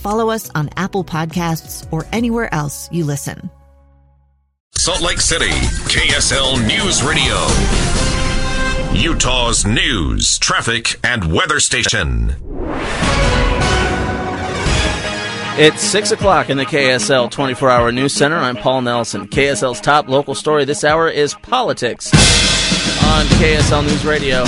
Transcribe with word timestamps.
follow 0.00 0.30
us 0.30 0.50
on 0.54 0.70
Apple 0.76 1.04
Podcasts, 1.04 1.86
or 1.92 2.06
anywhere 2.12 2.52
else 2.52 2.88
you 2.90 3.04
listen. 3.04 3.50
Salt 4.74 5.02
Lake 5.02 5.20
City, 5.20 5.50
KSL 5.90 6.66
News 6.66 7.02
Radio. 7.02 7.36
Utah's 8.98 9.64
news, 9.64 10.38
traffic, 10.38 10.98
and 11.04 11.32
weather 11.32 11.60
station. 11.60 12.34
It's 15.58 15.82
6 15.82 16.12
o'clock 16.12 16.48
in 16.48 16.56
the 16.56 16.64
KSL 16.64 17.30
24 17.30 17.68
hour 17.70 17.92
news 17.92 18.14
center. 18.14 18.36
I'm 18.36 18.56
Paul 18.56 18.80
Nelson. 18.82 19.28
KSL's 19.28 19.80
top 19.80 20.08
local 20.08 20.34
story 20.34 20.64
this 20.64 20.84
hour 20.84 21.08
is 21.08 21.34
politics 21.34 22.10
on 23.04 23.26
KSL 23.26 23.82
News 23.84 24.04
Radio. 24.06 24.44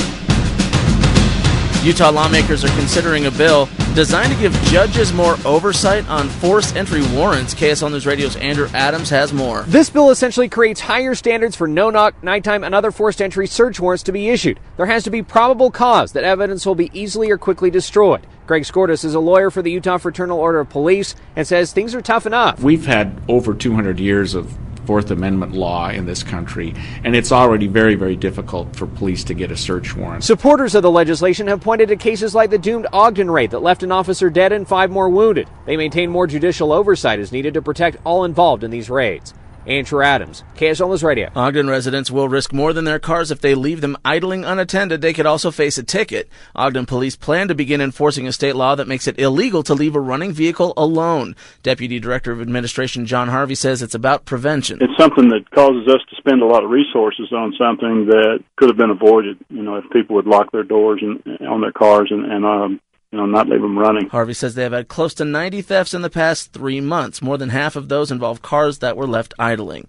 Utah 1.83 2.11
lawmakers 2.11 2.64
are 2.64 2.78
considering 2.78 3.27
a 3.27 3.30
bill 3.33 3.69
designed 3.92 4.33
to 4.33 4.38
give 4.38 4.52
judges 4.66 5.12
more 5.12 5.36
oversight 5.44 6.08
on 6.08 6.28
forced 6.28 6.77
entry 6.77 7.02
warrants. 7.12 7.56
KSL 7.56 7.91
News 7.91 8.06
Radio's 8.06 8.36
Andrew 8.36 8.69
Adams 8.72 9.11
has 9.11 9.33
more. 9.33 9.62
This 9.62 9.91
bill 9.91 10.11
essentially 10.11 10.48
creates 10.48 10.80
higher 10.80 11.16
standards 11.16 11.56
for 11.56 11.66
no 11.66 11.91
knock, 11.91 12.22
nighttime, 12.22 12.62
and 12.62 12.72
other 12.72 12.92
forced 12.92 13.20
entry 13.20 13.48
search 13.48 13.80
warrants 13.80 14.05
to 14.05 14.12
be 14.12 14.28
issued. 14.28 14.61
There 14.77 14.86
has 14.86 15.02
to 15.02 15.11
be 15.11 15.24
probable 15.24 15.72
cause 15.72 16.12
that 16.12 16.22
evidence 16.22 16.64
will 16.64 16.77
be 16.77 16.89
easily 16.94 17.33
or 17.33 17.36
quickly 17.36 17.69
destroyed. 17.69 18.28
Greg 18.46 18.62
Skordas 18.62 19.05
is 19.05 19.14
a 19.14 19.20
lawyer 19.20 19.50
for 19.50 19.61
the 19.61 19.72
Utah 19.72 19.98
Fraternal 19.98 20.39
Order 20.39 20.61
of 20.61 20.70
Police 20.70 21.17
and 21.34 21.44
says 21.48 21.72
things 21.72 21.96
are 21.96 22.00
tough 22.00 22.27
enough. 22.27 22.62
We've 22.62 22.86
had 22.86 23.20
over 23.28 23.55
200 23.55 23.98
years 23.98 24.36
of 24.36 24.56
Fourth 24.86 25.11
Amendment 25.11 25.52
law 25.52 25.91
in 25.91 26.06
this 26.06 26.22
country, 26.22 26.75
and 27.05 27.14
it's 27.14 27.33
already 27.33 27.66
very, 27.66 27.94
very 27.94 28.16
difficult 28.16 28.75
for 28.75 28.86
police 28.86 29.24
to 29.24 29.34
get 29.34 29.50
a 29.50 29.56
search 29.56 29.97
warrant. 29.97 30.24
Supporters 30.24 30.74
of 30.74 30.83
the 30.83 30.91
legislation 30.91 31.47
have 31.47 31.61
pointed 31.61 31.89
to 31.89 31.97
cases 31.97 32.34
like 32.34 32.50
the 32.50 32.58
doomed 32.58 32.86
Ogden 32.92 33.30
raid 33.30 33.50
that 33.52 33.61
left 33.61 33.83
an 33.83 33.92
officer 33.92 34.30
dead 34.30 34.52
and 34.52 34.66
five 34.66 34.91
more 34.91 35.08
wounded. 35.08 35.48
They 35.66 35.77
maintain 35.77 36.11
more 36.11 36.27
judicial 36.27 36.72
oversight 36.72 37.20
is 37.20 37.33
needed 37.33 37.55
to 37.55 37.62
protect 37.62 37.98
all 38.05 38.24
involved 38.24 38.64
in 38.64 38.70
these 38.70 38.91
raids. 38.91 39.34
Andrew 39.66 40.02
Adams, 40.02 40.42
KSL 40.56 40.88
News 40.88 41.05
Radio. 41.05 41.30
Ogden 41.36 41.68
residents 41.68 42.10
will 42.10 42.28
risk 42.28 42.52
more 42.52 42.72
than 42.72 42.84
their 42.84 42.98
cars 42.98 43.30
if 43.30 43.41
they 43.41 43.55
leave 43.55 43.80
them 43.80 43.96
idling 44.05 44.44
unattended. 44.44 45.00
They 45.00 45.12
could 45.12 45.27
also 45.27 45.50
face 45.50 45.78
a 45.78 45.82
ticket. 45.82 46.28
Ogden 46.56 46.86
police 46.86 47.17
plan 47.17 47.48
to 47.48 47.55
begin 47.55 47.80
enforcing 47.80 48.27
a 48.27 48.33
state 48.33 48.56
law 48.56 48.74
that 48.74 48.89
makes 48.89 49.06
it 49.06 49.18
illegal 49.18 49.62
to 49.64 49.74
leave 49.74 49.95
a 49.95 50.00
running 50.00 50.33
vehicle 50.33 50.73
alone. 50.77 51.36
Deputy 51.62 52.00
Director 52.00 52.33
of 52.33 52.40
Administration 52.40 53.06
John 53.06 53.28
Harvey 53.28 53.55
says 53.55 53.83
it's 53.83 53.95
about 53.95 54.24
prevention. 54.24 54.78
It's 54.80 54.98
something 54.98 55.28
that 55.28 55.50
causes 55.50 55.86
us 55.89 56.00
to 56.11 56.17
spend 56.17 56.42
a 56.42 56.46
lot 56.46 56.64
of 56.64 56.70
resources 56.70 57.33
on 57.33 57.55
something 57.58 58.06
that 58.06 58.42
could 58.56 58.68
have 58.68 58.79
been 58.79 58.90
avoided. 58.90 59.39
You 59.48 59.62
know, 59.62 59.77
if 59.77 59.84
people 59.90 60.17
would 60.17 60.27
lock 60.27 60.50
their 60.52 60.64
doors 60.64 61.02
and 61.02 61.23
on 61.46 61.61
their 61.61 61.73
cars 61.73 62.08
and, 62.11 62.24
and 62.24 62.44
um, 62.44 62.80
you 63.12 63.18
know, 63.18 63.27
not 63.27 63.48
leave 63.48 63.61
them 63.61 63.78
running. 63.78 64.08
Harvey 64.08 64.33
says 64.33 64.55
they 64.55 64.62
have 64.62 64.73
had 64.73 64.89
close 64.89 65.12
to 65.14 65.24
90 65.24 65.61
thefts 65.62 65.92
in 65.92 66.00
the 66.00 66.11
past 66.11 66.52
three 66.52 66.80
months. 66.80 67.20
More 67.20 67.36
than 67.36 67.50
half 67.50 67.77
of 67.77 67.89
those 67.89 68.11
involve 68.11 68.40
cars 68.40 68.78
that 68.78 68.96
were 68.96 69.06
left 69.06 69.34
idling. 69.39 69.86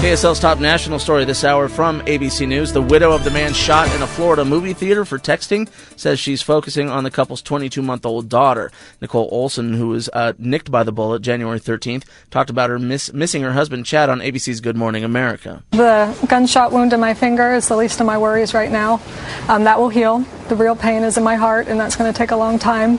KSL's 0.00 0.40
top 0.40 0.58
national 0.58 0.98
story 0.98 1.26
this 1.26 1.44
hour 1.44 1.68
from 1.68 2.00
ABC 2.00 2.48
News. 2.48 2.72
The 2.72 2.80
widow 2.80 3.12
of 3.12 3.22
the 3.22 3.30
man 3.30 3.52
shot 3.52 3.94
in 3.94 4.00
a 4.00 4.06
Florida 4.06 4.46
movie 4.46 4.72
theater 4.72 5.04
for 5.04 5.18
texting 5.18 5.68
says 5.94 6.18
she's 6.18 6.40
focusing 6.40 6.88
on 6.88 7.04
the 7.04 7.10
couple's 7.10 7.42
22 7.42 7.82
month 7.82 8.06
old 8.06 8.30
daughter. 8.30 8.72
Nicole 9.02 9.30
Oulson, 9.30 9.76
who 9.76 9.88
was 9.88 10.08
uh, 10.14 10.32
nicked 10.38 10.70
by 10.70 10.84
the 10.84 10.90
bullet 10.90 11.20
January 11.20 11.60
13th, 11.60 12.04
talked 12.30 12.48
about 12.48 12.70
her 12.70 12.78
miss- 12.78 13.12
missing 13.12 13.42
her 13.42 13.52
husband 13.52 13.84
Chad 13.84 14.08
on 14.08 14.20
ABC's 14.20 14.62
Good 14.62 14.74
Morning 14.74 15.04
America. 15.04 15.62
The 15.72 16.16
gunshot 16.30 16.72
wound 16.72 16.94
in 16.94 17.00
my 17.00 17.12
finger 17.12 17.52
is 17.52 17.68
the 17.68 17.76
least 17.76 18.00
of 18.00 18.06
my 18.06 18.16
worries 18.16 18.54
right 18.54 18.70
now. 18.70 19.02
Um, 19.48 19.64
that 19.64 19.78
will 19.78 19.90
heal. 19.90 20.20
The 20.48 20.56
real 20.56 20.76
pain 20.76 21.02
is 21.02 21.18
in 21.18 21.24
my 21.24 21.36
heart, 21.36 21.68
and 21.68 21.78
that's 21.78 21.96
going 21.96 22.10
to 22.10 22.16
take 22.16 22.30
a 22.30 22.36
long 22.36 22.58
time, 22.58 22.94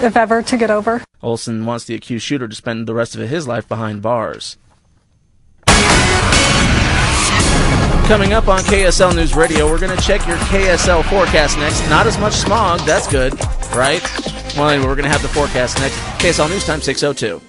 if 0.00 0.16
ever, 0.16 0.42
to 0.44 0.56
get 0.56 0.70
over. 0.70 1.02
Oulson 1.24 1.64
wants 1.64 1.86
the 1.86 1.96
accused 1.96 2.24
shooter 2.24 2.46
to 2.46 2.54
spend 2.54 2.86
the 2.86 2.94
rest 2.94 3.16
of 3.16 3.28
his 3.28 3.48
life 3.48 3.66
behind 3.66 4.00
bars. 4.00 4.56
Coming 8.06 8.34
up 8.34 8.48
on 8.48 8.60
KSL 8.60 9.16
News 9.16 9.34
Radio, 9.34 9.66
we're 9.66 9.78
going 9.80 9.96
to 9.96 10.02
check 10.02 10.26
your 10.26 10.36
KSL 10.36 11.02
forecast 11.08 11.56
next. 11.56 11.80
Not 11.88 12.06
as 12.06 12.18
much 12.18 12.34
smog, 12.34 12.80
that's 12.80 13.08
good, 13.08 13.32
right? 13.74 14.02
Well, 14.54 14.68
anyway, 14.68 14.86
we're 14.86 14.94
going 14.94 15.04
to 15.04 15.10
have 15.10 15.22
the 15.22 15.28
forecast 15.28 15.78
next. 15.78 15.96
KSL 16.20 16.50
News 16.50 16.66
Time 16.66 16.82
602. 16.82 17.40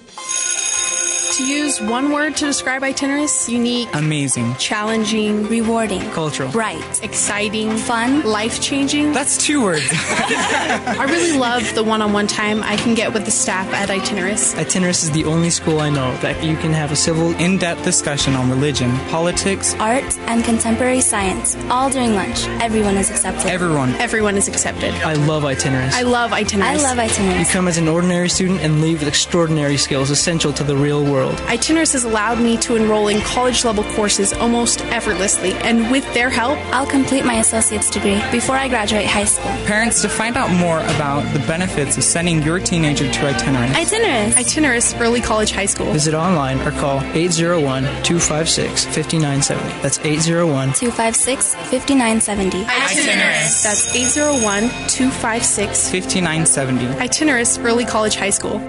To 1.36 1.46
use 1.46 1.82
one 1.82 2.14
word 2.14 2.38
to 2.38 2.46
describe 2.46 2.82
Itineris, 2.82 3.50
unique, 3.50 3.90
amazing, 3.94 4.56
challenging, 4.56 5.44
rewarding, 5.50 6.00
cultural, 6.12 6.50
bright, 6.50 7.04
exciting, 7.04 7.76
fun, 7.76 8.24
life 8.24 8.62
changing. 8.62 9.12
That's 9.12 9.36
two 9.46 9.62
words. 9.62 9.86
I 9.92 11.06
really 11.10 11.38
love 11.38 11.76
the 11.76 11.84
one 11.84 12.02
on 12.02 12.14
one 12.14 12.28
time 12.28 12.64
I 12.64 12.78
can 12.78 12.96
get 12.96 13.14
with 13.14 13.26
the 13.26 13.32
staff 13.32 13.68
at 13.74 13.90
Itineris. 13.90 14.56
Itineris 14.56 15.04
is 15.04 15.12
the 15.12 15.26
only 15.26 15.50
school 15.50 15.82
I 15.82 15.90
know 15.90 16.16
that 16.20 16.42
you 16.42 16.56
can 16.56 16.72
have 16.72 16.94
a 16.94 16.96
civil, 16.96 17.32
in 17.36 17.58
depth 17.58 17.84
discussion 17.84 18.34
on 18.34 18.50
religion, 18.50 18.96
politics, 19.10 19.76
art, 19.76 20.18
and 20.30 20.42
contemporary 20.46 21.02
science, 21.02 21.58
all 21.70 21.90
during 21.90 22.16
lunch. 22.16 22.48
Everyone 22.62 22.96
is 22.96 23.12
accepted. 23.12 23.48
Everyone. 23.48 23.90
Everyone 23.96 24.38
is 24.38 24.48
accepted. 24.48 24.94
I 25.04 25.16
love 25.16 25.44
Itineris. 25.44 25.92
I 25.92 26.04
love 26.04 26.32
Itineris. 26.32 26.62
I 26.62 26.76
love 26.78 26.98
Itineris. 26.98 27.40
You 27.40 27.46
come 27.48 27.68
as 27.68 27.78
an 27.78 27.90
ordinary 27.90 28.30
student 28.30 28.62
and 28.62 28.80
leave 28.80 29.00
with 29.00 29.10
extraordinary 29.10 29.76
skills 29.76 30.10
essential 30.10 30.54
to 30.54 30.64
the 30.64 30.78
real 30.78 31.04
world. 31.04 31.25
Itineris 31.34 31.94
has 31.94 32.04
allowed 32.04 32.40
me 32.40 32.58
to 32.58 32.76
enroll 32.76 33.08
in 33.08 33.22
college 33.22 33.66
level 33.66 33.84
courses 33.96 34.34
almost 34.34 34.82
effortlessly, 34.86 35.54
and 35.54 35.92
with 35.92 36.12
their 36.14 36.30
help, 36.30 36.58
I'll 36.74 36.86
complete 36.86 37.26
my 37.26 37.36
associate's 37.36 37.90
degree 37.90 38.22
before 38.32 38.56
I 38.56 38.68
graduate 38.68 39.06
high 39.06 39.26
school. 39.26 39.52
Parents, 39.66 40.02
to 40.02 40.10
find 40.10 40.38
out 40.38 40.50
more 40.52 40.80
about 40.80 41.22
the 41.34 41.40
benefits 41.40 41.98
of 41.98 42.04
sending 42.04 42.42
your 42.44 42.60
teenager 42.60 43.12
to 43.12 43.20
Itineris, 43.20 43.74
Itineris, 43.74 44.32
Itineris 44.34 45.00
Early 45.00 45.22
College 45.22 45.52
High 45.52 45.66
School, 45.66 45.92
visit 45.92 46.14
online 46.14 46.60
or 46.62 46.72
call 46.72 47.02
801 47.02 47.84
256 48.04 48.86
5970. 48.86 49.82
That's 49.82 50.00
801 50.00 50.74
256 50.74 51.56
5970. 51.56 52.64
Itineris. 52.64 53.64
That's 53.64 53.96
801 53.96 54.64
256 54.88 55.90
5970. 55.92 56.86
Itineris 57.00 57.64
Early 57.64 57.86
College 57.86 58.16
High 58.16 58.30
School. 58.30 58.60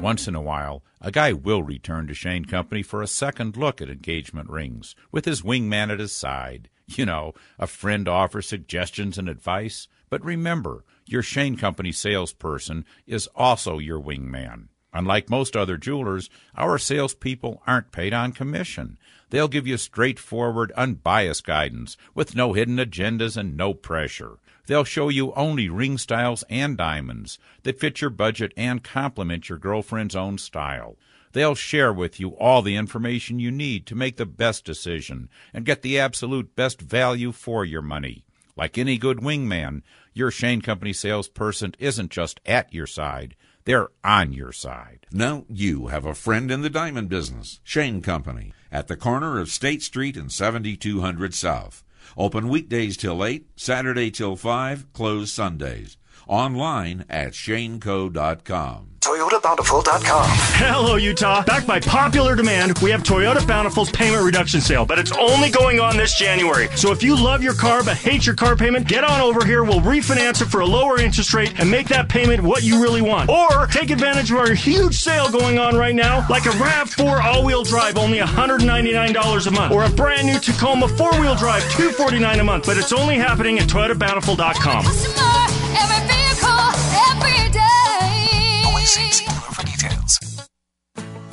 Once 0.00 0.28
in 0.28 0.34
a 0.34 0.40
while, 0.40 0.82
a 1.00 1.10
guy 1.10 1.32
will 1.32 1.62
return 1.62 2.06
to 2.06 2.14
Shane 2.14 2.44
Company 2.44 2.82
for 2.82 3.02
a 3.02 3.06
second 3.06 3.56
look 3.56 3.80
at 3.80 3.90
engagement 3.90 4.50
rings 4.50 4.94
with 5.12 5.24
his 5.24 5.42
wingman 5.42 5.92
at 5.92 6.00
his 6.00 6.12
side. 6.12 6.68
You 6.86 7.04
know, 7.06 7.34
a 7.58 7.66
friend 7.66 8.06
to 8.06 8.10
offer 8.10 8.40
suggestions 8.40 9.18
and 9.18 9.28
advice. 9.28 9.88
But 10.10 10.24
remember, 10.24 10.84
your 11.06 11.22
Shane 11.22 11.56
Company 11.56 11.92
salesperson 11.92 12.84
is 13.06 13.28
also 13.34 13.78
your 13.78 14.00
wingman. 14.00 14.68
Unlike 14.92 15.28
most 15.28 15.56
other 15.56 15.76
jewelers, 15.76 16.30
our 16.56 16.78
salespeople 16.78 17.62
aren't 17.66 17.92
paid 17.92 18.14
on 18.14 18.32
commission. 18.32 18.98
They'll 19.30 19.48
give 19.48 19.66
you 19.66 19.76
straightforward, 19.76 20.72
unbiased 20.72 21.44
guidance 21.44 21.98
with 22.14 22.34
no 22.34 22.54
hidden 22.54 22.78
agendas 22.78 23.36
and 23.36 23.56
no 23.56 23.74
pressure. 23.74 24.38
They'll 24.68 24.84
show 24.84 25.08
you 25.08 25.32
only 25.32 25.70
ring 25.70 25.96
styles 25.96 26.44
and 26.50 26.76
diamonds 26.76 27.38
that 27.62 27.80
fit 27.80 28.02
your 28.02 28.10
budget 28.10 28.52
and 28.54 28.84
complement 28.84 29.48
your 29.48 29.56
girlfriend's 29.56 30.14
own 30.14 30.36
style. 30.36 30.98
They'll 31.32 31.54
share 31.54 31.90
with 31.90 32.20
you 32.20 32.36
all 32.36 32.60
the 32.60 32.76
information 32.76 33.38
you 33.38 33.50
need 33.50 33.86
to 33.86 33.94
make 33.94 34.18
the 34.18 34.26
best 34.26 34.66
decision 34.66 35.30
and 35.54 35.64
get 35.64 35.80
the 35.80 35.98
absolute 35.98 36.54
best 36.54 36.82
value 36.82 37.32
for 37.32 37.64
your 37.64 37.80
money. 37.80 38.26
Like 38.56 38.76
any 38.76 38.98
good 38.98 39.18
wingman, 39.18 39.80
your 40.12 40.30
Shane 40.30 40.60
Company 40.60 40.92
salesperson 40.92 41.74
isn't 41.78 42.10
just 42.10 42.38
at 42.44 42.74
your 42.74 42.86
side, 42.86 43.36
They're 43.64 43.88
on 44.04 44.34
your 44.34 44.52
side. 44.52 45.06
Now 45.10 45.46
you 45.48 45.86
have 45.86 46.04
a 46.04 46.14
friend 46.14 46.50
in 46.50 46.60
the 46.60 46.70
diamond 46.70 47.08
business, 47.08 47.60
Shane 47.64 48.02
Company, 48.02 48.52
at 48.70 48.88
the 48.88 48.96
corner 48.96 49.38
of 49.38 49.48
State 49.48 49.82
Street 49.82 50.16
and 50.16 50.30
7200 50.30 51.32
South. 51.32 51.84
Open 52.16 52.48
weekdays 52.48 52.96
till 52.96 53.22
8, 53.22 53.46
Saturday 53.56 54.10
till 54.10 54.36
5, 54.36 54.86
closed 54.92 55.28
Sundays. 55.30 55.96
Online 56.28 57.04
at 57.08 57.32
shaneco.com. 57.32 58.88
ToyotaBountiful.com. 59.00 60.26
Hello, 60.58 60.96
Utah. 60.96 61.44
Backed 61.44 61.66
by 61.66 61.80
popular 61.80 62.34
demand, 62.34 62.78
we 62.80 62.90
have 62.90 63.02
Toyota 63.02 63.46
Bountiful's 63.46 63.90
payment 63.90 64.24
reduction 64.24 64.60
sale, 64.60 64.84
but 64.84 64.98
it's 64.98 65.12
only 65.12 65.50
going 65.50 65.80
on 65.80 65.96
this 65.96 66.18
January. 66.18 66.68
So 66.76 66.90
if 66.90 67.02
you 67.02 67.16
love 67.16 67.42
your 67.42 67.54
car 67.54 67.84
but 67.84 67.96
hate 67.96 68.26
your 68.26 68.34
car 68.34 68.56
payment, 68.56 68.88
get 68.88 69.04
on 69.04 69.20
over 69.20 69.46
here. 69.46 69.64
We'll 69.64 69.80
refinance 69.80 70.42
it 70.42 70.46
for 70.46 70.60
a 70.60 70.66
lower 70.66 71.00
interest 71.00 71.32
rate 71.32 71.58
and 71.58 71.70
make 71.70 71.88
that 71.88 72.08
payment 72.08 72.42
what 72.42 72.64
you 72.64 72.82
really 72.82 73.00
want. 73.00 73.30
Or 73.30 73.66
take 73.68 73.90
advantage 73.90 74.30
of 74.30 74.38
our 74.38 74.52
huge 74.52 74.96
sale 74.96 75.30
going 75.30 75.58
on 75.58 75.76
right 75.76 75.94
now, 75.94 76.26
like 76.28 76.46
a 76.46 76.50
RAV4 76.50 77.22
all-wheel 77.22 77.62
drive, 77.62 77.96
only 77.96 78.18
$199 78.18 79.46
a 79.46 79.50
month, 79.52 79.72
or 79.72 79.84
a 79.84 79.90
brand 79.90 80.26
new 80.26 80.38
Tacoma 80.38 80.88
four-wheel 80.88 81.36
drive, 81.36 81.62
$249 81.62 82.40
a 82.40 82.44
month. 82.44 82.66
But 82.66 82.76
it's 82.76 82.92
only 82.92 83.16
happening 83.16 83.58
at 83.58 83.68
ToyotaBountiful.com. 83.68 86.17
for 88.88 89.66
details. 89.66 90.18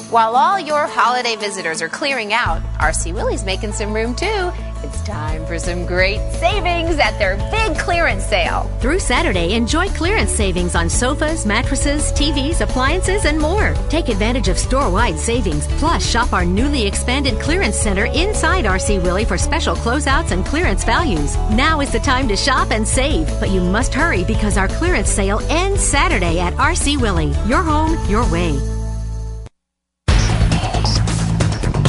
While 0.10 0.36
all 0.36 0.60
your 0.60 0.88
holiday 0.88 1.38
visitors 1.38 1.82
are 1.82 1.88
clearing 1.88 2.34
out, 2.34 2.62
RC 2.80 3.14
Willey's 3.14 3.46
making 3.46 3.72
some 3.72 3.94
room 3.94 4.14
too. 4.14 4.52
It's 4.86 5.02
time 5.02 5.44
for 5.48 5.58
some 5.58 5.88
great 5.88 6.20
savings 6.34 7.00
at 7.00 7.18
their 7.18 7.38
big 7.50 7.76
clearance 7.76 8.24
sale. 8.24 8.70
Through 8.80 9.00
Saturday, 9.00 9.56
enjoy 9.56 9.88
clearance 9.90 10.30
savings 10.30 10.76
on 10.76 10.92
sofas, 10.92 11.44
mattresses, 11.44 12.12
TVs, 12.12 12.62
appliances, 12.62 13.26
and 13.26 13.40
more. 13.40 13.74
Take 13.90 14.10
advantage 14.10 14.48
of 14.48 14.60
store 14.60 14.92
wide 14.92 15.18
savings. 15.18 15.66
Plus, 15.80 16.08
shop 16.08 16.34
our 16.34 16.46
newly 16.46 16.86
expanded 16.86 17.40
clearance 17.40 17.76
center 17.76 18.06
inside 18.06 18.66
RC 18.66 19.02
Willey 19.02 19.26
for 19.26 19.40
special 19.40 19.76
closeouts 19.76 20.30
and 20.30 20.46
clearance 20.46 20.84
values. 20.84 21.36
Now 21.50 21.80
is 21.80 21.92
the 21.92 21.98
time 21.98 22.28
to 22.28 22.36
shop 22.36 22.70
and 22.70 22.88
save, 22.88 23.28
but 23.40 23.50
you 23.50 23.62
must 23.62 23.92
hurry 23.92 24.24
because 24.24 24.56
our 24.56 24.68
clearance 24.68 25.10
sale 25.10 25.40
ends 25.50 25.84
Saturday 25.84 26.40
at 26.40 26.54
RC 26.58 27.02
Willey. 27.02 27.34
Your 27.48 27.64
home, 27.64 27.98
your 28.08 28.32
way. 28.32 28.75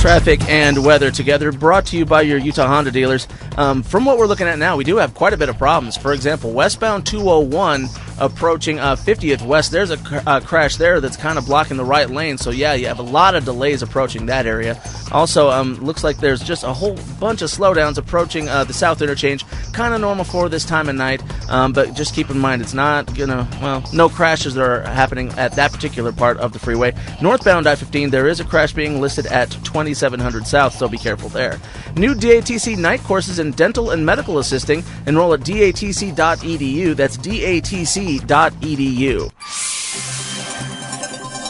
Traffic 0.06 0.40
and 0.48 0.84
weather 0.84 1.10
together, 1.10 1.50
brought 1.50 1.86
to 1.86 1.96
you 1.96 2.06
by 2.06 2.22
your 2.22 2.38
Utah 2.38 2.68
Honda 2.68 2.92
dealers. 2.92 3.26
Um, 3.56 3.82
from 3.82 4.04
what 4.04 4.18
we're 4.18 4.28
looking 4.28 4.46
at 4.46 4.56
now, 4.56 4.76
we 4.76 4.84
do 4.84 4.98
have 4.98 5.14
quite 5.14 5.32
a 5.32 5.36
bit 5.36 5.48
of 5.48 5.58
problems. 5.58 5.96
For 5.96 6.12
example, 6.12 6.52
westbound 6.52 7.04
201 7.08 7.88
approaching 8.18 8.78
uh, 8.78 8.94
50th 8.94 9.44
West, 9.44 9.72
there's 9.72 9.90
a 9.90 9.96
cr- 9.96 10.18
uh, 10.24 10.40
crash 10.40 10.76
there 10.76 11.00
that's 11.00 11.16
kind 11.16 11.38
of 11.38 11.46
blocking 11.46 11.76
the 11.76 11.84
right 11.84 12.08
lane. 12.08 12.38
So, 12.38 12.50
yeah, 12.50 12.74
you 12.74 12.86
have 12.86 13.00
a 13.00 13.02
lot 13.02 13.34
of 13.34 13.44
delays 13.44 13.82
approaching 13.82 14.26
that 14.26 14.46
area. 14.46 14.80
Also, 15.10 15.50
um, 15.50 15.74
looks 15.84 16.04
like 16.04 16.18
there's 16.18 16.40
just 16.40 16.62
a 16.62 16.72
whole 16.72 16.96
bunch 17.18 17.42
of 17.42 17.50
slowdowns 17.50 17.98
approaching 17.98 18.48
uh, 18.48 18.62
the 18.64 18.72
south 18.72 19.02
interchange. 19.02 19.44
Kind 19.72 19.92
of 19.92 20.00
normal 20.00 20.24
for 20.24 20.48
this 20.48 20.64
time 20.64 20.88
of 20.88 20.94
night, 20.94 21.22
um, 21.50 21.72
but 21.72 21.94
just 21.94 22.14
keep 22.14 22.30
in 22.30 22.38
mind 22.38 22.62
it's 22.62 22.74
not 22.74 23.12
gonna, 23.16 23.48
well, 23.60 23.84
no 23.92 24.08
crashes 24.08 24.54
that 24.54 24.62
are 24.62 24.82
happening 24.82 25.30
at 25.32 25.52
that 25.56 25.72
particular 25.72 26.12
part 26.12 26.36
of 26.38 26.52
the 26.52 26.58
freeway. 26.58 26.94
Northbound 27.20 27.66
I 27.66 27.74
15, 27.74 28.10
there 28.10 28.28
is 28.28 28.40
a 28.40 28.44
crash 28.44 28.72
being 28.72 29.00
listed 29.00 29.26
at 29.26 29.50
2700 29.96 30.46
South, 30.46 30.74
so 30.74 30.88
be 30.88 30.98
careful 30.98 31.28
there. 31.28 31.58
New 31.96 32.14
DATC 32.14 32.76
night 32.76 33.00
courses 33.00 33.38
in 33.38 33.52
dental 33.52 33.90
and 33.90 34.04
medical 34.04 34.38
assisting. 34.38 34.84
Enroll 35.06 35.34
at 35.34 35.40
datc.edu. 35.40 36.94
That's 36.94 37.16
datc.edu. 37.16 38.22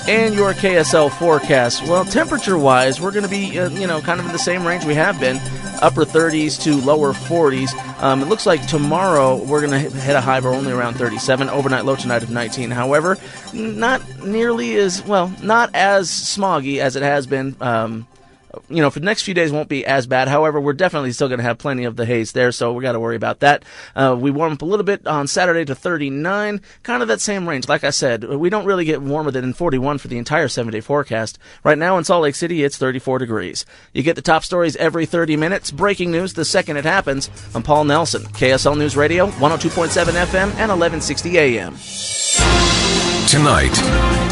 And 0.08 0.36
your 0.36 0.52
KSL 0.52 1.10
forecast. 1.18 1.82
Well, 1.82 2.04
temperature 2.04 2.56
wise, 2.56 3.00
we're 3.00 3.10
going 3.10 3.24
to 3.24 3.30
be, 3.30 3.58
uh, 3.58 3.70
you 3.70 3.88
know, 3.88 4.00
kind 4.00 4.20
of 4.20 4.26
in 4.26 4.32
the 4.32 4.38
same 4.38 4.64
range 4.64 4.84
we 4.84 4.94
have 4.94 5.18
been 5.18 5.40
upper 5.82 6.04
30s 6.04 6.62
to 6.62 6.74
lower 6.86 7.12
40s. 7.12 7.74
Um, 8.02 8.22
it 8.22 8.26
looks 8.26 8.46
like 8.46 8.66
tomorrow 8.66 9.42
we're 9.44 9.66
going 9.66 9.72
to 9.72 9.90
hit 9.90 10.16
a 10.16 10.20
high 10.20 10.38
of 10.38 10.46
only 10.46 10.72
around 10.72 10.94
37, 10.94 11.48
overnight 11.48 11.84
low 11.84 11.96
tonight 11.96 12.22
of 12.22 12.30
19. 12.30 12.70
However, 12.70 13.18
not 13.52 14.02
nearly 14.24 14.76
as, 14.76 15.02
well, 15.04 15.32
not 15.42 15.74
as 15.74 16.08
smoggy 16.08 16.78
as 16.78 16.96
it 16.96 17.02
has 17.02 17.26
been. 17.26 17.56
Um, 17.60 18.06
you 18.68 18.82
know, 18.82 18.90
for 18.90 19.00
the 19.00 19.04
next 19.04 19.22
few 19.22 19.34
days 19.34 19.52
won't 19.52 19.68
be 19.68 19.84
as 19.84 20.06
bad. 20.06 20.28
However, 20.28 20.60
we're 20.60 20.72
definitely 20.72 21.12
still 21.12 21.28
going 21.28 21.38
to 21.38 21.44
have 21.44 21.58
plenty 21.58 21.84
of 21.84 21.96
the 21.96 22.06
haze 22.06 22.32
there, 22.32 22.52
so 22.52 22.72
we 22.72 22.82
got 22.82 22.92
to 22.92 23.00
worry 23.00 23.16
about 23.16 23.40
that. 23.40 23.64
Uh, 23.94 24.16
we 24.18 24.30
warm 24.30 24.52
up 24.52 24.62
a 24.62 24.66
little 24.66 24.84
bit 24.84 25.06
on 25.06 25.26
Saturday 25.26 25.64
to 25.64 25.74
39, 25.74 26.60
kind 26.82 27.02
of 27.02 27.08
that 27.08 27.20
same 27.20 27.48
range. 27.48 27.68
Like 27.68 27.84
I 27.84 27.90
said, 27.90 28.24
we 28.24 28.50
don't 28.50 28.66
really 28.66 28.84
get 28.84 29.02
warmer 29.02 29.30
than 29.30 29.52
41 29.52 29.98
for 29.98 30.08
the 30.08 30.18
entire 30.18 30.48
seven 30.48 30.72
day 30.72 30.80
forecast. 30.80 31.38
Right 31.64 31.78
now 31.78 31.98
in 31.98 32.04
Salt 32.04 32.22
Lake 32.22 32.34
City, 32.34 32.64
it's 32.64 32.76
34 32.76 33.18
degrees. 33.18 33.66
You 33.92 34.02
get 34.02 34.16
the 34.16 34.22
top 34.22 34.44
stories 34.44 34.76
every 34.76 35.06
30 35.06 35.36
minutes. 35.36 35.70
Breaking 35.70 36.10
news 36.10 36.34
the 36.34 36.44
second 36.44 36.76
it 36.76 36.84
happens. 36.84 37.30
I'm 37.54 37.62
Paul 37.62 37.84
Nelson, 37.84 38.22
KSL 38.22 38.76
News 38.76 38.96
Radio, 38.96 39.26
102.7 39.26 39.88
FM 39.88 40.50
and 40.56 40.70
1160 40.70 41.38
AM. 41.38 41.76
Tonight, 43.28 43.76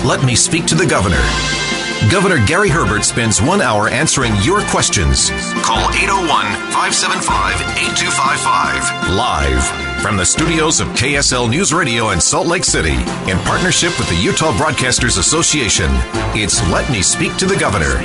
let 0.04 0.22
me 0.24 0.36
speak 0.36 0.66
to 0.66 0.74
the 0.76 0.86
governor. 0.86 1.73
Governor 2.10 2.44
Gary 2.46 2.68
Herbert 2.68 3.04
spends 3.04 3.40
one 3.40 3.60
hour 3.60 3.88
answering 3.88 4.34
your 4.42 4.60
questions. 4.62 5.30
Call 5.62 5.90
801 5.94 6.28
575 6.70 7.60
8255. 7.78 9.16
Live 9.16 10.02
from 10.02 10.16
the 10.16 10.24
studios 10.24 10.80
of 10.80 10.88
KSL 10.88 11.48
News 11.48 11.72
Radio 11.72 12.10
in 12.10 12.20
Salt 12.20 12.46
Lake 12.46 12.64
City 12.64 12.96
in 13.30 13.38
partnership 13.46 13.98
with 13.98 14.08
the 14.08 14.16
Utah 14.16 14.52
Broadcasters 14.52 15.18
Association. 15.18 15.88
It's 16.34 16.60
Let 16.68 16.90
Me 16.90 17.00
Speak 17.00 17.36
to 17.36 17.46
the 17.46 17.56
Governor. 17.56 17.96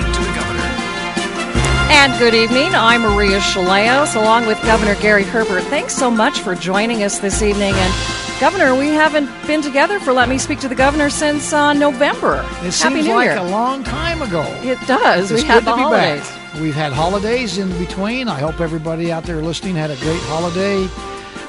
And 1.91 2.17
good 2.19 2.35
evening. 2.35 2.73
I'm 2.75 3.01
Maria 3.01 3.39
Shilaos, 3.39 4.15
along 4.15 4.45
with 4.45 4.61
Governor 4.61 4.95
Gary 5.01 5.23
Herbert. 5.23 5.63
Thanks 5.63 5.93
so 5.93 6.09
much 6.09 6.39
for 6.39 6.55
joining 6.55 7.03
us 7.03 7.19
this 7.19 7.41
evening. 7.41 7.73
And 7.73 8.28
Governor, 8.39 8.73
we 8.73 8.87
haven't 8.87 9.29
been 9.47 9.61
together 9.61 9.99
for 9.99 10.13
Let 10.13 10.29
Me 10.29 10.37
Speak 10.37 10.59
to 10.61 10.69
the 10.69 10.75
Governor 10.75 11.09
since 11.09 11.51
uh, 11.51 11.73
November. 11.73 12.35
It 12.35 12.45
Happy 12.45 12.71
seems 12.71 13.05
New 13.07 13.13
like 13.13 13.25
Year. 13.25 13.37
a 13.37 13.43
long 13.43 13.83
time 13.83 14.21
ago. 14.21 14.43
It 14.63 14.79
does. 14.87 15.29
It's 15.29 15.41
we 15.41 15.47
had 15.47 15.65
the 15.65 15.71
to 15.71 15.75
be 15.75 15.81
holidays. 15.81 16.21
back. 16.21 16.53
We've 16.61 16.73
had 16.73 16.93
holidays 16.93 17.57
in 17.57 17.67
between. 17.77 18.29
I 18.29 18.39
hope 18.39 18.61
everybody 18.61 19.11
out 19.11 19.23
there 19.25 19.41
listening 19.41 19.75
had 19.75 19.91
a 19.91 19.97
great 19.97 20.21
holiday. 20.21 20.87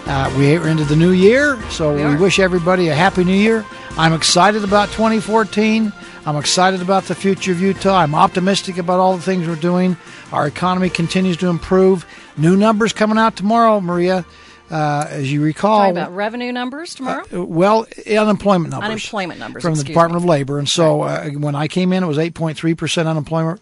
Uh, 0.07 0.35
we 0.37 0.57
are 0.57 0.67
into 0.67 0.83
the 0.83 0.97
new 0.97 1.13
year, 1.13 1.63
so 1.71 1.95
We 1.95 2.05
we, 2.05 2.17
wish 2.17 2.41
everybody 2.41 2.89
a 2.89 2.95
happy 2.95 3.23
new 3.23 3.35
year. 3.37 3.65
I'm 3.97 4.13
excited 4.13 4.65
about 4.65 4.89
2014. 4.89 5.93
I'm 6.27 6.37
excited 6.37 6.83
about 6.83 7.05
the 7.05 7.15
future 7.15 7.53
of 7.53 7.61
Utah. 7.61 7.99
I'm 7.99 8.17
optimistic 8.17 8.79
about 8.79 8.99
all 8.99 9.15
the 9.17 9.23
things 9.23 9.47
we're 9.47 9.55
doing. 9.55 9.97
Our 10.33 10.49
economy 10.49 10.91
continues 10.91 11.37
to 11.39 11.47
improve. 11.47 12.05
New 12.37 12.57
numbers 12.57 12.93
coming 12.93 13.17
out 13.17 13.37
tomorrow, 13.37 13.81
Maria. 13.81 14.25
Uh, 14.71 15.07
as 15.09 15.33
you 15.33 15.43
recall, 15.43 15.79
Talking 15.81 15.97
about 15.99 16.15
revenue 16.15 16.53
numbers 16.53 16.95
tomorrow? 16.95 17.25
uh, 17.35 17.45
well, 17.45 17.87
unemployment 18.07 18.71
numbers. 18.71 18.89
Unemployment 18.89 19.41
numbers, 19.41 19.63
from 19.63 19.75
the 19.75 19.83
Department 19.85 20.23
me. 20.23 20.27
of 20.27 20.31
Labor, 20.31 20.59
and 20.59 20.69
so 20.69 21.03
uh, 21.03 21.25
when 21.31 21.55
I 21.57 21.67
came 21.67 21.93
in, 21.93 22.05
it 22.05 22.07
was 22.07 22.19
8.3 22.19 22.77
percent 22.79 23.09
unemployment. 23.09 23.61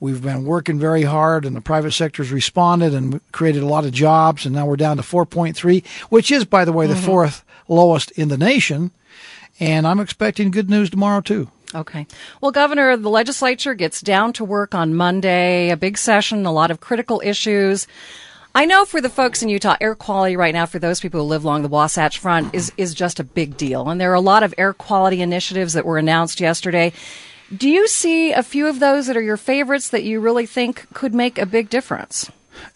We've 0.00 0.22
been 0.22 0.44
working 0.44 0.78
very 0.78 1.02
hard, 1.02 1.44
and 1.44 1.54
the 1.56 1.60
private 1.60 1.92
sector's 1.92 2.30
responded 2.32 2.94
and 2.94 3.20
created 3.32 3.62
a 3.62 3.66
lot 3.66 3.84
of 3.84 3.92
jobs, 3.92 4.46
and 4.46 4.54
now 4.54 4.66
we're 4.66 4.76
down 4.76 4.96
to 4.96 5.02
4.3, 5.02 5.84
which 6.10 6.30
is, 6.30 6.44
by 6.44 6.64
the 6.64 6.72
way, 6.72 6.86
the 6.86 6.94
Mhm. 6.94 7.04
fourth 7.04 7.44
lowest 7.68 8.10
in 8.12 8.28
the 8.28 8.36
nation. 8.38 8.90
And 9.58 9.86
I'm 9.86 10.00
expecting 10.00 10.50
good 10.50 10.68
news 10.68 10.90
tomorrow 10.90 11.20
too. 11.22 11.48
Okay. 11.74 12.06
Well, 12.40 12.52
Governor, 12.52 12.96
the 12.96 13.08
legislature 13.10 13.74
gets 13.74 14.00
down 14.02 14.32
to 14.34 14.44
work 14.44 14.74
on 14.74 14.94
Monday, 14.94 15.70
a 15.70 15.76
big 15.76 15.96
session, 15.98 16.44
a 16.46 16.52
lot 16.52 16.70
of 16.70 16.80
critical 16.80 17.20
issues. 17.24 17.86
I 18.56 18.64
know 18.64 18.86
for 18.86 19.02
the 19.02 19.10
folks 19.10 19.42
in 19.42 19.50
Utah, 19.50 19.76
air 19.82 19.94
quality 19.94 20.34
right 20.34 20.54
now 20.54 20.64
for 20.64 20.78
those 20.78 20.98
people 20.98 21.20
who 21.20 21.26
live 21.26 21.44
along 21.44 21.60
the 21.60 21.68
Wasatch 21.68 22.18
Front 22.18 22.54
is, 22.54 22.72
is 22.78 22.94
just 22.94 23.20
a 23.20 23.24
big 23.24 23.58
deal. 23.58 23.90
And 23.90 24.00
there 24.00 24.10
are 24.10 24.14
a 24.14 24.20
lot 24.20 24.42
of 24.42 24.54
air 24.56 24.72
quality 24.72 25.20
initiatives 25.20 25.74
that 25.74 25.84
were 25.84 25.98
announced 25.98 26.40
yesterday. 26.40 26.94
Do 27.54 27.68
you 27.68 27.86
see 27.86 28.32
a 28.32 28.42
few 28.42 28.66
of 28.66 28.80
those 28.80 29.08
that 29.08 29.16
are 29.18 29.20
your 29.20 29.36
favorites 29.36 29.90
that 29.90 30.04
you 30.04 30.20
really 30.20 30.46
think 30.46 30.86
could 30.94 31.14
make 31.14 31.36
a 31.36 31.44
big 31.44 31.68
difference? 31.68 32.30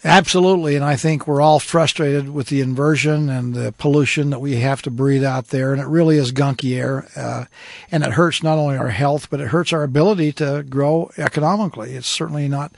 Absolutely, 0.05 0.77
and 0.77 0.85
I 0.85 0.97
think 0.97 1.27
we're 1.27 1.41
all 1.41 1.59
frustrated 1.59 2.31
with 2.31 2.49
the 2.49 2.61
inversion 2.61 3.29
and 3.29 3.55
the 3.55 3.73
pollution 3.73 4.31
that 4.31 4.39
we 4.39 4.57
have 4.57 4.83
to 4.83 4.91
breathe 4.91 5.25
out 5.25 5.49
there, 5.49 5.73
and 5.73 5.81
it 5.81 5.87
really 5.87 6.17
is 6.17 6.33
gunky 6.33 6.77
air, 6.79 7.09
uh, 7.17 7.45
and 7.91 8.03
it 8.03 8.13
hurts 8.13 8.43
not 8.43 8.59
only 8.59 8.77
our 8.77 8.89
health, 8.89 9.29
but 9.31 9.41
it 9.41 9.49
hurts 9.49 9.73
our 9.73 9.83
ability 9.83 10.33
to 10.33 10.63
grow 10.69 11.11
economically. 11.17 11.95
It's 11.95 12.07
certainly 12.07 12.49
not 12.49 12.73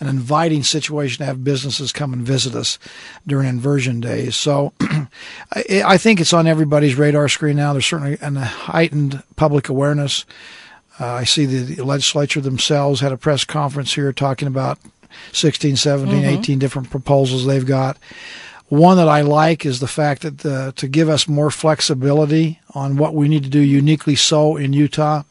an 0.00 0.08
inviting 0.08 0.62
situation 0.62 1.18
to 1.18 1.24
have 1.24 1.42
businesses 1.44 1.92
come 1.92 2.12
and 2.12 2.26
visit 2.26 2.54
us 2.54 2.78
during 3.26 3.48
inversion 3.48 4.00
days. 4.00 4.36
So 4.36 4.72
I, 4.80 5.82
I 5.84 5.98
think 5.98 6.20
it's 6.20 6.32
on 6.32 6.46
everybody's 6.46 6.96
radar 6.96 7.28
screen 7.28 7.56
now. 7.56 7.72
There's 7.72 7.86
certainly 7.86 8.18
a 8.20 8.40
heightened 8.40 9.22
public 9.36 9.68
awareness. 9.68 10.24
Uh, 11.00 11.06
I 11.06 11.24
see 11.24 11.46
the 11.46 11.82
legislature 11.84 12.40
themselves 12.40 13.00
had 13.00 13.12
a 13.12 13.16
press 13.16 13.44
conference 13.44 13.94
here 13.94 14.12
talking 14.12 14.48
about 14.48 14.78
16, 15.32 15.76
17, 15.76 16.22
Mhm. 16.22 16.38
18 16.38 16.58
different 16.58 16.90
proposals 16.90 17.46
they've 17.46 17.66
got. 17.66 17.98
One 18.68 18.96
that 18.96 19.08
I 19.08 19.20
like 19.20 19.64
is 19.64 19.78
the 19.78 19.86
fact 19.86 20.22
that 20.22 20.38
the, 20.38 20.72
to 20.76 20.88
give 20.88 21.08
us 21.08 21.28
more 21.28 21.50
flexibility 21.50 22.60
on 22.74 22.96
what 22.96 23.14
we 23.14 23.28
need 23.28 23.44
to 23.44 23.48
do 23.48 23.60
uniquely 23.60 24.16
so 24.16 24.56
in 24.56 24.72
Utah. 24.72 25.22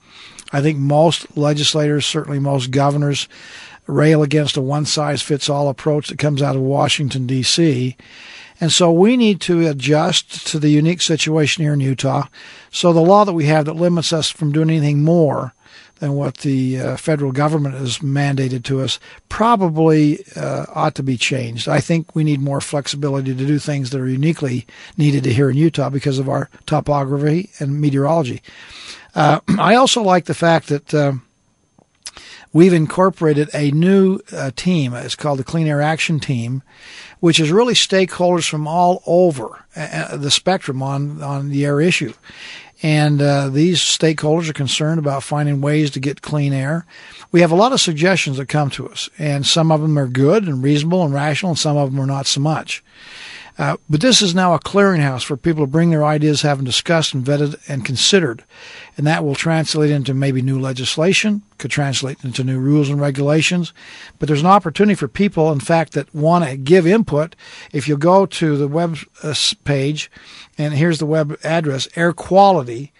I 0.53 0.61
think 0.61 0.77
most 0.77 1.35
legislators, 1.35 2.05
certainly 2.05 2.39
most 2.39 2.71
governors, 2.71 3.27
rail 3.87 4.23
against 4.23 4.57
a 4.57 4.61
one 4.61 4.85
size 4.85 5.21
fits 5.21 5.49
all 5.49 5.69
approach 5.69 6.07
that 6.07 6.19
comes 6.19 6.41
out 6.41 6.55
of 6.55 6.61
Washington, 6.61 7.27
D.C. 7.27 7.95
And 8.59 8.71
so 8.71 8.91
we 8.91 9.17
need 9.17 9.41
to 9.41 9.67
adjust 9.67 10.47
to 10.47 10.59
the 10.59 10.69
unique 10.69 11.01
situation 11.01 11.63
here 11.63 11.73
in 11.73 11.81
Utah. 11.81 12.27
So 12.71 12.93
the 12.93 13.01
law 13.01 13.25
that 13.25 13.33
we 13.33 13.45
have 13.45 13.65
that 13.65 13.73
limits 13.73 14.13
us 14.13 14.29
from 14.29 14.51
doing 14.51 14.69
anything 14.69 15.03
more 15.03 15.53
than 15.99 16.13
what 16.13 16.37
the 16.37 16.79
uh, 16.79 16.97
federal 16.97 17.31
government 17.31 17.75
has 17.75 17.99
mandated 17.99 18.63
to 18.65 18.81
us 18.81 18.99
probably 19.29 20.23
uh, 20.35 20.65
ought 20.73 20.95
to 20.95 21.03
be 21.03 21.17
changed. 21.17 21.67
I 21.69 21.79
think 21.79 22.15
we 22.15 22.23
need 22.23 22.41
more 22.41 22.61
flexibility 22.61 23.33
to 23.33 23.45
do 23.45 23.59
things 23.59 23.89
that 23.89 24.01
are 24.01 24.07
uniquely 24.07 24.65
needed 24.97 25.25
here 25.25 25.49
in 25.49 25.57
Utah 25.57 25.89
because 25.89 26.19
of 26.19 26.27
our 26.27 26.49
topography 26.65 27.49
and 27.59 27.79
meteorology. 27.79 28.41
Uh, 29.13 29.39
I 29.59 29.75
also 29.75 30.01
like 30.01 30.25
the 30.25 30.33
fact 30.33 30.67
that 30.67 30.93
uh, 30.93 31.13
we've 32.55 32.73
incorporated 32.73 33.49
a 33.53 33.69
new 33.71 34.17
uh, 34.31 34.49
team. 34.55 34.93
It's 34.93 35.13
called 35.13 35.39
the 35.39 35.43
Clean 35.43 35.67
Air 35.67 35.81
Action 35.81 36.21
Team, 36.21 36.63
which 37.19 37.37
is 37.37 37.51
really 37.51 37.73
stakeholders 37.73 38.49
from 38.49 38.65
all 38.65 39.03
over 39.05 39.65
uh, 39.75 40.15
the 40.15 40.31
spectrum 40.31 40.81
on, 40.81 41.21
on 41.21 41.49
the 41.49 41.65
air 41.65 41.81
issue. 41.81 42.13
And 42.81 43.21
uh, 43.21 43.49
these 43.49 43.79
stakeholders 43.79 44.49
are 44.49 44.53
concerned 44.53 44.99
about 44.99 45.23
finding 45.23 45.59
ways 45.59 45.91
to 45.91 45.99
get 45.99 46.21
clean 46.21 46.53
air. 46.53 46.85
We 47.33 47.41
have 47.41 47.51
a 47.51 47.55
lot 47.55 47.73
of 47.73 47.81
suggestions 47.81 48.37
that 48.37 48.47
come 48.47 48.69
to 48.71 48.87
us, 48.87 49.09
and 49.19 49.45
some 49.45 49.69
of 49.69 49.81
them 49.81 49.99
are 49.99 50.07
good 50.07 50.47
and 50.47 50.63
reasonable 50.63 51.03
and 51.03 51.13
rational, 51.13 51.51
and 51.51 51.59
some 51.59 51.75
of 51.75 51.91
them 51.91 51.99
are 51.99 52.07
not 52.07 52.25
so 52.25 52.39
much. 52.39 52.81
Uh, 53.57 53.77
but 53.89 54.01
this 54.01 54.21
is 54.21 54.35
now 54.35 54.53
a 54.53 54.59
clearinghouse 54.59 55.23
for 55.23 55.37
people 55.37 55.63
to 55.63 55.71
bring 55.71 55.89
their 55.89 56.03
ideas, 56.03 56.41
have 56.41 56.57
them 56.57 56.65
discussed 56.65 57.13
and 57.13 57.23
vetted 57.23 57.57
and 57.69 57.85
considered. 57.85 58.43
And 58.97 59.07
that 59.07 59.23
will 59.23 59.35
translate 59.35 59.91
into 59.91 60.13
maybe 60.13 60.41
new 60.41 60.59
legislation, 60.59 61.41
could 61.57 61.71
translate 61.71 62.21
into 62.23 62.43
new 62.43 62.59
rules 62.59 62.89
and 62.89 62.99
regulations. 62.99 63.71
But 64.19 64.27
there's 64.27 64.41
an 64.41 64.47
opportunity 64.47 64.95
for 64.95 65.07
people, 65.07 65.53
in 65.53 65.61
fact, 65.61 65.93
that 65.93 66.13
want 66.13 66.43
to 66.43 66.57
give 66.57 66.85
input. 66.85 67.37
If 67.71 67.87
you 67.87 67.95
go 67.97 68.25
to 68.25 68.57
the 68.57 68.67
web 68.67 68.97
uh, 69.23 69.33
page, 69.63 70.11
and 70.57 70.73
here's 70.73 70.99
the 70.99 71.05
web 71.05 71.39
address, 71.43 71.87
air 71.95 72.11
quality 72.11 72.91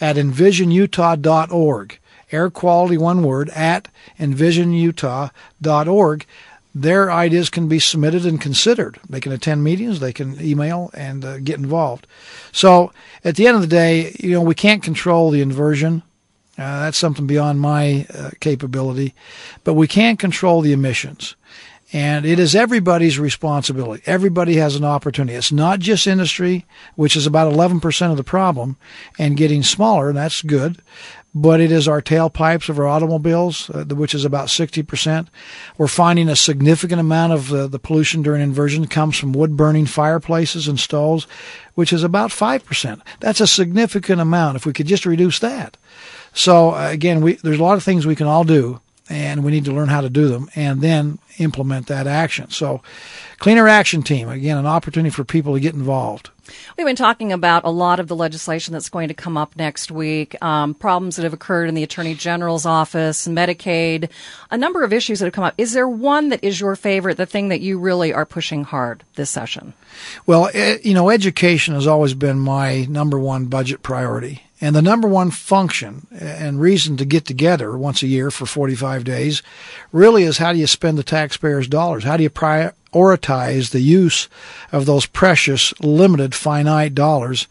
at 0.00 0.16
envisionutah.org. 0.16 1.98
Air 2.32 2.48
quality, 2.48 2.96
one 2.96 3.22
word, 3.22 3.50
at 3.50 3.88
envisionutah.org 4.18 6.26
their 6.74 7.10
ideas 7.10 7.50
can 7.50 7.68
be 7.68 7.78
submitted 7.78 8.24
and 8.24 8.40
considered. 8.40 9.00
They 9.08 9.20
can 9.20 9.32
attend 9.32 9.64
meetings, 9.64 10.00
they 10.00 10.12
can 10.12 10.40
email 10.40 10.90
and 10.94 11.24
uh, 11.24 11.38
get 11.38 11.58
involved. 11.58 12.06
So 12.52 12.92
at 13.24 13.36
the 13.36 13.46
end 13.46 13.56
of 13.56 13.62
the 13.62 13.68
day, 13.68 14.16
you 14.20 14.32
know, 14.32 14.42
we 14.42 14.54
can't 14.54 14.82
control 14.82 15.30
the 15.30 15.40
inversion. 15.40 16.02
Uh, 16.56 16.80
that's 16.80 16.98
something 16.98 17.26
beyond 17.26 17.60
my 17.60 18.06
uh, 18.14 18.30
capability, 18.40 19.14
but 19.64 19.74
we 19.74 19.88
can 19.88 20.16
control 20.16 20.60
the 20.60 20.72
emissions. 20.72 21.34
And 21.92 22.24
it 22.24 22.38
is 22.38 22.54
everybody's 22.54 23.18
responsibility. 23.18 24.02
Everybody 24.06 24.56
has 24.56 24.76
an 24.76 24.84
opportunity. 24.84 25.36
It's 25.36 25.50
not 25.50 25.80
just 25.80 26.06
industry, 26.06 26.64
which 26.94 27.16
is 27.16 27.26
about 27.26 27.52
11% 27.52 28.10
of 28.10 28.16
the 28.16 28.22
problem 28.22 28.76
and 29.18 29.36
getting 29.36 29.64
smaller, 29.64 30.08
and 30.08 30.16
that's 30.16 30.42
good 30.42 30.80
but 31.34 31.60
it 31.60 31.70
is 31.70 31.86
our 31.86 32.02
tailpipes 32.02 32.68
of 32.68 32.78
our 32.78 32.86
automobiles, 32.86 33.70
uh, 33.70 33.84
which 33.84 34.14
is 34.14 34.24
about 34.24 34.48
60%. 34.48 35.28
We're 35.78 35.86
finding 35.86 36.28
a 36.28 36.36
significant 36.36 37.00
amount 37.00 37.32
of 37.32 37.52
uh, 37.52 37.66
the 37.68 37.78
pollution 37.78 38.22
during 38.22 38.42
inversion 38.42 38.86
comes 38.86 39.16
from 39.16 39.32
wood 39.32 39.56
burning 39.56 39.86
fireplaces 39.86 40.66
and 40.66 40.78
stoves, 40.78 41.26
which 41.74 41.92
is 41.92 42.02
about 42.02 42.30
5%. 42.30 43.00
That's 43.20 43.40
a 43.40 43.46
significant 43.46 44.20
amount 44.20 44.56
if 44.56 44.66
we 44.66 44.72
could 44.72 44.86
just 44.86 45.06
reduce 45.06 45.38
that. 45.38 45.76
So 46.32 46.70
uh, 46.70 46.88
again, 46.90 47.20
we, 47.20 47.34
there's 47.34 47.60
a 47.60 47.64
lot 47.64 47.76
of 47.76 47.84
things 47.84 48.06
we 48.06 48.16
can 48.16 48.26
all 48.26 48.44
do 48.44 48.80
and 49.10 49.44
we 49.44 49.50
need 49.50 49.64
to 49.66 49.72
learn 49.72 49.88
how 49.88 50.00
to 50.00 50.08
do 50.08 50.28
them 50.28 50.48
and 50.54 50.80
then 50.80 51.18
implement 51.38 51.88
that 51.88 52.06
action. 52.06 52.48
So 52.50 52.80
Clean 53.38 53.58
Air 53.58 53.68
Action 53.68 54.02
Team, 54.02 54.28
again, 54.28 54.56
an 54.56 54.66
opportunity 54.66 55.10
for 55.10 55.24
people 55.24 55.54
to 55.54 55.60
get 55.60 55.74
involved. 55.74 56.30
We've 56.76 56.86
been 56.86 56.96
talking 56.96 57.32
about 57.32 57.64
a 57.64 57.70
lot 57.70 58.00
of 58.00 58.08
the 58.08 58.16
legislation 58.16 58.72
that's 58.72 58.88
going 58.88 59.08
to 59.08 59.14
come 59.14 59.36
up 59.36 59.56
next 59.56 59.90
week, 59.90 60.40
um, 60.42 60.74
problems 60.74 61.16
that 61.16 61.22
have 61.22 61.32
occurred 61.32 61.68
in 61.68 61.74
the 61.74 61.82
Attorney 61.82 62.14
General's 62.14 62.66
office, 62.66 63.28
Medicaid, 63.28 64.10
a 64.50 64.56
number 64.56 64.82
of 64.82 64.92
issues 64.92 65.20
that 65.20 65.26
have 65.26 65.34
come 65.34 65.44
up. 65.44 65.54
Is 65.58 65.72
there 65.72 65.88
one 65.88 66.30
that 66.30 66.42
is 66.42 66.60
your 66.60 66.74
favorite, 66.76 67.16
the 67.16 67.26
thing 67.26 67.48
that 67.48 67.60
you 67.60 67.78
really 67.78 68.12
are 68.12 68.26
pushing 68.26 68.64
hard 68.64 69.04
this 69.14 69.30
session? 69.30 69.74
Well, 70.26 70.50
you 70.82 70.94
know, 70.94 71.10
education 71.10 71.74
has 71.74 71.86
always 71.86 72.14
been 72.14 72.38
my 72.38 72.84
number 72.86 73.18
one 73.18 73.46
budget 73.46 73.82
priority. 73.82 74.42
And 74.60 74.76
the 74.76 74.82
number 74.82 75.08
one 75.08 75.30
function 75.30 76.06
and 76.10 76.60
reason 76.60 76.98
to 76.98 77.04
get 77.06 77.24
together 77.24 77.76
once 77.78 78.02
a 78.02 78.06
year 78.06 78.30
for 78.30 78.44
45 78.44 79.04
days 79.04 79.42
really 79.90 80.24
is 80.24 80.38
how 80.38 80.52
do 80.52 80.58
you 80.58 80.66
spend 80.66 80.98
the 80.98 81.02
taxpayers' 81.02 81.66
dollars? 81.66 82.04
How 82.04 82.18
do 82.18 82.22
you 82.22 82.30
pri- 82.30 82.72
prioritize 82.92 83.70
the 83.70 83.80
use 83.80 84.28
of 84.72 84.86
those 84.86 85.06
precious, 85.06 85.72
limited, 85.80 86.34
finite 86.34 86.94
dollars, 86.94 87.46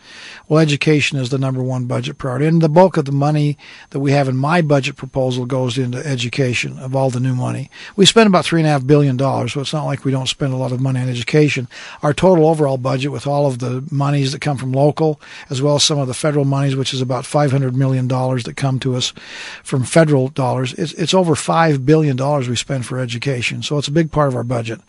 well, 0.48 0.60
education 0.60 1.20
is 1.20 1.30
the 1.30 1.38
number 1.38 1.62
one 1.62 1.86
budget 1.86 2.18
priority. 2.18 2.48
And 2.48 2.62
the 2.62 2.70
bulk 2.70 2.98
of 2.98 3.06
the 3.06 3.12
money 3.12 3.58
that 3.92 4.00
we 4.00 4.12
have 4.12 4.28
in 4.28 4.36
my 4.36 4.62
budget 4.62 4.96
proposal 4.96 5.46
goes 5.46 5.78
into 5.78 6.06
education 6.06 6.80
of 6.80 6.96
all 6.96 7.10
the 7.10 7.20
new 7.20 7.36
money. 7.36 7.70
We 7.96 8.06
spend 8.06 8.28
about 8.28 8.46
three 8.46 8.62
and 8.62 8.68
a 8.68 8.72
half 8.72 8.86
billion 8.88 9.18
dollars, 9.18 9.54
so 9.54 9.62
it's 9.62 9.74
not 9.74 9.86
like 9.86 10.06
we 10.06 10.12
don't 10.12 10.28
spend 10.28 10.54
a 10.54 10.58
lot 10.58 10.72
of 10.72 10.82
money 10.82 11.00
on 11.00 11.10
education. 11.10 11.68
Our 12.02 12.14
total 12.14 12.48
overall 12.48 12.78
budget 12.78 13.12
with 13.12 13.28
all 13.28 13.46
of 13.46 13.60
the 13.60 13.84
monies 13.92 14.32
that 14.32 14.42
come 14.42 14.58
from 14.58 14.72
local, 14.72 15.22
as 15.50 15.62
well 15.62 15.76
as 15.76 15.84
some 15.84 16.00
of 16.00 16.08
the 16.08 16.14
federal 16.14 16.46
monies, 16.46 16.76
which 16.76 16.94
is 16.94 17.02
about 17.02 17.26
$500 17.26 17.74
million 17.74 18.08
that 18.08 18.54
come 18.56 18.80
to 18.80 18.96
us 18.96 19.14
from 19.64 19.84
federal 19.84 20.30
dollars, 20.30 20.74
it's, 20.74 20.94
it's 20.94 21.14
over 21.14 21.36
$5 21.36 21.86
billion 21.86 22.18
we 22.50 22.56
spend 22.56 22.86
for 22.86 23.00
education. 23.00 23.62
So 23.62 23.78
it's 23.78 23.88
a 23.88 23.92
big 23.92 24.12
part 24.12 24.30
of 24.30 24.36
our 24.36 24.44
budget. 24.44 24.80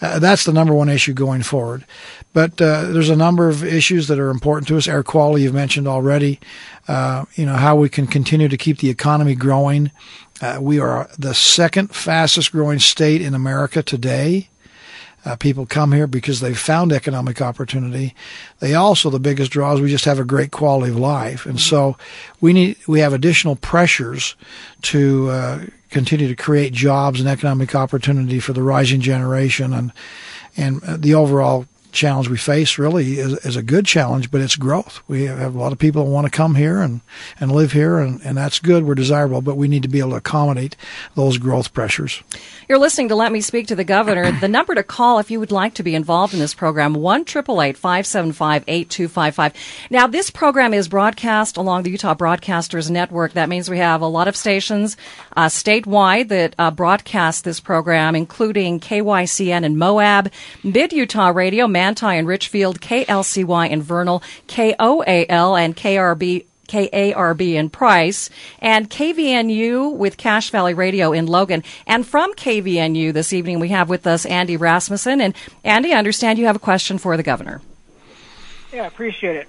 Uh, 0.00 0.18
that's 0.18 0.44
the 0.44 0.52
number 0.52 0.74
one 0.74 0.88
issue 0.88 1.12
going 1.12 1.42
forward. 1.42 1.84
But 2.32 2.60
uh, 2.60 2.86
there's 2.86 3.10
a 3.10 3.16
number 3.16 3.48
of 3.48 3.62
issues 3.62 4.08
that 4.08 4.18
are 4.18 4.30
important 4.30 4.68
to 4.68 4.76
us. 4.76 4.88
Air 4.88 5.02
quality, 5.02 5.44
you've 5.44 5.54
mentioned 5.54 5.86
already. 5.86 6.40
Uh, 6.88 7.24
you 7.34 7.46
know 7.46 7.54
how 7.54 7.76
we 7.76 7.88
can 7.88 8.06
continue 8.06 8.48
to 8.48 8.56
keep 8.56 8.78
the 8.78 8.90
economy 8.90 9.34
growing. 9.34 9.90
Uh, 10.40 10.58
we 10.60 10.80
are 10.80 11.08
the 11.18 11.34
second 11.34 11.94
fastest 11.94 12.52
growing 12.52 12.78
state 12.78 13.22
in 13.22 13.34
America 13.34 13.82
today. 13.82 14.48
Uh, 15.24 15.36
people 15.36 15.64
come 15.64 15.92
here 15.92 16.06
because 16.06 16.40
they've 16.40 16.58
found 16.58 16.92
economic 16.92 17.40
opportunity. 17.40 18.14
They 18.60 18.74
also 18.74 19.08
the 19.08 19.18
biggest 19.18 19.50
draws. 19.50 19.80
We 19.80 19.90
just 19.90 20.04
have 20.04 20.18
a 20.18 20.24
great 20.24 20.50
quality 20.50 20.90
of 20.90 20.98
life, 20.98 21.46
and 21.46 21.58
so 21.58 21.96
we 22.40 22.52
need 22.52 22.76
we 22.86 23.00
have 23.00 23.14
additional 23.14 23.56
pressures 23.56 24.36
to 24.82 25.30
uh, 25.30 25.64
continue 25.90 26.28
to 26.28 26.36
create 26.36 26.72
jobs 26.72 27.20
and 27.20 27.28
economic 27.28 27.74
opportunity 27.74 28.38
for 28.38 28.52
the 28.52 28.62
rising 28.62 29.00
generation, 29.00 29.72
and 29.72 29.92
and 30.56 30.82
the 30.82 31.14
overall 31.14 31.66
challenge 31.94 32.28
we 32.28 32.36
face 32.36 32.78
really 32.78 33.18
is, 33.18 33.32
is, 33.44 33.56
a 33.56 33.62
good 33.62 33.86
challenge, 33.86 34.30
but 34.30 34.40
it's 34.40 34.56
growth. 34.56 35.00
We 35.08 35.24
have 35.24 35.54
a 35.54 35.58
lot 35.58 35.72
of 35.72 35.78
people 35.78 36.06
want 36.06 36.26
to 36.26 36.30
come 36.30 36.56
here 36.56 36.80
and, 36.80 37.00
and 37.40 37.52
live 37.52 37.72
here, 37.72 37.98
and, 37.98 38.20
and 38.22 38.36
that's 38.36 38.58
good. 38.58 38.84
We're 38.84 38.94
desirable, 38.94 39.40
but 39.40 39.56
we 39.56 39.68
need 39.68 39.82
to 39.84 39.88
be 39.88 40.00
able 40.00 40.10
to 40.10 40.16
accommodate 40.16 40.76
those 41.14 41.38
growth 41.38 41.72
pressures. 41.72 42.22
You're 42.68 42.78
listening 42.78 43.08
to 43.08 43.14
Let 43.14 43.32
Me 43.32 43.40
Speak 43.40 43.68
to 43.68 43.76
the 43.76 43.84
Governor. 43.84 44.32
The 44.32 44.48
number 44.48 44.74
to 44.74 44.82
call 44.82 45.18
if 45.18 45.30
you 45.30 45.38
would 45.40 45.52
like 45.52 45.74
to 45.74 45.82
be 45.82 45.94
involved 45.94 46.34
in 46.34 46.40
this 46.40 46.54
program, 46.54 46.94
1 46.94 47.24
575 47.24 48.64
8255. 48.66 49.52
Now, 49.90 50.06
this 50.06 50.30
program 50.30 50.74
is 50.74 50.88
broadcast 50.88 51.56
along 51.56 51.84
the 51.84 51.90
Utah 51.90 52.14
Broadcasters 52.14 52.90
Network. 52.90 53.32
That 53.32 53.48
means 53.48 53.70
we 53.70 53.78
have 53.78 54.00
a 54.00 54.06
lot 54.06 54.28
of 54.28 54.36
stations 54.36 54.96
uh, 55.36 55.46
statewide 55.46 56.28
that 56.28 56.54
uh, 56.58 56.70
broadcast 56.70 57.44
this 57.44 57.60
program, 57.60 58.14
including 58.14 58.80
KYCN 58.80 59.64
in 59.64 59.78
Moab, 59.78 60.32
Mid 60.62 60.92
Utah 60.92 61.28
Radio, 61.28 61.66
Manti 61.84 62.06
and 62.06 62.26
Richfield, 62.26 62.80
KLCY 62.80 63.68
in 63.68 63.82
Vernal, 63.82 64.22
KOAL 64.48 65.54
and 65.54 65.76
KRB 65.76 66.46
KARB 66.66 67.54
in 67.56 67.68
Price, 67.68 68.30
and 68.58 68.88
KVNU 68.88 69.94
with 69.94 70.16
Cache 70.16 70.48
Valley 70.48 70.72
Radio 70.72 71.12
in 71.12 71.26
Logan. 71.26 71.62
And 71.86 72.06
from 72.06 72.32
KVNU 72.36 73.12
this 73.12 73.34
evening, 73.34 73.60
we 73.60 73.68
have 73.68 73.90
with 73.90 74.06
us 74.06 74.24
Andy 74.24 74.56
Rasmussen. 74.56 75.20
And 75.20 75.34
Andy, 75.62 75.92
I 75.92 75.98
understand 75.98 76.38
you 76.38 76.46
have 76.46 76.56
a 76.56 76.58
question 76.58 76.96
for 76.96 77.18
the 77.18 77.22
governor. 77.22 77.60
Yeah, 78.72 78.84
I 78.84 78.86
appreciate 78.86 79.36
it. 79.36 79.48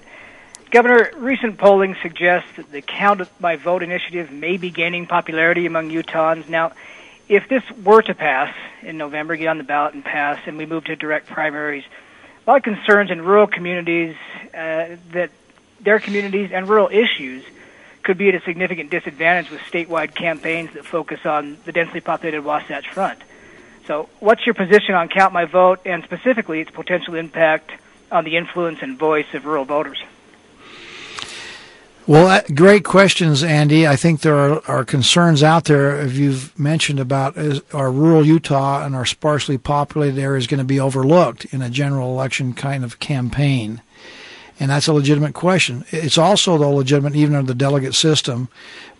Governor, 0.70 1.12
recent 1.16 1.56
polling 1.56 1.96
suggests 2.02 2.50
that 2.56 2.70
the 2.70 2.82
Count 2.82 3.26
My 3.40 3.56
Vote 3.56 3.82
initiative 3.82 4.30
may 4.30 4.58
be 4.58 4.68
gaining 4.68 5.06
popularity 5.06 5.64
among 5.64 5.88
Utahns. 5.88 6.50
Now, 6.50 6.72
if 7.30 7.48
this 7.48 7.62
were 7.82 8.02
to 8.02 8.14
pass 8.14 8.54
in 8.82 8.98
November, 8.98 9.36
get 9.36 9.48
on 9.48 9.56
the 9.56 9.64
ballot 9.64 9.94
and 9.94 10.04
pass, 10.04 10.38
and 10.46 10.58
we 10.58 10.66
move 10.66 10.84
to 10.84 10.96
direct 10.96 11.28
primaries, 11.28 11.84
a 12.46 12.50
lot 12.50 12.56
of 12.58 12.62
concerns 12.62 13.10
in 13.10 13.22
rural 13.22 13.46
communities 13.46 14.14
uh, 14.54 14.96
that 15.12 15.30
their 15.80 15.98
communities 15.98 16.50
and 16.52 16.68
rural 16.68 16.88
issues 16.88 17.44
could 18.02 18.16
be 18.16 18.28
at 18.28 18.36
a 18.36 18.40
significant 18.42 18.90
disadvantage 18.90 19.50
with 19.50 19.60
statewide 19.62 20.14
campaigns 20.14 20.72
that 20.74 20.84
focus 20.84 21.26
on 21.26 21.58
the 21.64 21.72
densely 21.72 22.00
populated 22.00 22.42
Wasatch 22.42 22.88
Front. 22.88 23.18
So, 23.86 24.08
what's 24.20 24.46
your 24.46 24.54
position 24.54 24.94
on 24.94 25.08
Count 25.08 25.32
My 25.32 25.44
Vote 25.44 25.80
and 25.84 26.04
specifically 26.04 26.60
its 26.60 26.70
potential 26.70 27.14
impact 27.16 27.72
on 28.12 28.24
the 28.24 28.36
influence 28.36 28.78
and 28.80 28.96
voice 28.96 29.26
of 29.34 29.44
rural 29.44 29.64
voters? 29.64 29.98
Well, 32.08 32.28
uh, 32.28 32.42
great 32.54 32.84
questions, 32.84 33.42
Andy. 33.42 33.84
I 33.84 33.96
think 33.96 34.20
there 34.20 34.36
are, 34.36 34.62
are 34.68 34.84
concerns 34.84 35.42
out 35.42 35.64
there, 35.64 35.98
as 35.98 36.16
you've 36.16 36.56
mentioned, 36.56 37.00
about 37.00 37.36
is 37.36 37.62
our 37.72 37.90
rural 37.90 38.24
Utah 38.24 38.84
and 38.84 38.94
our 38.94 39.04
sparsely 39.04 39.58
populated 39.58 40.20
areas 40.20 40.46
going 40.46 40.58
to 40.58 40.64
be 40.64 40.78
overlooked 40.78 41.46
in 41.46 41.62
a 41.62 41.68
general 41.68 42.12
election 42.12 42.52
kind 42.52 42.84
of 42.84 43.00
campaign. 43.00 43.82
And 44.58 44.70
that's 44.70 44.86
a 44.86 44.92
legitimate 44.92 45.34
question. 45.34 45.84
It's 45.90 46.16
also, 46.16 46.56
though, 46.56 46.72
legitimate 46.72 47.14
even 47.14 47.34
under 47.34 47.52
the 47.52 47.54
delegate 47.54 47.94
system 47.94 48.48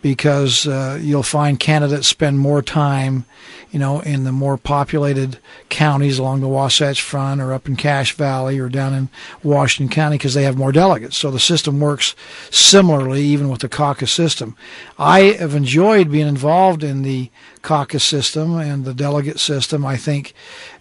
because 0.02 0.66
uh, 0.66 0.98
you'll 1.00 1.22
find 1.22 1.58
candidates 1.58 2.06
spend 2.06 2.38
more 2.38 2.60
time, 2.60 3.24
you 3.70 3.78
know, 3.78 4.00
in 4.00 4.24
the 4.24 4.32
more 4.32 4.58
populated 4.58 5.38
counties 5.70 6.18
along 6.18 6.40
the 6.40 6.48
Wasatch 6.48 7.00
Front 7.00 7.40
or 7.40 7.54
up 7.54 7.66
in 7.66 7.74
Cache 7.74 8.12
Valley 8.14 8.58
or 8.58 8.68
down 8.68 8.92
in 8.92 9.08
Washington 9.42 9.92
County 9.92 10.18
because 10.18 10.34
they 10.34 10.42
have 10.42 10.58
more 10.58 10.72
delegates. 10.72 11.16
So 11.16 11.30
the 11.30 11.40
system 11.40 11.80
works 11.80 12.14
similarly 12.50 13.22
even 13.22 13.48
with 13.48 13.62
the 13.62 13.68
caucus 13.68 14.12
system. 14.12 14.56
I 14.98 15.20
have 15.38 15.54
enjoyed 15.54 16.12
being 16.12 16.28
involved 16.28 16.84
in 16.84 17.00
the 17.00 17.30
caucus 17.62 18.04
system 18.04 18.58
and 18.58 18.84
the 18.84 18.94
delegate 18.94 19.40
system. 19.40 19.86
I 19.86 19.96
think 19.96 20.34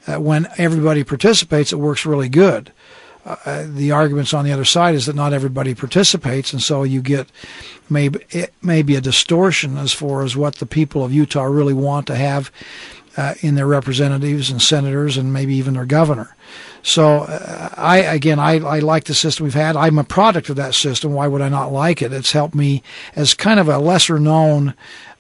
uh, 0.05 0.19
when 0.19 0.47
everybody 0.57 1.05
participates, 1.05 1.71
it 1.71 1.79
works 1.79 2.05
really 2.05 2.29
good 2.29 2.73
uh, 3.25 3.65
the 3.67 3.91
arguments 3.91 4.33
on 4.33 4.45
the 4.45 4.51
other 4.51 4.65
side 4.65 4.93
is 4.93 5.07
that 5.07 5.15
not 5.15 5.33
everybody 5.33 5.73
participates, 5.73 6.53
and 6.53 6.61
so 6.61 6.83
you 6.83 7.01
get 7.01 7.27
maybe 7.89 8.19
it 8.29 8.53
may 8.61 8.83
be 8.83 8.95
a 8.95 9.01
distortion 9.01 9.77
as 9.77 9.91
far 9.91 10.23
as 10.23 10.37
what 10.37 10.55
the 10.55 10.65
people 10.65 11.03
of 11.03 11.11
Utah 11.11 11.43
really 11.43 11.73
want 11.73 12.05
to 12.07 12.15
have 12.15 12.51
uh, 13.17 13.33
in 13.41 13.55
their 13.55 13.67
representatives 13.67 14.49
and 14.51 14.61
senators, 14.61 15.17
and 15.17 15.33
maybe 15.33 15.55
even 15.55 15.73
their 15.73 15.85
governor. 15.85 16.35
So, 16.83 17.21
uh, 17.21 17.69
I 17.75 17.97
again, 17.97 18.37
I, 18.37 18.59
I 18.59 18.79
like 18.79 19.05
the 19.05 19.15
system 19.15 19.45
we've 19.45 19.53
had. 19.55 19.75
I'm 19.75 19.97
a 19.97 20.03
product 20.03 20.49
of 20.49 20.55
that 20.57 20.75
system. 20.75 21.13
Why 21.13 21.27
would 21.27 21.41
I 21.41 21.49
not 21.49 21.71
like 21.71 22.01
it? 22.03 22.13
It's 22.13 22.33
helped 22.33 22.53
me 22.53 22.83
as 23.15 23.33
kind 23.33 23.59
of 23.59 23.67
a 23.67 23.79
lesser 23.79 24.19
known 24.19 24.75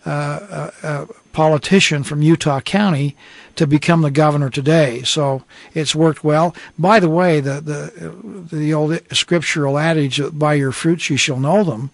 uh, 0.05 0.09
uh, 0.09 0.71
uh, 0.83 1.05
politician 1.33 2.03
from 2.03 2.21
Utah 2.21 2.61
County 2.61 3.17
to 3.55 3.67
become 3.67 4.01
the 4.01 4.11
governor 4.11 4.49
today. 4.49 5.01
So 5.03 5.43
it's 5.73 5.95
worked 5.95 6.23
well. 6.23 6.55
By 6.77 6.99
the 6.99 7.09
way, 7.09 7.39
the 7.39 7.61
the 7.61 8.55
the 8.55 8.73
old 8.73 8.99
scriptural 9.11 9.77
adage, 9.77 10.21
"By 10.33 10.55
your 10.55 10.71
fruits 10.71 11.09
you 11.09 11.17
shall 11.17 11.39
know 11.39 11.63
them." 11.63 11.91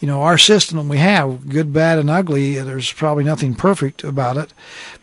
You 0.00 0.06
know, 0.06 0.22
our 0.22 0.38
system 0.38 0.88
we 0.88 0.98
have, 0.98 1.48
good, 1.48 1.72
bad, 1.72 1.98
and 1.98 2.08
ugly. 2.08 2.54
There's 2.60 2.92
probably 2.92 3.24
nothing 3.24 3.56
perfect 3.56 4.04
about 4.04 4.36
it, 4.36 4.52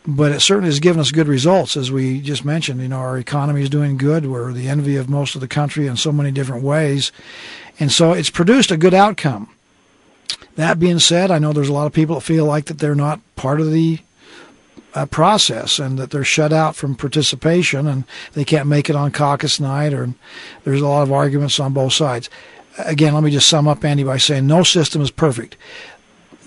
but 0.08 0.32
it 0.32 0.40
certainly 0.40 0.70
has 0.70 0.80
given 0.80 1.02
us 1.02 1.12
good 1.12 1.28
results, 1.28 1.76
as 1.76 1.92
we 1.92 2.22
just 2.22 2.46
mentioned. 2.46 2.80
You 2.82 2.88
know, 2.88 3.00
our 3.00 3.18
economy 3.18 3.62
is 3.62 3.70
doing 3.70 3.98
good. 3.98 4.26
We're 4.26 4.54
the 4.54 4.70
envy 4.70 4.96
of 4.96 5.10
most 5.10 5.36
of 5.36 5.42
the 5.42 5.50
country 5.50 5.88
in 5.88 5.98
so 5.98 6.14
many 6.14 6.32
different 6.32 6.64
ways, 6.64 7.12
and 7.78 7.92
so 7.92 8.14
it's 8.14 8.30
produced 8.30 8.72
a 8.72 8.78
good 8.78 8.94
outcome. 8.94 9.50
That 10.56 10.80
being 10.80 11.00
said, 11.00 11.30
I 11.30 11.40
know 11.40 11.52
there's 11.52 11.68
a 11.70 11.74
lot 11.74 11.88
of 11.88 11.94
people 11.94 12.16
that 12.16 12.22
feel 12.22 12.46
like 12.46 12.66
that 12.66 12.80
they're 12.80 12.96
not 12.96 13.20
part 13.36 13.60
of 13.60 13.72
the 13.72 14.00
uh, 14.94 15.06
process 15.06 15.78
and 15.80 16.00
that 16.00 16.12
they're 16.12 16.24
shut 16.24 16.54
out 16.54 16.76
from 16.76 16.96
participation 16.96 17.88
and 17.88 18.06
they 18.34 18.46
can't 18.46 18.68
make 18.68 18.90
it 18.90 18.96
on 18.96 19.12
caucus 19.12 19.60
night 19.60 19.94
or 19.94 20.14
there's 20.64 20.82
a 20.82 20.88
lot 20.88 21.04
of 21.04 21.12
arguments 21.12 21.60
on 21.60 21.74
both 21.74 21.94
sides. 21.94 22.30
Again, 22.78 23.14
let 23.14 23.24
me 23.24 23.32
just 23.32 23.50
sum 23.50 23.68
up, 23.68 23.84
Andy, 23.84 24.04
by 24.04 24.18
saying 24.18 24.48
no 24.48 24.64
system 24.64 25.02
is 25.02 25.12
perfect. 25.12 25.58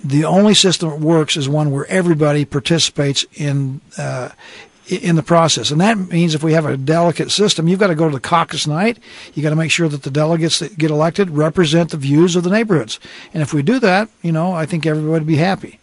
The 0.04 0.24
only 0.24 0.54
system 0.54 0.90
that 0.90 1.00
works 1.00 1.36
is 1.36 1.48
one 1.48 1.70
where 1.70 1.86
everybody 1.86 2.44
participates 2.44 3.26
in 3.34 3.80
uh, 3.96 4.30
in 4.88 5.16
the 5.16 5.22
process. 5.22 5.70
And 5.70 5.80
that 5.80 5.98
means 5.98 6.34
if 6.34 6.42
we 6.42 6.54
have 6.54 6.64
a 6.64 6.76
delegate 6.76 7.30
system, 7.30 7.68
you've 7.68 7.80
got 7.80 7.88
to 7.88 7.94
go 7.94 8.08
to 8.08 8.14
the 8.14 8.20
caucus 8.20 8.66
night. 8.66 8.98
You've 9.34 9.42
got 9.42 9.50
to 9.50 9.56
make 9.56 9.70
sure 9.70 9.88
that 9.88 10.02
the 10.02 10.10
delegates 10.10 10.60
that 10.60 10.78
get 10.78 10.90
elected 10.90 11.30
represent 11.30 11.90
the 11.90 11.98
views 11.98 12.36
of 12.36 12.44
the 12.44 12.50
neighborhoods. 12.50 12.98
And 13.34 13.42
if 13.42 13.52
we 13.52 13.62
do 13.62 13.78
that, 13.80 14.08
you 14.22 14.32
know, 14.32 14.52
I 14.52 14.64
think 14.64 14.86
everybody 14.86 15.10
would 15.10 15.26
be 15.26 15.36
happy. 15.36 15.78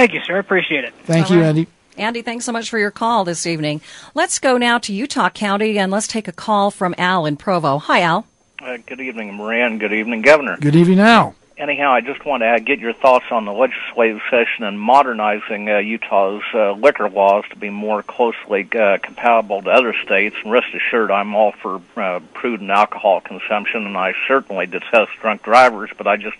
Thank 0.00 0.14
you, 0.14 0.20
sir. 0.22 0.38
Appreciate 0.38 0.84
it. 0.84 0.94
Thank 1.04 1.30
All 1.30 1.36
you, 1.36 1.42
right. 1.42 1.48
Andy. 1.48 1.66
Andy, 1.98 2.22
thanks 2.22 2.46
so 2.46 2.52
much 2.52 2.70
for 2.70 2.78
your 2.78 2.90
call 2.90 3.24
this 3.24 3.46
evening. 3.46 3.82
Let's 4.14 4.38
go 4.38 4.56
now 4.56 4.78
to 4.78 4.94
Utah 4.94 5.28
County 5.28 5.78
and 5.78 5.92
let's 5.92 6.06
take 6.06 6.26
a 6.26 6.32
call 6.32 6.70
from 6.70 6.94
Al 6.96 7.26
in 7.26 7.36
Provo. 7.36 7.76
Hi, 7.76 8.00
Al. 8.00 8.24
Uh, 8.62 8.78
good 8.86 9.02
evening, 9.02 9.34
Moran. 9.34 9.76
Good 9.76 9.92
evening, 9.92 10.22
Governor. 10.22 10.56
Good 10.56 10.74
evening, 10.74 11.00
Al 11.00 11.34
anyhow, 11.60 11.92
I 11.92 12.00
just 12.00 12.24
want 12.24 12.42
to 12.42 12.58
get 12.60 12.78
your 12.78 12.94
thoughts 12.94 13.26
on 13.30 13.44
the 13.44 13.52
legislative 13.52 14.20
session 14.30 14.64
and 14.64 14.80
modernizing 14.80 15.68
uh, 15.68 15.78
Utah's 15.78 16.42
uh, 16.54 16.72
liquor 16.72 17.08
laws 17.10 17.44
to 17.50 17.56
be 17.56 17.68
more 17.68 18.02
closely 18.02 18.66
uh, 18.72 18.98
compatible 19.02 19.62
to 19.62 19.70
other 19.70 19.94
states. 20.02 20.36
And 20.42 20.50
rest 20.50 20.68
assured, 20.74 21.10
I'm 21.10 21.34
all 21.34 21.52
for 21.52 21.82
uh, 21.96 22.20
prudent 22.32 22.70
alcohol 22.70 23.20
consumption, 23.20 23.86
and 23.86 23.96
I 23.96 24.14
certainly 24.26 24.66
detest 24.66 25.10
drunk 25.20 25.42
drivers. 25.42 25.90
But 25.96 26.06
I 26.06 26.16
just 26.16 26.38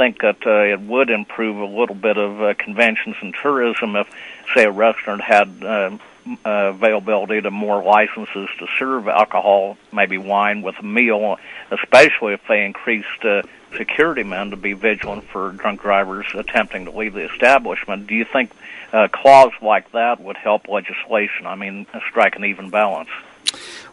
think 0.00 0.22
that 0.22 0.46
uh, 0.46 0.72
it 0.72 0.80
would 0.80 1.10
improve 1.10 1.58
a 1.58 1.66
little 1.66 1.94
bit 1.94 2.16
of 2.16 2.40
uh, 2.40 2.54
conventions 2.54 3.16
and 3.20 3.34
tourism 3.34 3.96
if, 3.96 4.08
say, 4.54 4.64
a 4.64 4.70
restaurant 4.70 5.20
had. 5.20 5.62
Uh, 5.62 5.98
uh, 6.44 6.72
availability 6.74 7.40
to 7.40 7.50
more 7.50 7.82
licenses 7.82 8.48
to 8.58 8.66
serve 8.78 9.08
alcohol, 9.08 9.78
maybe 9.90 10.18
wine 10.18 10.60
with 10.60 10.78
a 10.78 10.82
meal, 10.82 11.38
especially 11.70 12.34
if 12.34 12.40
they 12.46 12.62
increased 12.62 13.24
uh, 13.24 13.42
security 13.76 14.22
men 14.22 14.50
to 14.50 14.56
be 14.56 14.74
vigilant 14.74 15.24
for 15.24 15.52
drunk 15.52 15.80
drivers 15.80 16.26
attempting 16.34 16.84
to 16.84 16.90
leave 16.90 17.14
the 17.14 17.24
establishment. 17.32 18.06
Do 18.06 18.14
you 18.14 18.26
think 18.26 18.52
a 18.92 19.08
clause 19.08 19.52
like 19.62 19.90
that 19.92 20.20
would 20.20 20.36
help 20.36 20.68
legislation? 20.68 21.46
I 21.46 21.54
mean, 21.54 21.86
strike 22.10 22.36
an 22.36 22.44
even 22.44 22.68
balance. 22.68 23.08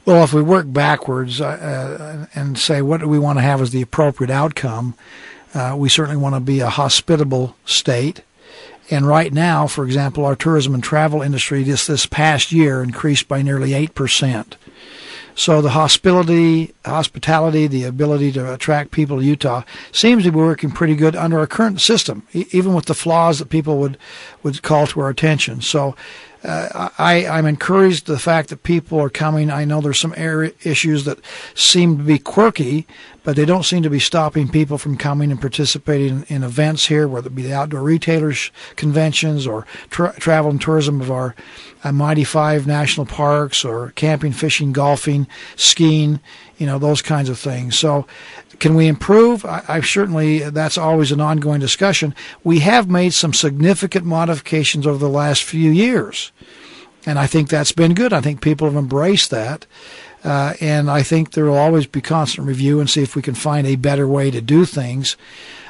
Well, 0.06 0.24
if 0.24 0.34
we 0.34 0.42
work 0.42 0.72
backwards 0.72 1.42
uh, 1.42 1.46
uh, 1.46 2.26
and 2.36 2.58
say 2.58 2.82
what 2.82 3.02
do 3.02 3.08
we 3.08 3.20
want 3.20 3.40
to 3.40 3.44
have 3.44 3.62
as 3.62 3.72
the 3.72 3.82
appropriate 3.82 4.32
outcome, 4.32 4.96
uh, 5.58 5.76
we 5.76 5.90
certainly 5.90 6.22
want 6.22 6.36
to 6.36 6.40
be 6.40 6.60
a 6.60 6.70
hospitable 6.70 7.56
state. 7.66 8.22
And 8.92 9.08
right 9.08 9.34
now, 9.34 9.66
for 9.66 9.84
example, 9.84 10.24
our 10.24 10.36
tourism 10.36 10.74
and 10.74 10.84
travel 10.84 11.22
industry 11.22 11.64
just 11.64 11.88
this 11.88 12.06
past 12.06 12.52
year 12.52 12.84
increased 12.84 13.28
by 13.28 13.42
nearly 13.42 13.72
8%. 13.72 14.54
So 15.34 15.62
the 15.62 15.72
hospitality, 15.72 16.74
hospitality, 16.86 17.68
the 17.68 17.84
ability 17.84 18.32
to 18.34 18.54
attract 18.54 18.92
people 18.92 19.20
to 19.20 19.26
Utah 19.26 19.64
seems 19.92 20.24
to 20.24 20.32
be 20.32 20.38
working 20.38 20.72
pretty 20.72 20.96
good 20.96 21.16
under 21.16 21.40
our 21.40 21.48
current 21.48 21.82
system, 21.82 22.24
even 22.34 22.74
with 22.74 22.86
the 22.86 22.96
flaws 22.96 23.40
that 23.40 23.50
people 23.50 23.78
would 23.78 24.00
would 24.42 24.64
call 24.64 24.88
to 24.88 25.00
our 25.00 25.10
attention. 25.10 25.62
So 25.62 25.96
uh, 26.44 26.90
I, 26.98 27.28
I'm 27.28 27.46
encouraged 27.46 28.08
the 28.08 28.18
fact 28.18 28.50
that 28.50 28.64
people 28.64 29.00
are 29.00 29.10
coming. 29.10 29.52
I 29.52 29.66
know 29.66 29.82
there's 29.82 30.00
some 30.00 30.14
area 30.18 30.54
issues 30.64 31.06
that 31.06 31.20
seem 31.54 31.98
to 31.98 32.04
be 32.04 32.20
quirky, 32.20 32.88
but 33.28 33.36
they 33.36 33.44
don't 33.44 33.66
seem 33.66 33.84
to 33.84 33.90
be 33.90 34.00
stopping 34.00 34.48
people 34.48 34.78
from 34.78 34.96
coming 34.96 35.32
and 35.32 35.42
participating 35.42 36.24
in, 36.30 36.36
in 36.38 36.44
events 36.44 36.86
here, 36.86 37.10
whether 37.10 37.28
it 37.28 37.36
be 37.36 37.42
the 37.42 37.54
outdoor 37.54 37.82
retailers 37.82 38.52
conventions 38.78 39.46
or 39.46 39.68
tra- 39.90 40.18
travel 40.18 40.50
and 40.50 40.62
tourism 40.62 41.02
of 41.02 41.12
our 41.12 41.36
uh, 41.84 41.92
Mighty 41.92 42.24
Five 42.24 42.66
national 42.66 43.06
parks 43.06 43.66
or 43.66 43.92
camping, 43.98 44.32
fishing, 44.32 44.72
golfing, 44.72 45.28
skiing, 45.58 46.22
you 46.58 46.66
know, 46.66 46.80
those 46.80 47.02
kinds 47.02 47.28
of 47.28 47.38
things. 47.38 47.78
So 47.78 48.08
can 48.60 48.76
we 48.76 48.88
improve? 48.88 49.44
I, 49.44 49.62
I, 49.68 49.82
certainly, 49.82 50.50
that's 50.50 50.78
always 50.78 51.12
an 51.12 51.20
ongoing 51.20 51.60
discussion. 51.60 52.16
We 52.46 52.60
have 52.60 52.90
made 52.90 53.12
some 53.12 53.34
significant 53.34 54.06
modifications 54.06 54.88
over 54.88 55.00
the 55.00 55.10
last 55.10 55.44
few 55.44 55.70
years. 55.70 56.32
And 57.06 57.20
I 57.20 57.28
think 57.28 57.50
that's 57.50 57.74
been 57.74 57.94
good. 57.94 58.14
I 58.14 58.22
think 58.22 58.40
people 58.40 58.68
have 58.68 58.78
embraced 58.78 59.32
that. 59.32 59.66
Uh, 60.28 60.54
and 60.60 60.92
I 60.92 61.04
think 61.04 61.32
there 61.32 61.46
will 61.46 61.56
always 61.56 61.88
be 61.88 62.02
constant 62.02 62.46
review 62.46 62.82
and 62.82 62.90
see 62.90 63.02
if 63.02 63.16
we 63.16 63.22
can 63.22 63.34
find 63.34 63.66
a 63.66 63.78
better 63.78 64.06
way 64.06 64.30
to 64.30 64.42
do 64.42 64.66
things. 64.66 65.16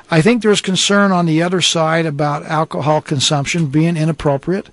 I 0.10 0.22
think 0.22 0.42
there's 0.42 0.62
concern 0.62 1.12
on 1.12 1.28
the 1.28 1.44
other 1.44 1.62
side 1.62 2.08
about 2.08 2.44
alcohol 2.44 3.02
consumption 3.02 3.68
being 3.68 3.96
inappropriate. 3.96 4.72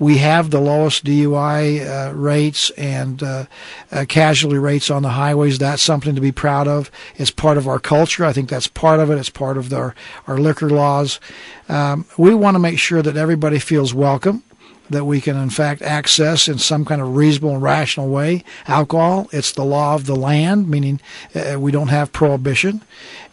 We 0.00 0.18
have 0.18 0.50
the 0.50 0.60
lowest 0.60 1.04
DUI 1.04 1.86
uh, 1.86 2.12
rates 2.12 2.70
and 2.70 3.22
uh, 3.22 3.44
uh, 3.92 4.04
casualty 4.08 4.58
rates 4.58 4.90
on 4.90 5.04
the 5.04 5.10
highways. 5.10 5.58
That's 5.58 5.82
something 5.82 6.16
to 6.16 6.20
be 6.20 6.32
proud 6.32 6.66
of. 6.66 6.90
It's 7.14 7.30
part 7.30 7.56
of 7.56 7.68
our 7.68 7.78
culture. 7.78 8.24
I 8.24 8.32
think 8.32 8.48
that's 8.48 8.66
part 8.66 8.98
of 8.98 9.12
it. 9.12 9.18
It's 9.18 9.30
part 9.30 9.58
of 9.58 9.72
our, 9.72 9.94
our 10.26 10.38
liquor 10.38 10.70
laws. 10.70 11.20
Um, 11.68 12.04
we 12.18 12.34
want 12.34 12.56
to 12.56 12.58
make 12.58 12.80
sure 12.80 13.00
that 13.00 13.16
everybody 13.16 13.60
feels 13.60 13.94
welcome 13.94 14.42
that 14.90 15.04
we 15.04 15.20
can 15.20 15.36
in 15.36 15.50
fact 15.50 15.82
access 15.82 16.48
in 16.48 16.58
some 16.58 16.84
kind 16.84 17.00
of 17.00 17.16
reasonable 17.16 17.54
and 17.54 17.62
rational 17.62 18.08
way 18.08 18.44
alcohol. 18.66 19.28
It's 19.32 19.52
the 19.52 19.64
law 19.64 19.94
of 19.94 20.06
the 20.06 20.16
land, 20.16 20.68
meaning 20.68 21.00
uh, 21.34 21.58
we 21.58 21.72
don't 21.72 21.88
have 21.88 22.12
prohibition. 22.12 22.82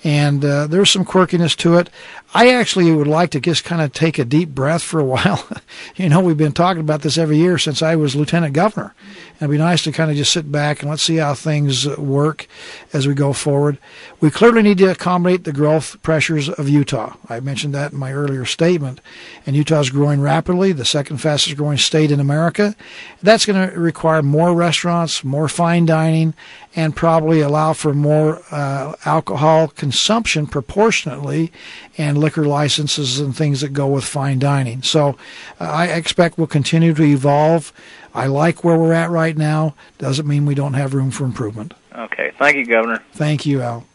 And 0.04 0.46
uh, 0.46 0.68
there's 0.68 0.92
some 0.92 1.06
quirkiness 1.06 1.56
to 1.58 1.76
it. 1.78 1.90
I 2.34 2.54
actually 2.54 2.92
would 2.92 3.08
like 3.08 3.32
to 3.32 3.40
just 3.40 3.64
kind 3.64 3.82
of 3.82 3.94
take 3.94 4.20
a 4.20 4.26
deep 4.26 4.50
breath 4.50 4.84
for 4.84 5.00
a 5.00 5.06
while 5.06 5.48
you 5.96 6.10
know, 6.10 6.20
we've 6.20 6.38
been 6.38 6.52
talking 6.52 6.82
about 6.82 7.02
this 7.02 7.18
every 7.18 7.38
year 7.38 7.58
since 7.58 7.82
I 7.82 7.96
was 7.96 8.16
lieutenant 8.16 8.54
governor. 8.54 8.94
And 9.40 9.42
it'd 9.42 9.52
be 9.52 9.58
nice 9.58 9.84
to 9.84 9.92
kind 9.92 10.12
of 10.12 10.18
just 10.18 10.32
sit 10.32 10.52
back 10.52 10.82
and 10.82 10.90
let's 10.90 11.04
see 11.04 11.18
how 11.18 11.34
things 11.34 11.88
work 11.98 12.48
as 12.94 13.08
we 13.08 13.14
go 13.14 13.34
forward. 13.34 13.78
We 14.20 14.30
clearly 14.30 14.62
need 14.62 14.78
to 14.80 14.92
accommodate 14.92 15.44
the 15.44 15.54
growth 15.54 16.02
pressures 16.04 16.50
of 16.50 16.70
Utah. 16.70 17.16
I 17.30 17.40
mentioned 17.40 17.74
that 17.76 17.94
in 17.94 17.98
my 17.98 18.14
earlier 18.14 18.46
statement. 18.46 19.02
And 19.46 19.56
Utah's 19.56 19.90
growing 19.90 20.22
rapidly, 20.22 20.72
the 20.72 20.86
second 20.86 21.18
fastest 21.18 21.58
growing 21.58 21.78
state 21.78 22.12
in 22.12 22.20
America. 22.20 22.76
That's 23.22 23.46
going 23.46 23.70
to 23.70 23.80
require 23.80 24.22
more 24.22 24.54
restaurants, 24.54 25.24
more 25.24 25.48
fine 25.48 25.86
dining, 25.86 26.34
and 26.76 26.96
probably 26.96 27.42
allow 27.42 27.74
for 27.74 27.94
more 27.94 28.42
uh, 28.52 28.96
alcohol 29.06 29.68
consumption 29.70 29.87
proportionately 30.48 31.52
and 31.98 32.18
liquor 32.18 32.46
licenses 32.46 33.20
and 33.20 33.36
things 33.36 33.62
that 33.62 33.74
go 33.74 33.88
with 33.88 34.04
fine 34.04 34.40
dining. 34.40 34.82
So 34.84 35.18
uh, 35.60 35.64
I 35.64 35.86
expect 35.88 36.38
we'll 36.38 36.48
continue 36.48 36.94
to 36.94 37.04
evolve. 37.04 37.74
I 38.14 38.28
like 38.28 38.64
where 38.64 38.78
we're 38.78 38.94
at 38.94 39.10
right 39.10 39.38
now. 39.38 39.76
Doesn't 39.98 40.28
mean 40.28 40.46
we 40.46 40.56
don't 40.56 40.74
have 40.74 40.94
room 40.94 41.12
for 41.12 41.24
improvement. 41.26 41.74
Okay. 41.96 42.32
Thank 42.38 42.58
you, 42.58 42.66
Governor. 42.66 43.04
Thank 43.14 43.46
you, 43.46 43.62
Al. 43.62 43.86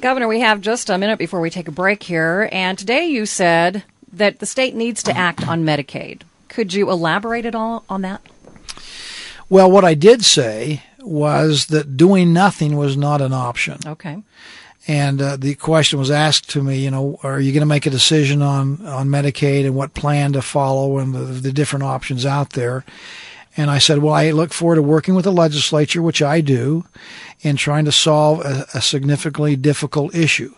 Governor, 0.00 0.28
we 0.28 0.40
have 0.40 0.60
just 0.60 0.88
a 0.90 0.98
minute 0.98 1.18
before 1.18 1.40
we 1.40 1.50
take 1.50 1.68
a 1.68 1.72
break 1.72 2.02
here. 2.02 2.48
And 2.50 2.78
today 2.78 3.06
you 3.06 3.26
said 3.26 3.84
that 4.12 4.38
the 4.38 4.46
state 4.46 4.74
needs 4.74 5.02
to 5.04 5.16
act 5.16 5.46
on 5.46 5.64
Medicaid. 5.64 6.22
Could 6.48 6.74
you 6.74 6.90
elaborate 6.90 7.46
at 7.46 7.54
all 7.54 7.84
on 7.88 8.02
that? 8.02 8.22
Well, 9.48 9.70
what 9.70 9.84
I 9.84 9.94
did 9.94 10.24
say 10.24 10.82
was 11.02 11.66
that 11.66 11.96
doing 11.96 12.32
nothing 12.32 12.76
was 12.76 12.96
not 12.96 13.20
an 13.20 13.32
option. 13.32 13.78
Okay. 13.86 14.22
And 14.88 15.22
uh, 15.22 15.36
the 15.36 15.54
question 15.54 15.98
was 15.98 16.10
asked 16.10 16.50
to 16.50 16.62
me, 16.62 16.78
you 16.78 16.90
know, 16.90 17.18
are 17.22 17.38
you 17.38 17.52
going 17.52 17.60
to 17.60 17.66
make 17.66 17.86
a 17.86 17.90
decision 17.90 18.42
on, 18.42 18.84
on 18.84 19.08
Medicaid 19.08 19.64
and 19.64 19.76
what 19.76 19.94
plan 19.94 20.32
to 20.32 20.42
follow 20.42 20.98
and 20.98 21.14
the, 21.14 21.18
the 21.18 21.52
different 21.52 21.84
options 21.84 22.26
out 22.26 22.50
there? 22.50 22.84
And 23.56 23.70
I 23.70 23.78
said, 23.78 23.98
well, 23.98 24.14
I 24.14 24.30
look 24.30 24.52
forward 24.52 24.76
to 24.76 24.82
working 24.82 25.14
with 25.14 25.24
the 25.24 25.32
legislature, 25.32 26.02
which 26.02 26.22
I 26.22 26.40
do, 26.40 26.84
in 27.42 27.56
trying 27.56 27.84
to 27.84 27.92
solve 27.92 28.40
a, 28.40 28.66
a 28.74 28.80
significantly 28.80 29.56
difficult 29.56 30.14
issue. 30.14 30.54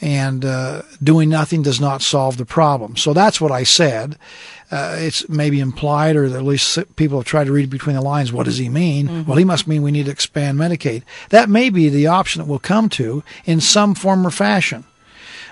And 0.00 0.44
uh, 0.44 0.82
doing 1.02 1.30
nothing 1.30 1.62
does 1.62 1.80
not 1.80 2.02
solve 2.02 2.36
the 2.36 2.44
problem. 2.44 2.96
So 2.96 3.14
that's 3.14 3.40
what 3.40 3.50
I 3.50 3.62
said. 3.62 4.18
Uh, 4.70 4.96
it's 4.98 5.28
maybe 5.28 5.60
implied, 5.60 6.16
or 6.16 6.24
at 6.24 6.42
least 6.42 6.78
people 6.96 7.18
have 7.18 7.26
tried 7.26 7.44
to 7.44 7.52
read 7.52 7.70
between 7.70 7.94
the 7.94 8.02
lines. 8.02 8.32
What 8.32 8.46
does 8.46 8.58
he 8.58 8.68
mean? 8.68 9.06
Mm-hmm. 9.06 9.28
Well, 9.28 9.38
he 9.38 9.44
must 9.44 9.68
mean 9.68 9.82
we 9.82 9.92
need 9.92 10.06
to 10.06 10.12
expand 10.12 10.58
Medicaid. 10.58 11.02
That 11.30 11.48
may 11.48 11.70
be 11.70 11.88
the 11.88 12.08
option 12.08 12.40
that 12.40 12.48
we'll 12.48 12.58
come 12.58 12.88
to 12.90 13.22
in 13.44 13.60
some 13.60 13.94
form 13.94 14.26
or 14.26 14.30
fashion 14.30 14.84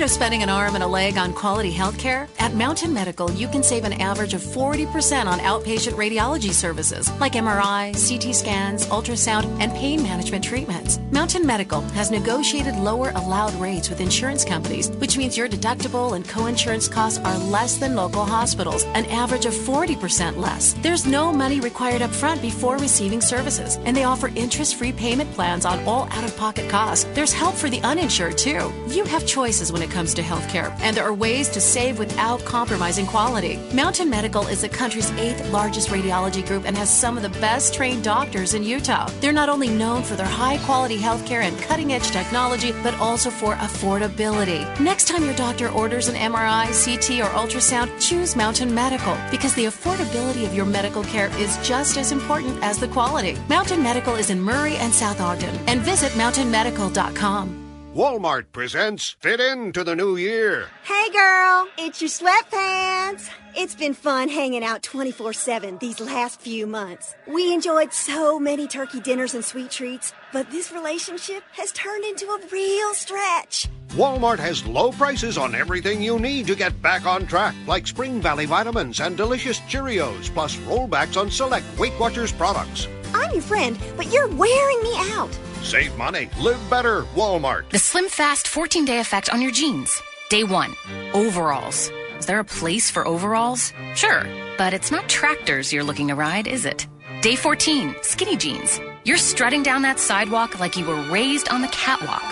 Tired 0.00 0.08
of 0.08 0.14
spending 0.14 0.42
an 0.42 0.48
arm 0.48 0.76
and 0.76 0.82
a 0.82 0.86
leg 0.86 1.18
on 1.18 1.34
quality 1.34 1.70
health 1.70 1.98
care? 1.98 2.26
At 2.38 2.54
Mountain 2.54 2.90
Medical, 2.90 3.30
you 3.32 3.46
can 3.48 3.62
save 3.62 3.84
an 3.84 4.00
average 4.00 4.32
of 4.32 4.40
40% 4.40 5.26
on 5.26 5.40
outpatient 5.40 5.92
radiology 5.92 6.54
services 6.54 7.12
like 7.20 7.34
MRI, 7.34 7.92
CT 7.92 8.34
scans, 8.34 8.86
ultrasound, 8.86 9.44
and 9.60 9.70
pain 9.74 10.02
management 10.02 10.42
treatments. 10.42 10.98
Mountain 11.12 11.44
Medical 11.44 11.82
has 11.92 12.10
negotiated 12.10 12.76
lower 12.76 13.10
allowed 13.10 13.52
rates 13.56 13.90
with 13.90 14.00
insurance 14.00 14.42
companies, 14.42 14.88
which 14.92 15.18
means 15.18 15.36
your 15.36 15.50
deductible 15.50 16.16
and 16.16 16.26
co-insurance 16.26 16.88
costs 16.88 17.18
are 17.18 17.36
less 17.36 17.76
than 17.76 17.94
local 17.94 18.24
hospitals, 18.24 18.84
an 18.94 19.04
average 19.04 19.44
of 19.44 19.52
40% 19.52 20.38
less. 20.38 20.72
There's 20.80 21.04
no 21.04 21.30
money 21.30 21.60
required 21.60 22.00
up 22.00 22.10
front 22.10 22.40
before 22.40 22.78
receiving 22.78 23.20
services, 23.20 23.76
and 23.84 23.94
they 23.94 24.04
offer 24.04 24.30
interest-free 24.34 24.92
payment 24.92 25.30
plans 25.32 25.66
on 25.66 25.78
all 25.80 26.08
out-of-pocket 26.10 26.70
costs. 26.70 27.04
There's 27.12 27.34
help 27.34 27.54
for 27.54 27.68
the 27.68 27.82
uninsured 27.82 28.38
too. 28.38 28.72
You 28.88 29.04
have 29.04 29.26
choices 29.26 29.70
when 29.70 29.89
it 29.90 29.94
comes 29.94 30.14
to 30.14 30.22
healthcare, 30.22 30.76
and 30.80 30.96
there 30.96 31.04
are 31.04 31.12
ways 31.12 31.48
to 31.50 31.60
save 31.60 31.98
without 31.98 32.44
compromising 32.44 33.06
quality. 33.06 33.58
Mountain 33.74 34.08
Medical 34.08 34.46
is 34.46 34.62
the 34.62 34.68
country's 34.68 35.10
eighth 35.12 35.50
largest 35.50 35.88
radiology 35.88 36.46
group 36.46 36.64
and 36.64 36.76
has 36.76 36.90
some 36.90 37.16
of 37.16 37.22
the 37.22 37.40
best 37.40 37.74
trained 37.74 38.04
doctors 38.04 38.54
in 38.54 38.62
Utah. 38.62 39.10
They're 39.20 39.32
not 39.32 39.48
only 39.48 39.68
known 39.68 40.02
for 40.02 40.14
their 40.14 40.26
high 40.26 40.58
quality 40.58 40.98
healthcare 40.98 41.42
and 41.42 41.58
cutting 41.58 41.92
edge 41.92 42.10
technology, 42.10 42.72
but 42.82 42.94
also 43.00 43.30
for 43.30 43.54
affordability. 43.54 44.60
Next 44.80 45.08
time 45.08 45.24
your 45.24 45.34
doctor 45.34 45.68
orders 45.70 46.08
an 46.08 46.14
MRI, 46.14 46.66
CT, 46.84 47.20
or 47.20 47.30
ultrasound, 47.34 47.90
choose 48.00 48.36
Mountain 48.36 48.72
Medical 48.72 49.16
because 49.30 49.54
the 49.54 49.64
affordability 49.64 50.46
of 50.46 50.54
your 50.54 50.66
medical 50.66 51.02
care 51.04 51.30
is 51.38 51.58
just 51.66 51.96
as 51.96 52.12
important 52.12 52.62
as 52.62 52.78
the 52.78 52.88
quality. 52.88 53.36
Mountain 53.48 53.82
Medical 53.82 54.14
is 54.14 54.30
in 54.30 54.40
Murray 54.40 54.76
and 54.76 54.92
South 54.92 55.20
Ogden, 55.20 55.54
and 55.66 55.80
visit 55.80 56.12
mountainmedical.com. 56.12 57.69
Walmart 57.94 58.44
presents 58.52 59.16
Fit 59.18 59.40
Into 59.40 59.82
the 59.82 59.96
New 59.96 60.14
Year. 60.14 60.68
Hey 60.84 61.10
girl, 61.10 61.66
it's 61.76 62.00
your 62.00 62.08
sweatpants. 62.08 63.28
It's 63.56 63.74
been 63.74 63.94
fun 63.94 64.28
hanging 64.28 64.62
out 64.62 64.84
24 64.84 65.32
7 65.32 65.78
these 65.78 65.98
last 65.98 66.40
few 66.40 66.68
months. 66.68 67.16
We 67.26 67.52
enjoyed 67.52 67.92
so 67.92 68.38
many 68.38 68.68
turkey 68.68 69.00
dinners 69.00 69.34
and 69.34 69.44
sweet 69.44 69.72
treats, 69.72 70.12
but 70.32 70.48
this 70.52 70.70
relationship 70.70 71.42
has 71.50 71.72
turned 71.72 72.04
into 72.04 72.26
a 72.26 72.38
real 72.52 72.94
stretch. 72.94 73.68
Walmart 73.94 74.38
has 74.38 74.64
low 74.64 74.92
prices 74.92 75.36
on 75.36 75.56
everything 75.56 76.00
you 76.00 76.20
need 76.20 76.46
to 76.46 76.54
get 76.54 76.80
back 76.80 77.06
on 77.06 77.26
track, 77.26 77.56
like 77.66 77.88
Spring 77.88 78.20
Valley 78.20 78.46
vitamins 78.46 79.00
and 79.00 79.16
delicious 79.16 79.58
Cheerios, 79.62 80.32
plus 80.32 80.54
rollbacks 80.58 81.20
on 81.20 81.28
select 81.28 81.66
Weight 81.76 81.98
Watchers 81.98 82.30
products. 82.30 82.86
I'm 83.12 83.32
your 83.32 83.42
friend, 83.42 83.76
but 83.96 84.12
you're 84.12 84.28
wearing 84.28 84.80
me 84.84 84.92
out. 85.10 85.36
Save 85.62 85.96
money, 85.96 86.28
live 86.40 86.58
better, 86.70 87.02
Walmart. 87.14 87.68
The 87.68 87.78
Slim 87.78 88.08
Fast 88.08 88.48
14 88.48 88.84
day 88.84 88.98
effect 88.98 89.30
on 89.30 89.42
your 89.42 89.50
jeans. 89.52 90.00
Day 90.30 90.42
one, 90.42 90.74
overalls. 91.12 91.90
Is 92.18 92.26
there 92.26 92.40
a 92.40 92.44
place 92.44 92.90
for 92.90 93.06
overalls? 93.06 93.72
Sure, 93.94 94.26
but 94.56 94.72
it's 94.72 94.90
not 94.90 95.08
tractors 95.08 95.72
you're 95.72 95.84
looking 95.84 96.08
to 96.08 96.14
ride, 96.14 96.46
is 96.46 96.64
it? 96.64 96.86
Day 97.20 97.36
14, 97.36 97.94
skinny 98.02 98.36
jeans. 98.36 98.80
You're 99.04 99.18
strutting 99.18 99.62
down 99.62 99.82
that 99.82 100.00
sidewalk 100.00 100.58
like 100.60 100.76
you 100.76 100.86
were 100.86 101.02
raised 101.10 101.50
on 101.50 101.62
the 101.62 101.68
catwalk. 101.68 102.24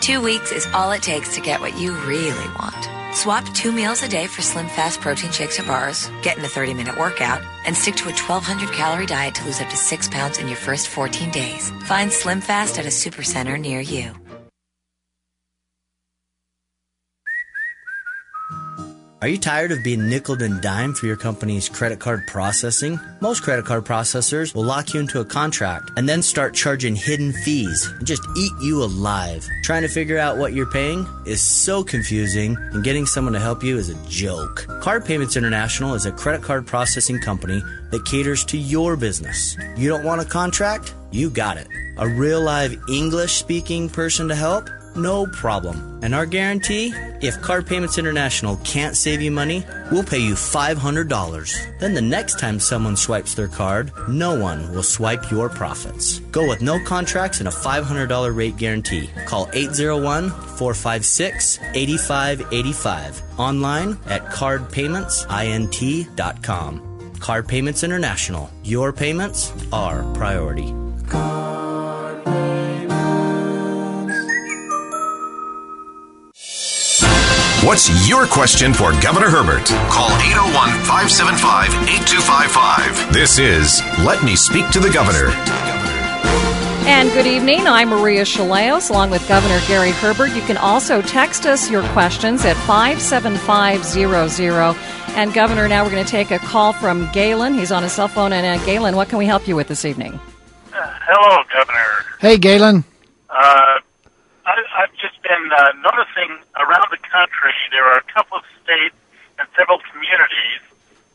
Two 0.00 0.20
weeks 0.20 0.52
is 0.52 0.66
all 0.74 0.90
it 0.90 1.02
takes 1.02 1.34
to 1.36 1.40
get 1.40 1.60
what 1.60 1.78
you 1.78 1.92
really 2.06 2.48
want. 2.60 2.97
Swap 3.12 3.44
two 3.54 3.72
meals 3.72 4.02
a 4.02 4.08
day 4.08 4.26
for 4.26 4.42
Slim 4.42 4.68
Fast 4.68 5.00
protein 5.00 5.32
shakes 5.32 5.58
or 5.58 5.64
bars, 5.64 6.10
get 6.22 6.38
in 6.38 6.44
a 6.44 6.48
30 6.48 6.74
minute 6.74 6.98
workout, 6.98 7.42
and 7.66 7.76
stick 7.76 7.96
to 7.96 8.04
a 8.04 8.12
1200 8.12 8.72
calorie 8.72 9.06
diet 9.06 9.34
to 9.34 9.44
lose 9.44 9.60
up 9.60 9.68
to 9.70 9.76
six 9.76 10.08
pounds 10.08 10.38
in 10.38 10.46
your 10.46 10.56
first 10.56 10.88
14 10.88 11.30
days. 11.30 11.70
Find 11.84 12.12
Slim 12.12 12.40
Fast 12.40 12.78
at 12.78 12.84
a 12.84 12.88
supercenter 12.88 13.58
near 13.58 13.80
you. 13.80 14.12
Are 19.20 19.26
you 19.26 19.36
tired 19.36 19.72
of 19.72 19.82
being 19.82 20.08
nickel 20.08 20.40
and 20.40 20.60
dime 20.60 20.94
for 20.94 21.06
your 21.06 21.16
company's 21.16 21.68
credit 21.68 21.98
card 21.98 22.24
processing? 22.28 23.00
Most 23.20 23.42
credit 23.42 23.64
card 23.64 23.84
processors 23.84 24.54
will 24.54 24.62
lock 24.62 24.94
you 24.94 25.00
into 25.00 25.18
a 25.18 25.24
contract 25.24 25.90
and 25.96 26.08
then 26.08 26.22
start 26.22 26.54
charging 26.54 26.94
hidden 26.94 27.32
fees 27.32 27.92
and 27.98 28.06
just 28.06 28.22
eat 28.36 28.52
you 28.60 28.80
alive. 28.80 29.44
Trying 29.64 29.82
to 29.82 29.88
figure 29.88 30.18
out 30.18 30.38
what 30.38 30.52
you're 30.52 30.70
paying 30.70 31.04
is 31.26 31.42
so 31.42 31.82
confusing, 31.82 32.56
and 32.70 32.84
getting 32.84 33.06
someone 33.06 33.32
to 33.32 33.40
help 33.40 33.64
you 33.64 33.76
is 33.76 33.88
a 33.88 34.08
joke. 34.08 34.68
Card 34.80 35.04
Payments 35.04 35.36
International 35.36 35.94
is 35.94 36.06
a 36.06 36.12
credit 36.12 36.42
card 36.42 36.64
processing 36.64 37.18
company 37.18 37.60
that 37.90 38.04
caters 38.04 38.44
to 38.44 38.56
your 38.56 38.96
business. 38.96 39.56
You 39.76 39.88
don't 39.88 40.04
want 40.04 40.20
a 40.20 40.24
contract? 40.24 40.94
You 41.10 41.28
got 41.28 41.56
it. 41.56 41.66
A 41.96 42.06
real 42.06 42.40
live 42.40 42.80
English 42.88 43.32
speaking 43.32 43.88
person 43.88 44.28
to 44.28 44.36
help? 44.36 44.70
No 44.98 45.26
problem. 45.26 46.00
And 46.02 46.14
our 46.14 46.26
guarantee? 46.26 46.92
If 47.20 47.40
Card 47.40 47.66
Payments 47.66 47.98
International 47.98 48.56
can't 48.64 48.96
save 48.96 49.20
you 49.20 49.30
money, 49.30 49.64
we'll 49.92 50.02
pay 50.02 50.18
you 50.18 50.34
$500. 50.34 51.78
Then 51.78 51.94
the 51.94 52.02
next 52.02 52.38
time 52.38 52.58
someone 52.58 52.96
swipes 52.96 53.34
their 53.34 53.48
card, 53.48 53.92
no 54.08 54.38
one 54.38 54.72
will 54.72 54.82
swipe 54.82 55.30
your 55.30 55.48
profits. 55.48 56.18
Go 56.32 56.48
with 56.48 56.62
no 56.62 56.82
contracts 56.84 57.38
and 57.38 57.48
a 57.48 57.52
$500 57.52 58.34
rate 58.34 58.56
guarantee. 58.56 59.08
Call 59.26 59.48
801 59.52 60.30
456 60.30 61.60
8585. 61.74 63.22
Online 63.38 63.96
at 64.06 64.24
cardpaymentsint.com. 64.26 66.84
Card 67.20 67.48
Payments 67.48 67.84
International. 67.84 68.50
Your 68.64 68.92
payments, 68.92 69.52
are 69.72 70.02
priority. 70.14 70.72
What's 77.64 78.08
your 78.08 78.24
question 78.28 78.72
for 78.72 78.92
Governor 79.02 79.30
Herbert? 79.30 79.66
Call 79.90 80.10
801 80.10 80.54
575 80.86 81.74
8255. 81.88 83.12
This 83.12 83.40
is 83.40 83.82
Let 84.06 84.22
Me 84.22 84.36
Speak 84.36 84.68
to 84.70 84.78
the 84.78 84.88
Governor. 84.88 85.30
And 86.86 87.10
good 87.10 87.26
evening. 87.26 87.66
I'm 87.66 87.88
Maria 87.88 88.22
Shilaos, 88.22 88.90
along 88.90 89.10
with 89.10 89.26
Governor 89.26 89.58
Gary 89.66 89.90
Herbert. 89.90 90.30
You 90.36 90.42
can 90.42 90.56
also 90.56 91.02
text 91.02 91.46
us 91.46 91.68
your 91.68 91.82
questions 91.88 92.44
at 92.44 92.56
57500. 92.58 94.76
And 95.16 95.34
Governor, 95.34 95.66
now 95.66 95.82
we're 95.82 95.90
going 95.90 96.04
to 96.04 96.10
take 96.10 96.30
a 96.30 96.38
call 96.38 96.72
from 96.72 97.10
Galen. 97.12 97.54
He's 97.54 97.72
on 97.72 97.82
his 97.82 97.90
cell 97.90 98.06
phone. 98.06 98.32
And 98.32 98.46
uh, 98.46 98.64
Galen, 98.64 98.94
what 98.94 99.08
can 99.08 99.18
we 99.18 99.26
help 99.26 99.48
you 99.48 99.56
with 99.56 99.66
this 99.66 99.84
evening? 99.84 100.20
Hello, 100.70 101.42
Governor. 101.52 102.04
Hey, 102.20 102.38
Galen. 102.38 102.84
Uh, 103.28 103.34
I, 103.34 103.40
I've 103.40 103.82
just 103.82 103.87
been 105.28 105.52
uh, 105.52 105.76
noticing 105.84 106.40
around 106.56 106.88
the 106.88 106.96
country 107.04 107.52
there 107.70 107.84
are 107.84 108.00
a 108.00 108.08
couple 108.08 108.40
of 108.40 108.44
states 108.64 108.96
and 109.36 109.44
several 109.52 109.76
communities 109.92 110.64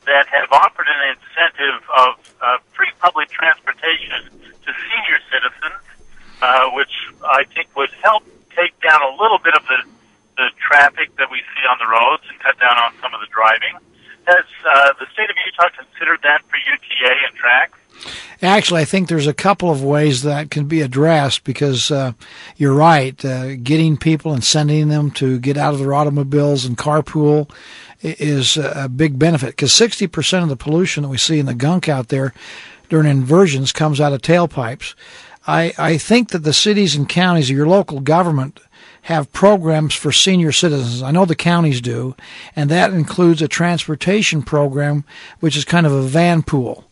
that 0.05 0.29
have 0.29 0.53
offered 0.53 0.85
an 0.85 1.17
incentive 1.17 1.81
of 1.89 2.11
uh, 2.39 2.61
free 2.77 2.93
public 3.01 3.33
transportation 3.33 4.29
to 4.37 4.69
senior 4.69 5.19
citizens, 5.33 5.81
uh, 6.45 6.69
which 6.77 6.93
I 7.25 7.43
think 7.57 7.73
would 7.75 7.91
help 8.05 8.21
take 8.53 8.77
down 8.85 9.01
a 9.01 9.11
little 9.17 9.41
bit 9.41 9.57
of 9.57 9.65
the, 9.65 9.81
the 10.37 10.47
traffic 10.61 11.09
that 11.17 11.33
we 11.33 11.41
see 11.57 11.65
on 11.65 11.81
the 11.81 11.89
roads 11.89 12.21
and 12.29 12.37
cut 12.37 12.59
down 12.61 12.77
on 12.77 12.93
some 13.01 13.17
of 13.17 13.19
the 13.19 13.31
driving. 13.33 13.73
Has 14.29 14.45
uh, 14.61 14.93
the 15.01 15.09
state 15.11 15.27
of 15.27 15.35
Utah 15.41 15.73
considered 15.73 16.21
that 16.21 16.45
for 16.47 16.61
UTA 16.61 17.11
and 17.27 17.33
TRAX? 17.33 17.82
Actually, 18.41 18.81
I 18.81 18.85
think 18.85 19.07
there's 19.07 19.27
a 19.27 19.33
couple 19.33 19.71
of 19.71 19.83
ways 19.83 20.23
that 20.23 20.51
can 20.51 20.65
be 20.65 20.81
addressed 20.81 21.43
because 21.43 21.91
uh, 21.91 22.13
you're 22.57 22.73
right. 22.73 23.23
Uh, 23.23 23.55
getting 23.55 23.97
people 23.97 24.33
and 24.33 24.43
sending 24.43 24.89
them 24.89 25.11
to 25.11 25.39
get 25.39 25.57
out 25.57 25.73
of 25.73 25.79
their 25.79 25.93
automobiles 25.93 26.65
and 26.65 26.77
carpool 26.77 27.49
is 28.01 28.57
a 28.57 28.89
big 28.89 29.17
benefit 29.17 29.51
because 29.51 29.71
60% 29.71 30.43
of 30.43 30.49
the 30.49 30.57
pollution 30.57 31.03
that 31.03 31.09
we 31.09 31.17
see 31.17 31.39
in 31.39 31.45
the 31.45 31.53
gunk 31.53 31.87
out 31.87 32.09
there 32.09 32.33
during 32.89 33.07
inversions 33.07 33.71
comes 33.71 34.01
out 34.01 34.13
of 34.13 34.21
tailpipes. 34.21 34.93
I, 35.47 35.73
I 35.77 35.97
think 35.97 36.29
that 36.29 36.39
the 36.39 36.53
cities 36.53 36.95
and 36.95 37.07
counties, 37.07 37.49
your 37.49 37.67
local 37.67 37.99
government, 37.99 38.59
have 39.03 39.31
programs 39.33 39.93
for 39.93 40.11
senior 40.11 40.51
citizens. 40.51 41.01
I 41.01 41.11
know 41.11 41.25
the 41.25 41.35
counties 41.35 41.81
do, 41.81 42.15
and 42.55 42.69
that 42.69 42.93
includes 42.93 43.41
a 43.41 43.47
transportation 43.49 44.43
program, 44.43 45.03
which 45.41 45.57
is 45.57 45.65
kind 45.65 45.85
of 45.85 45.91
a 45.91 46.03
van 46.03 46.43
pool. 46.43 46.85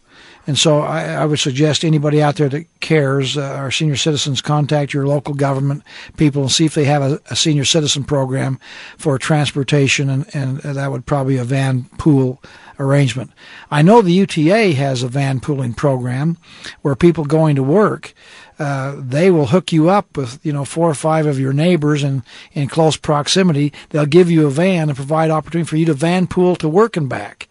And 0.47 0.57
so 0.57 0.79
I, 0.79 1.03
I 1.05 1.25
would 1.25 1.39
suggest 1.39 1.83
anybody 1.83 2.21
out 2.21 2.35
there 2.35 2.49
that 2.49 2.65
cares, 2.79 3.37
uh, 3.37 3.41
our 3.41 3.71
senior 3.71 3.95
citizens, 3.95 4.41
contact 4.41 4.93
your 4.93 5.07
local 5.07 5.33
government 5.33 5.83
people 6.17 6.41
and 6.41 6.51
see 6.51 6.65
if 6.65 6.73
they 6.73 6.85
have 6.85 7.03
a, 7.03 7.19
a 7.29 7.35
senior 7.35 7.65
citizen 7.65 8.03
program 8.03 8.59
for 8.97 9.17
transportation, 9.17 10.09
and, 10.09 10.33
and 10.33 10.59
that 10.59 10.91
would 10.91 11.05
probably 11.05 11.37
a 11.37 11.43
van 11.43 11.85
pool 11.97 12.41
arrangement. 12.79 13.31
I 13.69 13.83
know 13.83 14.01
the 14.01 14.13
UTA 14.13 14.73
has 14.73 15.03
a 15.03 15.07
van 15.07 15.39
pooling 15.39 15.75
program 15.75 16.37
where 16.81 16.95
people 16.95 17.25
going 17.25 17.55
to 17.55 17.63
work, 17.63 18.13
uh, 18.61 18.95
they 18.99 19.31
will 19.31 19.47
hook 19.47 19.71
you 19.71 19.89
up 19.89 20.15
with 20.15 20.39
you 20.45 20.53
know 20.53 20.65
four 20.65 20.89
or 20.89 20.93
five 20.93 21.25
of 21.25 21.39
your 21.39 21.53
neighbors 21.53 22.03
and 22.03 22.21
in 22.53 22.67
close 22.67 22.95
proximity. 22.95 23.73
They'll 23.89 24.05
give 24.05 24.29
you 24.29 24.45
a 24.45 24.51
van 24.51 24.89
and 24.89 24.95
provide 24.95 25.31
opportunity 25.31 25.67
for 25.67 25.77
you 25.77 25.85
to 25.85 25.93
van 25.93 26.27
pool 26.27 26.55
to 26.57 26.69
work 26.69 26.95
and 26.95 27.09
back. 27.09 27.47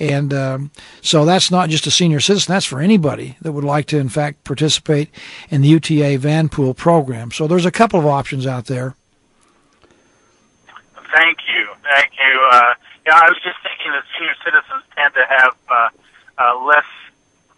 And 0.00 0.32
um, 0.32 0.70
so 1.02 1.26
that's 1.26 1.50
not 1.50 1.68
just 1.68 1.86
a 1.86 1.90
senior 1.90 2.20
citizen, 2.20 2.52
that's 2.52 2.64
for 2.64 2.80
anybody 2.80 3.36
that 3.42 3.52
would 3.52 3.64
like 3.64 3.84
to, 3.86 3.98
in 3.98 4.08
fact, 4.08 4.44
participate 4.44 5.10
in 5.50 5.60
the 5.60 5.68
UTA 5.68 6.16
Van 6.18 6.48
Pool 6.48 6.72
program. 6.72 7.30
So 7.30 7.46
there's 7.46 7.66
a 7.66 7.70
couple 7.70 8.00
of 8.00 8.06
options 8.06 8.46
out 8.46 8.64
there. 8.64 8.94
Thank 11.12 11.38
you, 11.52 11.68
thank 11.82 12.12
you. 12.12 12.48
Uh, 12.50 12.74
yeah, 13.06 13.14
I 13.14 13.28
was 13.28 13.38
just 13.44 13.56
thinking 13.62 13.92
that 13.92 14.04
senior 14.16 14.34
citizens 14.42 14.84
tend 14.96 15.12
to 15.14 15.26
have 15.28 15.56
uh, 15.68 15.88
uh, 16.38 16.64
less 16.64 16.84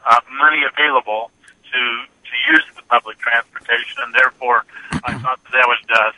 uh, 0.04 0.20
money 0.36 0.62
available 0.64 1.30
to 1.72 2.04
to 2.24 2.52
use 2.52 2.64
the 2.74 2.82
public 2.88 3.18
transportation, 3.18 4.02
and 4.02 4.14
therefore, 4.14 4.64
I 5.04 5.18
thought 5.18 5.38
that, 5.44 5.52
that 5.52 5.68
would 5.68 5.90
uh, 5.90 6.12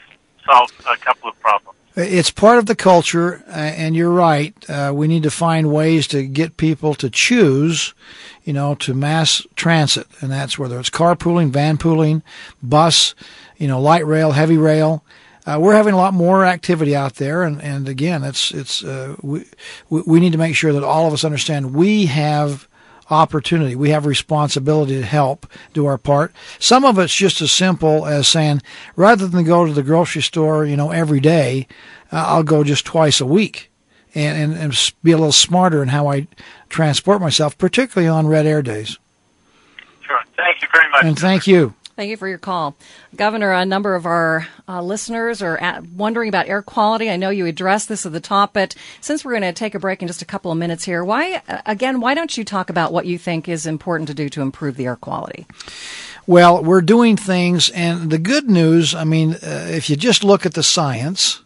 solve 0.47 0.71
a 0.89 0.97
couple 0.97 1.29
of 1.29 1.39
problems. 1.41 1.74
It's 1.97 2.31
part 2.31 2.59
of 2.59 2.67
the 2.67 2.75
culture, 2.75 3.45
uh, 3.49 3.53
and 3.53 3.95
you're 3.95 4.11
right. 4.11 4.53
Uh, 4.69 4.93
we 4.93 5.07
need 5.07 5.23
to 5.23 5.31
find 5.31 5.73
ways 5.73 6.09
to 6.09 6.27
get 6.27 6.57
people 6.57 6.95
to 6.97 7.09
choose, 7.09 7.95
you 8.43 8.53
know, 8.53 8.75
to 8.77 8.95
mass 8.95 9.47
transit, 9.55 10.09
and 10.21 10.33
that's 10.33 10.59
whether 10.59 10.81
it's 10.81 10.91
carpooling, 10.91 11.51
van 11.51 11.79
pooling, 11.79 12.25
bus, 12.61 13.15
you 13.59 13.69
know, 13.69 13.81
light 13.81 14.05
rail, 14.05 14.33
heavy 14.33 14.57
rail. 14.57 15.05
Uh, 15.47 15.59
we're 15.61 15.75
having 15.75 15.95
a 15.95 15.99
lot 15.99 16.15
more 16.15 16.45
activity 16.45 16.97
out 16.97 17.15
there, 17.17 17.45
and, 17.45 17.63
and 17.63 17.89
again, 17.89 18.25
it's 18.25 18.51
it's 18.51 18.83
uh, 18.83 19.15
we 19.23 19.45
we 19.89 20.19
need 20.19 20.33
to 20.33 20.39
make 20.39 20.57
sure 20.57 20.73
that 20.73 20.83
all 20.83 21.07
of 21.07 21.13
us 21.13 21.23
understand 21.23 21.75
we 21.75 22.07
have 22.07 22.67
opportunity, 23.11 23.75
we 23.75 23.91
have 23.91 24.07
responsibility 24.07 24.95
to 24.97 25.07
help 25.07 25.47
do 25.73 25.87
our 25.87 25.99
part. 25.99 26.33
Some 26.59 26.85
of 26.85 26.99
it's 26.99 27.15
just 27.15 27.41
as 27.41 27.53
simple 27.53 28.07
as 28.07 28.29
saying, 28.29 28.63
rather 28.97 29.27
than 29.27 29.45
go 29.45 29.67
to 29.67 29.73
the 29.73 29.83
grocery 29.83 30.23
store, 30.23 30.65
you 30.65 30.77
know, 30.77 30.91
every 30.91 31.21
day, 31.21 31.67
uh, 32.13 32.25
I'll 32.29 32.43
go 32.43 32.65
just 32.65 32.85
twice 32.85 33.21
a 33.21 33.27
week, 33.27 33.71
and, 34.15 34.39
and 34.39 34.61
and 34.61 34.93
be 35.03 35.13
a 35.13 35.17
little 35.17 35.33
smarter 35.33 35.83
in 35.83 35.89
how 35.89 36.09
I 36.09 36.29
transport 36.69 37.21
myself, 37.21 37.59
particularly 37.59 38.09
on 38.09 38.27
red 38.27 38.47
air 38.47 38.63
days. 38.63 38.99
Sure. 40.03 40.21
Thank 40.37 40.63
you 40.63 40.69
very 40.73 40.91
much. 40.91 41.05
And 41.05 41.19
thank 41.19 41.47
you. 41.47 41.75
Thank 41.97 42.11
you 42.11 42.17
for 42.17 42.27
your 42.27 42.39
call. 42.39 42.75
Governor, 43.15 43.53
a 43.53 43.65
number 43.65 43.95
of 43.95 44.05
our 44.05 44.49
uh, 44.67 44.83
listeners 44.83 45.43
are 45.43 45.57
at, 45.59 45.87
wondering 45.87 46.29
about 46.29 46.49
air 46.49 46.61
quality. 46.61 47.09
I 47.09 47.17
know 47.17 47.31
you 47.31 47.47
addressed 47.47 47.89
this 47.89 48.05
at 48.05 48.13
the 48.13 48.21
top, 48.21 48.53
but 48.53 48.75
since 49.01 49.25
we're 49.25 49.33
going 49.33 49.43
to 49.43 49.53
take 49.53 49.77
a 49.77 49.79
break 49.79 50.03
in 50.03 50.09
just 50.09 50.21
a 50.21 50.25
couple 50.25 50.51
of 50.51 50.59
minutes 50.59 50.85
here, 50.85 51.05
why, 51.05 51.41
uh, 51.49 51.63
again, 51.67 52.01
why 52.01 52.15
don't 52.15 52.37
you 52.37 52.45
talk 52.45 52.69
about 52.69 52.93
what 52.93 53.07
you 53.07 53.17
think 53.17 53.49
is 53.49 53.65
important 53.65 54.09
to 54.09 54.15
do 54.15 54.29
to 54.31 54.43
improve 54.43 54.77
the 54.77 54.87
air 54.87 54.97
quality? 54.97 55.47
Well, 56.27 56.65
we're 56.65 56.81
doing 56.81 57.17
things, 57.17 57.71
and 57.71 58.11
the 58.11 58.19
good 58.19 58.51
news, 58.51 58.93
I 58.95 59.05
mean, 59.05 59.35
uh, 59.35 59.69
if 59.71 59.89
you 59.89 59.95
just 59.95 60.25
look 60.25 60.45
at 60.45 60.55
the 60.55 60.63
science 60.65 61.44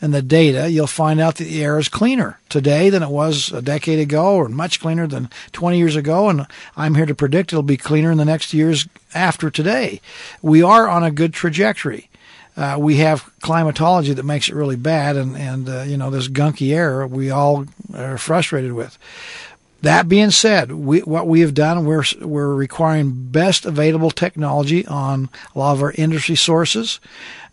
and 0.00 0.12
the 0.12 0.22
data, 0.22 0.70
you'll 0.70 0.86
find 0.86 1.20
out 1.20 1.36
that 1.36 1.44
the 1.44 1.62
air 1.62 1.78
is 1.78 1.88
cleaner 1.88 2.38
today 2.48 2.90
than 2.90 3.02
it 3.02 3.10
was 3.10 3.50
a 3.52 3.62
decade 3.62 3.98
ago, 3.98 4.34
or 4.36 4.48
much 4.48 4.80
cleaner 4.80 5.06
than 5.06 5.30
20 5.52 5.78
years 5.78 5.96
ago. 5.96 6.28
And 6.28 6.46
I'm 6.76 6.94
here 6.94 7.06
to 7.06 7.14
predict 7.14 7.52
it'll 7.52 7.62
be 7.62 7.76
cleaner 7.76 8.10
in 8.10 8.18
the 8.18 8.24
next 8.24 8.52
years 8.52 8.86
after 9.14 9.50
today. 9.50 10.00
We 10.42 10.62
are 10.62 10.88
on 10.88 11.02
a 11.02 11.10
good 11.10 11.32
trajectory. 11.32 12.08
Uh, 12.56 12.76
we 12.78 12.96
have 12.96 13.30
climatology 13.40 14.14
that 14.14 14.24
makes 14.24 14.48
it 14.48 14.54
really 14.54 14.76
bad, 14.76 15.14
and 15.14 15.36
and 15.36 15.68
uh, 15.68 15.82
you 15.82 15.98
know 15.98 16.08
this 16.08 16.26
gunky 16.26 16.74
air 16.74 17.06
we 17.06 17.30
all 17.30 17.66
are 17.94 18.16
frustrated 18.16 18.72
with. 18.72 18.98
That 19.82 20.08
being 20.08 20.30
said, 20.30 20.72
we, 20.72 21.00
what 21.00 21.26
we 21.28 21.40
have 21.40 21.54
done, 21.54 21.84
we're 21.84 22.04
we're 22.20 22.54
requiring 22.54 23.12
best 23.30 23.66
available 23.66 24.10
technology 24.10 24.86
on 24.86 25.28
a 25.54 25.58
lot 25.58 25.74
of 25.74 25.82
our 25.82 25.92
industry 25.92 26.34
sources. 26.34 26.98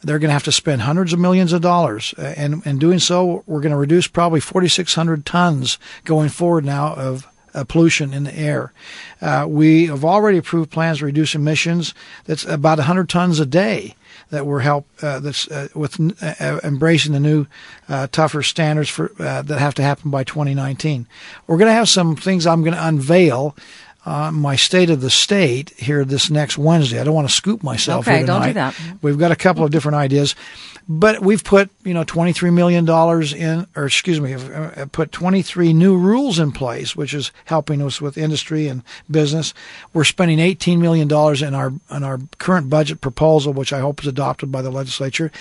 They're 0.01 0.19
going 0.19 0.29
to 0.29 0.33
have 0.33 0.43
to 0.43 0.51
spend 0.51 0.81
hundreds 0.81 1.13
of 1.13 1.19
millions 1.19 1.53
of 1.53 1.61
dollars, 1.61 2.13
and 2.17 2.65
in 2.65 2.77
doing 2.77 2.99
so, 2.99 3.43
we're 3.45 3.61
going 3.61 3.71
to 3.71 3.77
reduce 3.77 4.07
probably 4.07 4.39
4,600 4.39 5.25
tons 5.25 5.77
going 6.05 6.29
forward 6.29 6.65
now 6.65 6.93
of 6.95 7.27
uh, 7.53 7.63
pollution 7.63 8.13
in 8.13 8.23
the 8.23 8.37
air. 8.37 8.73
Uh, 9.21 9.45
we 9.47 9.87
have 9.87 10.03
already 10.03 10.37
approved 10.37 10.71
plans 10.71 10.99
to 10.99 11.05
reduce 11.05 11.35
emissions. 11.35 11.93
That's 12.25 12.45
about 12.45 12.79
100 12.79 13.09
tons 13.09 13.39
a 13.39 13.45
day 13.45 13.95
that 14.33 14.47
we're 14.47 14.61
help 14.61 14.87
uh, 15.03 15.19
that's 15.19 15.47
uh, 15.49 15.67
with 15.75 15.99
uh, 16.23 16.59
embracing 16.63 17.13
the 17.13 17.19
new 17.19 17.45
uh, 17.87 18.07
tougher 18.07 18.41
standards 18.41 18.89
for 18.89 19.11
uh, 19.19 19.43
that 19.43 19.59
have 19.59 19.75
to 19.75 19.83
happen 19.83 20.09
by 20.09 20.23
2019. 20.23 21.07
We're 21.45 21.57
going 21.57 21.69
to 21.69 21.73
have 21.73 21.87
some 21.87 22.15
things 22.15 22.47
I'm 22.47 22.63
going 22.63 22.73
to 22.73 22.87
unveil. 22.87 23.55
Uh, 24.05 24.31
my 24.31 24.57
state 24.57 24.89
of 24.89 24.99
the 24.99 25.09
state 25.09 25.69
here 25.77 26.03
this 26.03 26.29
next 26.29 26.57
Wednesday. 26.57 26.99
I 26.99 27.05
don't 27.05 27.13
want 27.13 27.29
to 27.29 27.33
scoop 27.33 27.63
myself. 27.63 28.05
Okay, 28.05 28.25
don't 28.25 28.43
do 28.43 28.53
that. 28.53 28.75
We've 29.01 29.17
got 29.17 29.31
a 29.31 29.35
couple 29.35 29.63
of 29.63 29.71
different 29.71 29.95
ideas, 29.95 30.35
but 30.89 31.21
we've 31.21 31.43
put 31.43 31.69
you 31.85 31.93
know 31.93 32.03
twenty 32.03 32.33
three 32.33 32.49
million 32.49 32.83
dollars 32.83 33.31
in, 33.33 33.65
or 33.77 33.85
excuse 33.85 34.19
me, 34.19 34.33
uh, 34.33 34.87
put 34.91 35.13
twenty 35.13 35.41
three 35.41 35.71
new 35.71 35.97
rules 35.97 36.37
in 36.37 36.51
place, 36.51 36.97
which 36.97 37.13
is 37.13 37.31
helping 37.45 37.81
us 37.81 38.01
with 38.01 38.17
industry 38.17 38.67
and 38.67 38.83
business. 39.09 39.53
We're 39.93 40.03
spending 40.03 40.39
eighteen 40.39 40.81
million 40.81 41.07
dollars 41.07 41.41
in 41.41 41.55
our 41.55 41.71
in 41.89 42.03
our 42.03 42.19
current 42.39 42.69
budget 42.69 42.99
proposal, 42.99 43.53
which 43.53 43.71
I 43.71 43.79
hope 43.79 44.01
is 44.01 44.07
adopted 44.07 44.51
by 44.51 44.61
the 44.61 44.69
legislature, 44.69 45.31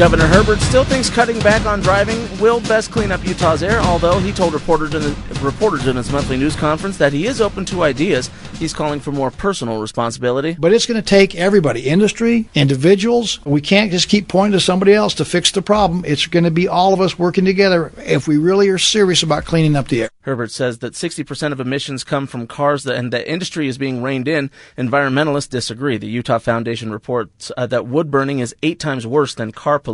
Governor 0.00 0.28
Herbert 0.28 0.60
still 0.60 0.84
thinks 0.84 1.10
cutting 1.10 1.38
back 1.40 1.66
on 1.66 1.80
driving 1.80 2.26
will 2.40 2.60
best 2.60 2.90
clean 2.90 3.12
up 3.12 3.22
Utah's 3.22 3.62
air, 3.62 3.80
although 3.80 4.18
he 4.18 4.32
told 4.32 4.54
reporters 4.54 4.94
in, 4.94 5.14
reporters 5.44 5.86
in 5.86 5.94
his 5.94 6.10
monthly 6.10 6.38
news 6.38 6.56
conference 6.56 6.96
that 6.96 7.12
he 7.12 7.26
is 7.26 7.38
open 7.38 7.66
to 7.66 7.82
ideas. 7.82 8.30
He's 8.58 8.72
calling 8.72 9.00
for 9.00 9.12
more 9.12 9.30
personal 9.30 9.78
responsibility. 9.78 10.56
But 10.58 10.72
it's 10.72 10.86
going 10.86 11.02
to 11.02 11.06
take 11.06 11.34
everybody, 11.34 11.82
industry, 11.82 12.48
individuals. 12.54 13.44
We 13.44 13.60
can't 13.60 13.90
just 13.90 14.08
keep 14.08 14.26
pointing 14.26 14.52
to 14.52 14.60
somebody 14.64 14.94
else 14.94 15.12
to 15.16 15.24
fix 15.26 15.50
the 15.50 15.60
problem. 15.60 16.02
It's 16.06 16.24
going 16.24 16.44
to 16.44 16.50
be 16.50 16.66
all 16.66 16.94
of 16.94 17.02
us 17.02 17.18
working 17.18 17.44
together 17.44 17.92
if 17.98 18.26
we 18.26 18.38
really 18.38 18.70
are 18.70 18.78
serious 18.78 19.22
about 19.22 19.44
cleaning 19.44 19.76
up 19.76 19.88
the 19.88 20.04
air. 20.04 20.10
Herbert 20.22 20.50
says 20.50 20.78
that 20.78 20.92
60% 20.92 21.52
of 21.52 21.60
emissions 21.60 22.04
come 22.04 22.26
from 22.26 22.46
cars 22.46 22.84
that, 22.84 22.96
and 22.96 23.10
the 23.12 23.30
industry 23.30 23.68
is 23.68 23.78
being 23.78 24.02
reined 24.02 24.28
in. 24.28 24.50
Environmentalists 24.76 25.48
disagree. 25.48 25.96
The 25.96 26.08
Utah 26.08 26.38
Foundation 26.38 26.92
reports 26.92 27.50
uh, 27.56 27.66
that 27.66 27.86
wood 27.86 28.10
burning 28.10 28.38
is 28.38 28.54
eight 28.62 28.78
times 28.78 29.06
worse 29.06 29.34
than 29.34 29.50
car 29.50 29.78
pollution. 29.78 29.89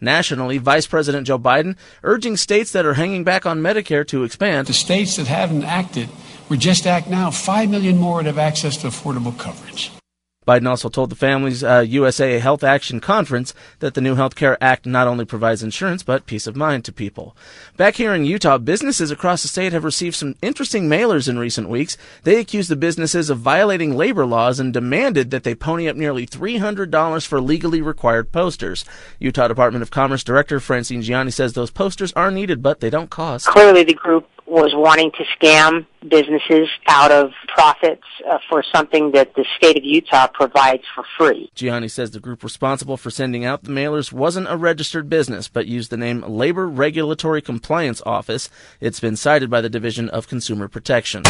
Nationally, 0.00 0.58
Vice 0.58 0.86
President 0.86 1.26
Joe 1.26 1.38
Biden 1.38 1.76
urging 2.02 2.36
states 2.36 2.72
that 2.72 2.84
are 2.84 2.94
hanging 2.94 3.24
back 3.24 3.46
on 3.46 3.60
Medicaid 3.60 4.08
to 4.08 4.24
expand. 4.24 4.66
The 4.66 4.72
states 4.72 5.16
that 5.16 5.26
haven't 5.26 5.64
acted 5.64 6.08
would 6.48 6.60
just 6.60 6.86
act 6.86 7.08
now. 7.08 7.30
Five 7.30 7.70
million 7.70 7.98
more 7.98 8.16
would 8.16 8.26
have 8.26 8.38
access 8.38 8.76
to 8.78 8.88
affordable 8.88 9.36
coverage. 9.38 9.93
Biden 10.46 10.68
also 10.68 10.88
told 10.88 11.10
the 11.10 11.16
Families 11.16 11.64
uh, 11.64 11.80
USA 11.80 12.38
Health 12.38 12.62
Action 12.62 13.00
Conference 13.00 13.54
that 13.78 13.94
the 13.94 14.00
new 14.00 14.14
Health 14.14 14.34
Care 14.34 14.62
Act 14.62 14.84
not 14.84 15.06
only 15.06 15.24
provides 15.24 15.62
insurance, 15.62 16.02
but 16.02 16.26
peace 16.26 16.46
of 16.46 16.56
mind 16.56 16.84
to 16.84 16.92
people. 16.92 17.36
Back 17.76 17.94
here 17.94 18.14
in 18.14 18.24
Utah, 18.24 18.58
businesses 18.58 19.10
across 19.10 19.42
the 19.42 19.48
state 19.48 19.72
have 19.72 19.84
received 19.84 20.16
some 20.16 20.36
interesting 20.42 20.88
mailers 20.88 21.28
in 21.28 21.38
recent 21.38 21.68
weeks. 21.68 21.96
They 22.24 22.38
accused 22.38 22.68
the 22.68 22.76
businesses 22.76 23.30
of 23.30 23.38
violating 23.38 23.96
labor 23.96 24.26
laws 24.26 24.60
and 24.60 24.72
demanded 24.72 25.30
that 25.30 25.44
they 25.44 25.54
pony 25.54 25.88
up 25.88 25.96
nearly 25.96 26.26
$300 26.26 27.26
for 27.26 27.40
legally 27.40 27.80
required 27.80 28.30
posters. 28.32 28.84
Utah 29.18 29.48
Department 29.48 29.82
of 29.82 29.90
Commerce 29.90 30.22
Director 30.24 30.60
Francine 30.60 31.02
Giani 31.02 31.32
says 31.32 31.52
those 31.52 31.70
posters 31.70 32.12
are 32.12 32.30
needed, 32.30 32.62
but 32.62 32.80
they 32.80 32.90
don't 32.90 33.10
cost. 33.10 33.46
Clearly, 33.46 33.84
the 33.84 33.94
group 33.94 34.28
was 34.54 34.72
wanting 34.74 35.10
to 35.12 35.24
scam 35.36 35.84
businesses 36.08 36.68
out 36.86 37.10
of 37.10 37.32
profits 37.48 38.04
uh, 38.30 38.38
for 38.48 38.62
something 38.72 39.10
that 39.12 39.34
the 39.34 39.44
state 39.56 39.76
of 39.76 39.84
Utah 39.84 40.28
provides 40.28 40.84
for 40.94 41.04
free. 41.18 41.50
Giani 41.56 41.90
says 41.90 42.12
the 42.12 42.20
group 42.20 42.44
responsible 42.44 42.96
for 42.96 43.10
sending 43.10 43.44
out 43.44 43.64
the 43.64 43.72
mailers 43.72 44.12
wasn't 44.12 44.46
a 44.48 44.56
registered 44.56 45.08
business, 45.08 45.48
but 45.48 45.66
used 45.66 45.90
the 45.90 45.96
name 45.96 46.22
Labor 46.22 46.68
Regulatory 46.68 47.42
Compliance 47.42 48.00
Office. 48.06 48.48
It's 48.80 49.00
been 49.00 49.16
cited 49.16 49.50
by 49.50 49.60
the 49.60 49.68
Division 49.68 50.08
of 50.08 50.28
Consumer 50.28 50.68
Protection. 50.68 51.24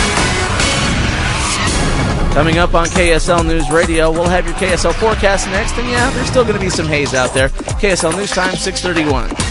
Coming 2.34 2.58
up 2.58 2.74
on 2.74 2.86
KSL 2.88 3.46
News 3.46 3.70
Radio, 3.70 4.10
we'll 4.10 4.28
have 4.28 4.44
your 4.44 4.56
KSL 4.56 4.92
forecast 4.94 5.46
next, 5.46 5.72
and 5.78 5.88
yeah, 5.88 6.10
there's 6.10 6.26
still 6.26 6.42
going 6.42 6.56
to 6.56 6.60
be 6.60 6.68
some 6.68 6.86
haze 6.86 7.14
out 7.14 7.32
there. 7.32 7.48
KSL 7.48 8.14
News 8.16 8.32
Time, 8.32 8.54
631. 8.56 9.43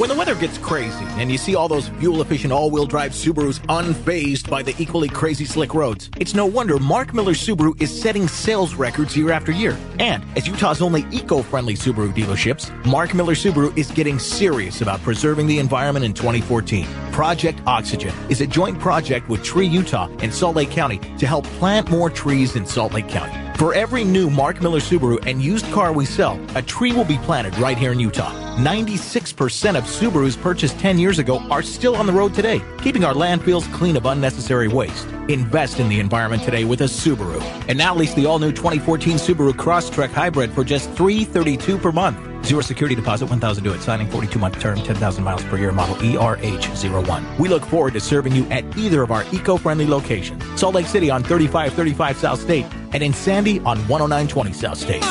When 0.00 0.08
the 0.08 0.14
weather 0.14 0.34
gets 0.34 0.56
crazy 0.56 1.04
and 1.18 1.30
you 1.30 1.36
see 1.36 1.54
all 1.54 1.68
those 1.68 1.88
fuel 1.88 2.22
efficient 2.22 2.54
all 2.54 2.70
wheel 2.70 2.86
drive 2.86 3.12
Subarus 3.12 3.60
unfazed 3.66 4.48
by 4.48 4.62
the 4.62 4.74
equally 4.78 5.10
crazy 5.10 5.44
slick 5.44 5.74
roads, 5.74 6.08
it's 6.16 6.34
no 6.34 6.46
wonder 6.46 6.78
Mark 6.78 7.12
Miller 7.12 7.34
Subaru 7.34 7.78
is 7.78 8.00
setting 8.00 8.26
sales 8.26 8.72
records 8.76 9.14
year 9.14 9.30
after 9.30 9.52
year. 9.52 9.76
And 9.98 10.24
as 10.38 10.48
Utah's 10.48 10.80
only 10.80 11.04
eco 11.10 11.42
friendly 11.42 11.74
Subaru 11.74 12.14
dealerships, 12.14 12.72
Mark 12.86 13.12
Miller 13.12 13.34
Subaru 13.34 13.76
is 13.76 13.90
getting 13.90 14.18
serious 14.18 14.80
about 14.80 15.02
preserving 15.02 15.48
the 15.48 15.58
environment 15.58 16.06
in 16.06 16.14
2014. 16.14 16.86
Project 17.12 17.60
Oxygen 17.66 18.14
is 18.30 18.40
a 18.40 18.46
joint 18.46 18.80
project 18.80 19.28
with 19.28 19.42
TreeUtah 19.42 20.22
and 20.22 20.32
Salt 20.32 20.56
Lake 20.56 20.70
County 20.70 20.98
to 21.18 21.26
help 21.26 21.44
plant 21.58 21.90
more 21.90 22.08
trees 22.08 22.56
in 22.56 22.64
Salt 22.64 22.94
Lake 22.94 23.08
County. 23.10 23.50
For 23.60 23.74
every 23.74 24.04
new 24.04 24.30
Mark 24.30 24.62
Miller 24.62 24.80
Subaru 24.80 25.22
and 25.26 25.42
used 25.42 25.66
car 25.66 25.92
we 25.92 26.06
sell, 26.06 26.40
a 26.56 26.62
tree 26.62 26.92
will 26.92 27.04
be 27.04 27.18
planted 27.18 27.58
right 27.58 27.76
here 27.76 27.92
in 27.92 28.00
Utah. 28.00 28.32
96% 28.56 29.76
of 29.76 29.86
Subarus 29.90 30.40
purchased 30.40 30.78
10 30.78 30.98
years 30.98 31.18
ago 31.18 31.40
are 31.50 31.62
still 31.62 31.96
on 31.96 32.06
the 32.06 32.12
road 32.12 32.32
today, 32.32 32.62
keeping 32.78 33.04
our 33.04 33.12
landfills 33.12 33.70
clean 33.72 33.96
of 33.96 34.06
unnecessary 34.06 34.68
waste. 34.68 35.06
Invest 35.28 35.80
in 35.80 35.88
the 35.88 35.98
environment 35.98 36.42
today 36.42 36.64
with 36.64 36.80
a 36.82 36.84
Subaru. 36.84 37.42
And 37.68 37.76
now 37.76 37.94
lease 37.94 38.14
the 38.14 38.24
all-new 38.24 38.52
2014 38.52 39.16
Subaru 39.16 39.52
Crosstrek 39.52 40.10
Hybrid 40.10 40.52
for 40.52 40.64
just 40.64 40.90
332 40.92 41.76
per 41.76 41.92
month. 41.92 42.46
Zero 42.46 42.62
security 42.62 42.94
deposit, 42.94 43.28
1000 43.28 43.62
do 43.62 43.72
it. 43.72 43.82
Signing 43.82 44.06
42-month 44.08 44.58
term, 44.60 44.76
10,000 44.76 45.22
miles 45.22 45.44
per 45.44 45.58
year 45.58 45.72
model 45.72 45.96
E 46.04 46.14
ERH01. 46.14 47.38
We 47.38 47.48
look 47.48 47.64
forward 47.64 47.92
to 47.94 48.00
serving 48.00 48.34
you 48.34 48.46
at 48.46 48.64
either 48.76 49.02
of 49.02 49.10
our 49.10 49.24
eco-friendly 49.32 49.86
locations. 49.86 50.42
Salt 50.58 50.74
Lake 50.74 50.86
City 50.86 51.10
on 51.10 51.22
3535 51.22 52.16
South 52.16 52.40
State 52.40 52.66
and 52.92 53.02
in 53.02 53.12
Sandy 53.12 53.60
on 53.60 53.76
10920 53.88 54.52
South 54.52 54.78
State. 54.78 55.02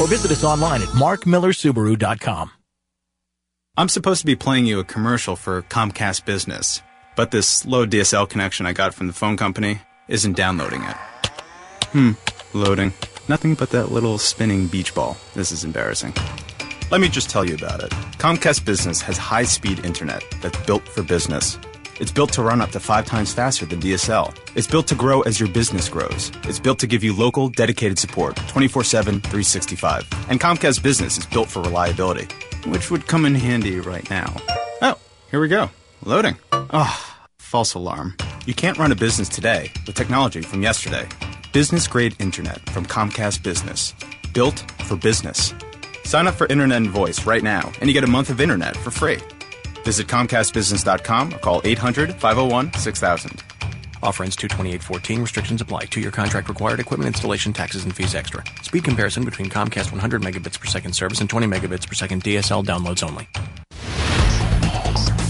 Or 0.00 0.06
visit 0.06 0.30
us 0.30 0.44
online 0.44 0.82
at 0.82 0.88
markmillersubaru.com. 0.88 2.50
I'm 3.78 3.88
supposed 3.90 4.20
to 4.20 4.26
be 4.26 4.36
playing 4.36 4.64
you 4.64 4.78
a 4.80 4.84
commercial 4.84 5.36
for 5.36 5.60
Comcast 5.62 6.24
Business, 6.24 6.80
but 7.14 7.30
this 7.30 7.46
slow 7.46 7.86
DSL 7.86 8.26
connection 8.26 8.64
I 8.64 8.72
got 8.72 8.94
from 8.94 9.06
the 9.06 9.12
phone 9.12 9.36
company 9.36 9.80
isn't 10.08 10.34
downloading 10.34 10.82
it. 10.82 10.96
Hmm, 11.92 12.12
loading. 12.54 12.94
Nothing 13.28 13.54
but 13.54 13.70
that 13.70 13.92
little 13.92 14.16
spinning 14.16 14.66
beach 14.66 14.94
ball. 14.94 15.18
This 15.34 15.52
is 15.52 15.62
embarrassing. 15.64 16.14
Let 16.90 17.00
me 17.00 17.08
just 17.08 17.28
tell 17.28 17.44
you 17.44 17.54
about 17.54 17.82
it. 17.82 17.90
Comcast 18.18 18.64
Business 18.64 19.02
has 19.02 19.18
high 19.18 19.44
speed 19.44 19.84
internet 19.84 20.22
that's 20.40 20.58
built 20.64 20.88
for 20.88 21.02
business. 21.02 21.58
It's 21.98 22.12
built 22.12 22.32
to 22.34 22.42
run 22.42 22.60
up 22.60 22.70
to 22.72 22.80
five 22.80 23.06
times 23.06 23.32
faster 23.32 23.64
than 23.64 23.80
DSL. 23.80 24.36
It's 24.54 24.66
built 24.66 24.86
to 24.88 24.94
grow 24.94 25.22
as 25.22 25.40
your 25.40 25.48
business 25.48 25.88
grows. 25.88 26.30
It's 26.44 26.58
built 26.58 26.78
to 26.80 26.86
give 26.86 27.02
you 27.02 27.16
local, 27.16 27.48
dedicated 27.48 27.98
support 27.98 28.36
24 28.48 28.84
7, 28.84 29.20
365. 29.20 30.06
And 30.28 30.40
Comcast 30.40 30.82
Business 30.82 31.16
is 31.16 31.26
built 31.26 31.48
for 31.48 31.62
reliability, 31.62 32.28
which 32.66 32.90
would 32.90 33.06
come 33.06 33.24
in 33.24 33.34
handy 33.34 33.80
right 33.80 34.08
now. 34.10 34.34
Oh, 34.82 34.98
here 35.30 35.40
we 35.40 35.48
go. 35.48 35.70
Loading. 36.04 36.36
Ah, 36.52 37.26
false 37.38 37.74
alarm. 37.74 38.14
You 38.44 38.54
can't 38.54 38.78
run 38.78 38.92
a 38.92 38.96
business 38.96 39.28
today 39.28 39.70
with 39.86 39.96
technology 39.96 40.42
from 40.42 40.62
yesterday. 40.62 41.08
Business 41.52 41.88
grade 41.88 42.14
internet 42.20 42.60
from 42.70 42.84
Comcast 42.84 43.42
Business. 43.42 43.94
Built 44.34 44.58
for 44.84 44.96
business. 44.96 45.54
Sign 46.04 46.26
up 46.26 46.34
for 46.34 46.46
Internet 46.46 46.76
and 46.76 46.90
Voice 46.90 47.26
right 47.26 47.42
now, 47.42 47.72
and 47.80 47.88
you 47.88 47.94
get 47.94 48.04
a 48.04 48.06
month 48.06 48.30
of 48.30 48.40
internet 48.40 48.76
for 48.76 48.90
free. 48.90 49.18
Visit 49.86 50.08
ComcastBusiness.com 50.08 51.34
or 51.34 51.38
call 51.38 51.60
800 51.62 52.16
501 52.16 52.72
6000. 52.72 53.42
Offer 54.02 54.24
ends 54.24 54.34
22814. 54.34 55.22
Restrictions 55.22 55.60
apply. 55.60 55.82
Two-year 55.84 56.10
contract 56.10 56.48
required. 56.48 56.80
Equipment 56.80 57.06
installation, 57.06 57.52
taxes, 57.52 57.84
and 57.84 57.94
fees 57.94 58.16
extra. 58.16 58.42
Speed 58.62 58.82
comparison 58.82 59.24
between 59.24 59.48
Comcast 59.48 59.92
100 59.92 60.22
megabits 60.22 60.58
per 60.58 60.66
second 60.66 60.92
service 60.92 61.20
and 61.20 61.30
20 61.30 61.46
megabits 61.46 61.86
per 61.86 61.94
second 61.94 62.24
DSL 62.24 62.64
downloads 62.66 63.04
only. 63.08 63.28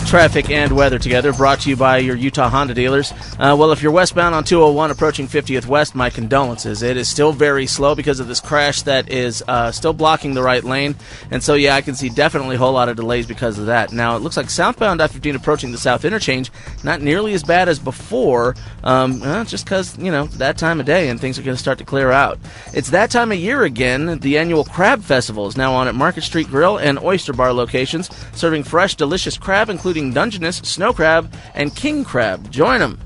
Traffic 0.06 0.50
and 0.50 0.70
weather 0.70 1.00
together, 1.00 1.32
brought 1.32 1.62
to 1.62 1.68
you 1.68 1.74
by 1.74 1.98
your 1.98 2.14
Utah 2.14 2.48
Honda 2.48 2.74
dealers. 2.74 3.12
Uh, 3.40 3.56
well, 3.58 3.72
if 3.72 3.82
you're 3.82 3.90
westbound 3.90 4.36
on 4.36 4.44
201 4.44 4.92
approaching 4.92 5.26
50th 5.26 5.66
West, 5.66 5.96
my 5.96 6.10
condolences. 6.10 6.82
It 6.82 6.96
is 6.96 7.08
still 7.08 7.32
very 7.32 7.66
slow 7.66 7.96
because 7.96 8.20
of 8.20 8.28
this 8.28 8.40
crash 8.40 8.82
that 8.82 9.10
is 9.10 9.42
uh, 9.48 9.72
still 9.72 9.92
blocking 9.92 10.34
the 10.34 10.44
right 10.44 10.62
lane. 10.62 10.94
And 11.32 11.42
so, 11.42 11.54
yeah, 11.54 11.74
I 11.74 11.80
can 11.80 11.96
see 11.96 12.08
definitely 12.08 12.54
a 12.54 12.58
whole 12.58 12.72
lot 12.72 12.88
of 12.88 12.94
delays 12.94 13.26
because 13.26 13.58
of 13.58 13.66
that. 13.66 13.92
Now, 13.92 14.16
it 14.16 14.20
looks 14.22 14.36
like 14.36 14.48
southbound 14.48 15.02
I 15.02 15.08
15 15.08 15.34
approaching 15.34 15.72
the 15.72 15.78
south 15.78 16.04
interchange, 16.04 16.52
not 16.84 17.02
nearly 17.02 17.34
as 17.34 17.42
bad 17.42 17.68
as 17.68 17.80
before, 17.80 18.54
um, 18.84 19.20
uh, 19.24 19.44
just 19.44 19.64
because, 19.64 19.98
you 19.98 20.12
know, 20.12 20.26
that 20.38 20.56
time 20.56 20.78
of 20.78 20.86
day 20.86 21.08
and 21.08 21.20
things 21.20 21.36
are 21.36 21.42
going 21.42 21.56
to 21.56 21.62
start 21.62 21.78
to 21.78 21.84
clear 21.84 22.12
out. 22.12 22.38
It's 22.72 22.90
that 22.90 23.10
time 23.10 23.32
of 23.32 23.38
year 23.38 23.64
again. 23.64 24.20
The 24.20 24.38
annual 24.38 24.64
Crab 24.64 25.02
Festival 25.02 25.48
is 25.48 25.56
now 25.56 25.74
on 25.74 25.88
at 25.88 25.96
Market 25.96 26.22
Street 26.22 26.46
Grill 26.46 26.78
and 26.78 26.98
Oyster 27.00 27.32
Bar 27.32 27.52
locations, 27.52 28.08
serving 28.36 28.62
fresh, 28.62 28.94
delicious 28.94 29.36
crab, 29.36 29.68
including 29.68 29.96
Dungeness, 30.12 30.58
snow 30.58 30.92
crab, 30.92 31.32
and 31.54 31.74
king 31.74 32.04
crab. 32.04 32.50
Join 32.50 32.80
them. 32.80 32.98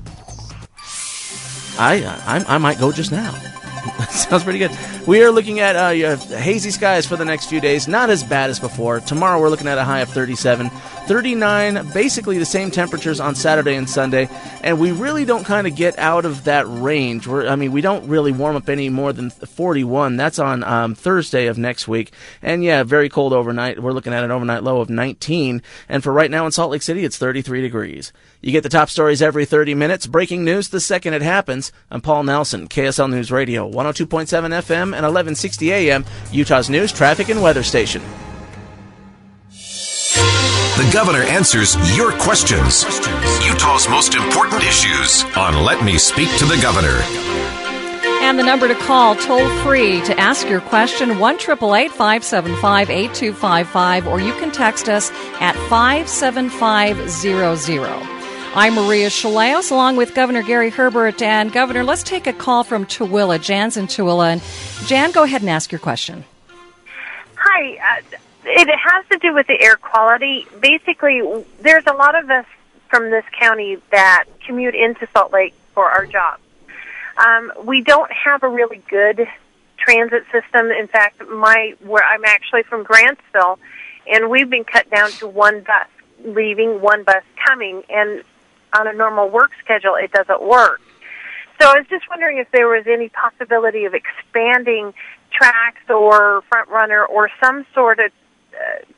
I, 1.77 2.03
I 2.25 2.55
I 2.55 2.57
might 2.57 2.79
go 2.79 2.91
just 2.91 3.11
now. 3.11 3.31
Sounds 4.09 4.43
pretty 4.43 4.59
good. 4.59 4.71
We 5.07 5.23
are 5.23 5.31
looking 5.31 5.59
at 5.59 5.75
uh, 5.75 6.15
hazy 6.17 6.69
skies 6.69 7.05
for 7.05 7.15
the 7.15 7.25
next 7.25 7.47
few 7.47 7.59
days. 7.59 7.87
Not 7.87 8.09
as 8.09 8.23
bad 8.23 8.49
as 8.49 8.59
before. 8.59 8.99
Tomorrow 8.99 9.39
we're 9.39 9.49
looking 9.49 9.67
at 9.67 9.77
a 9.77 9.83
high 9.83 10.01
of 10.01 10.09
37. 10.09 10.69
39, 11.07 11.91
basically 11.93 12.37
the 12.37 12.45
same 12.45 12.71
temperatures 12.71 13.19
on 13.19 13.35
Saturday 13.35 13.75
and 13.75 13.89
Sunday. 13.89 14.29
And 14.61 14.79
we 14.79 14.91
really 14.91 15.25
don't 15.25 15.43
kind 15.43 15.67
of 15.67 15.75
get 15.75 15.97
out 15.99 16.25
of 16.25 16.45
that 16.45 16.65
range. 16.67 17.27
We're, 17.27 17.47
I 17.47 17.55
mean, 17.55 17.71
we 17.71 17.81
don't 17.81 18.07
really 18.07 18.31
warm 18.31 18.55
up 18.55 18.69
any 18.69 18.89
more 18.89 19.11
than 19.11 19.29
41. 19.29 20.15
That's 20.15 20.39
on 20.39 20.63
um, 20.63 20.95
Thursday 20.95 21.47
of 21.47 21.57
next 21.57 21.87
week. 21.87 22.13
And 22.41 22.63
yeah, 22.63 22.83
very 22.83 23.09
cold 23.09 23.33
overnight. 23.33 23.81
We're 23.81 23.91
looking 23.91 24.13
at 24.13 24.23
an 24.23 24.31
overnight 24.31 24.63
low 24.63 24.81
of 24.81 24.89
19. 24.89 25.61
And 25.89 26.03
for 26.03 26.13
right 26.13 26.31
now 26.31 26.45
in 26.45 26.51
Salt 26.51 26.71
Lake 26.71 26.81
City, 26.81 27.03
it's 27.03 27.17
33 27.17 27.61
degrees. 27.61 28.13
You 28.41 28.51
get 28.51 28.63
the 28.63 28.69
top 28.69 28.89
stories 28.89 29.21
every 29.21 29.45
30 29.45 29.75
minutes. 29.75 30.07
Breaking 30.07 30.45
news 30.45 30.69
the 30.69 30.79
second 30.79 31.13
it 31.13 31.21
happens. 31.21 31.71
I'm 31.89 32.01
Paul 32.01 32.23
Nelson, 32.23 32.67
KSL 32.67 33.09
News 33.09 33.31
Radio, 33.31 33.69
102.7 33.69 34.27
FM 34.27 34.73
and 34.73 35.03
1160 35.03 35.71
AM, 35.71 36.05
Utah's 36.31 36.69
news, 36.69 36.91
traffic, 36.91 37.29
and 37.29 37.41
weather 37.41 37.63
station. 37.63 38.01
The 40.77 40.89
governor 40.93 41.23
answers 41.23 41.75
your 41.97 42.13
questions. 42.13 42.85
Utah's 43.45 43.89
most 43.89 44.15
important 44.15 44.63
issues 44.63 45.25
on 45.35 45.65
Let 45.65 45.83
Me 45.83 45.97
Speak 45.97 46.29
to 46.37 46.45
the 46.45 46.57
Governor. 46.61 47.01
And 48.23 48.39
the 48.39 48.43
number 48.43 48.69
to 48.69 48.75
call 48.75 49.15
toll 49.15 49.49
free 49.63 49.99
to 50.05 50.17
ask 50.17 50.47
your 50.47 50.61
question 50.61 51.19
1 51.19 51.39
575 51.39 52.89
8255 52.89 54.07
or 54.07 54.21
you 54.21 54.31
can 54.33 54.49
text 54.51 54.87
us 54.87 55.11
at 55.41 55.55
57500. 55.69 57.89
I'm 58.55 58.75
Maria 58.75 59.09
Shilaos 59.09 59.71
along 59.71 59.97
with 59.97 60.15
Governor 60.15 60.41
Gary 60.41 60.69
Herbert. 60.69 61.21
And 61.21 61.51
Governor, 61.51 61.83
let's 61.83 62.03
take 62.03 62.27
a 62.27 62.33
call 62.33 62.63
from 62.63 62.85
Tooele. 62.85 63.41
Jan's 63.41 63.75
in 63.75 63.87
Tooele. 63.87 64.31
And 64.33 64.41
Jan, 64.87 65.11
go 65.11 65.23
ahead 65.23 65.41
and 65.41 65.49
ask 65.49 65.69
your 65.71 65.79
question. 65.79 66.23
Hi. 67.35 67.97
Uh, 67.97 68.01
it 68.45 68.69
has 68.69 69.05
to 69.11 69.17
do 69.19 69.33
with 69.33 69.47
the 69.47 69.59
air 69.61 69.75
quality. 69.75 70.47
Basically, 70.59 71.21
there's 71.59 71.85
a 71.87 71.93
lot 71.93 72.21
of 72.21 72.29
us 72.29 72.45
from 72.89 73.09
this 73.09 73.25
county 73.39 73.77
that 73.91 74.25
commute 74.45 74.75
into 74.75 75.07
Salt 75.13 75.31
Lake 75.31 75.53
for 75.73 75.89
our 75.89 76.05
jobs. 76.05 76.41
Um, 77.17 77.51
we 77.63 77.81
don't 77.81 78.11
have 78.11 78.43
a 78.43 78.49
really 78.49 78.81
good 78.89 79.27
transit 79.77 80.23
system. 80.31 80.71
In 80.71 80.87
fact, 80.87 81.27
my 81.29 81.75
where 81.81 82.03
I'm 82.03 82.25
actually 82.25 82.63
from 82.63 82.83
Grantsville, 82.83 83.57
and 84.07 84.29
we've 84.29 84.49
been 84.49 84.63
cut 84.63 84.89
down 84.89 85.11
to 85.11 85.27
one 85.27 85.61
bus 85.61 85.87
leaving, 86.23 86.81
one 86.81 87.03
bus 87.03 87.23
coming, 87.45 87.83
and 87.89 88.23
on 88.73 88.87
a 88.87 88.93
normal 88.93 89.29
work 89.29 89.51
schedule, 89.63 89.95
it 89.95 90.11
doesn't 90.11 90.41
work. 90.41 90.81
So 91.59 91.67
I 91.67 91.77
was 91.77 91.87
just 91.89 92.09
wondering 92.09 92.37
if 92.37 92.49
there 92.51 92.67
was 92.67 92.87
any 92.87 93.09
possibility 93.09 93.85
of 93.85 93.93
expanding 93.93 94.93
TRAX 95.31 95.89
or 95.89 96.43
FrontRunner 96.51 97.07
or 97.07 97.29
some 97.39 97.65
sort 97.73 97.99
of 97.99 98.11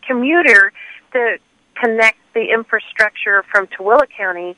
commuter 0.06 0.74
to 1.14 1.38
connect 1.76 2.18
the 2.34 2.52
infrastructure 2.52 3.44
from 3.52 3.68
Tooele 3.68 4.08
County 4.16 4.56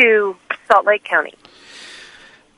to 0.00 0.36
Salt 0.70 0.86
Lake 0.86 1.04
County. 1.04 1.34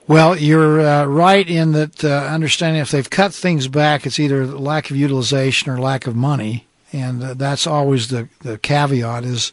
Well, 0.08 0.38
you're 0.38 0.80
uh, 0.80 1.04
right 1.06 1.48
in 1.48 1.72
that 1.72 2.04
uh, 2.04 2.08
understanding 2.08 2.80
if 2.80 2.92
they've 2.92 3.10
cut 3.10 3.34
things 3.34 3.66
back, 3.66 4.06
it's 4.06 4.20
either 4.20 4.46
lack 4.46 4.90
of 4.90 4.96
utilization 4.96 5.70
or 5.70 5.78
lack 5.78 6.06
of 6.06 6.14
money. 6.14 6.66
And 6.92 7.22
uh, 7.22 7.34
that's 7.34 7.66
always 7.66 8.08
the, 8.08 8.28
the 8.40 8.58
caveat 8.58 9.24
is 9.24 9.52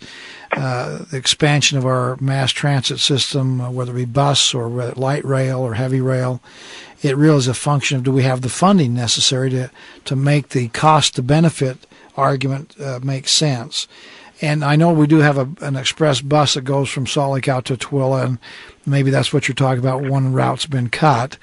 uh, 0.55 0.99
the 1.09 1.17
expansion 1.17 1.79
of 1.79 1.85
our 1.85 2.17
mass 2.17 2.51
transit 2.51 2.99
system, 2.99 3.59
uh, 3.59 3.71
whether 3.71 3.93
it 3.93 3.95
be 3.95 4.05
bus 4.05 4.53
or 4.53 4.69
light 4.69 5.25
rail 5.25 5.59
or 5.59 5.73
heavy 5.73 6.01
rail. 6.01 6.39
It 7.01 7.17
really 7.17 7.39
is 7.39 7.47
a 7.47 7.55
function 7.55 7.97
of 7.97 8.03
do 8.03 8.11
we 8.11 8.23
have 8.23 8.41
the 8.41 8.49
funding 8.49 8.93
necessary 8.93 9.49
to, 9.49 9.71
to 10.05 10.15
make 10.15 10.49
the 10.49 10.67
cost 10.69 11.15
to 11.15 11.23
benefit 11.23 11.87
argument 12.15 12.79
uh, 12.79 12.99
make 13.03 13.27
sense. 13.27 13.87
And 14.41 14.63
I 14.63 14.75
know 14.75 14.91
we 14.91 15.07
do 15.07 15.19
have 15.19 15.37
a, 15.37 15.49
an 15.65 15.75
express 15.75 16.19
bus 16.19 16.55
that 16.55 16.63
goes 16.63 16.89
from 16.89 17.07
Salt 17.07 17.33
Lake 17.33 17.47
out 17.47 17.65
to 17.65 17.77
Tooele, 17.77 18.23
and 18.25 18.39
maybe 18.85 19.09
that's 19.09 19.31
what 19.31 19.47
you're 19.47 19.55
talking 19.55 19.79
about. 19.79 20.03
One 20.03 20.33
route's 20.33 20.65
been 20.65 20.89
cut. 20.89 21.37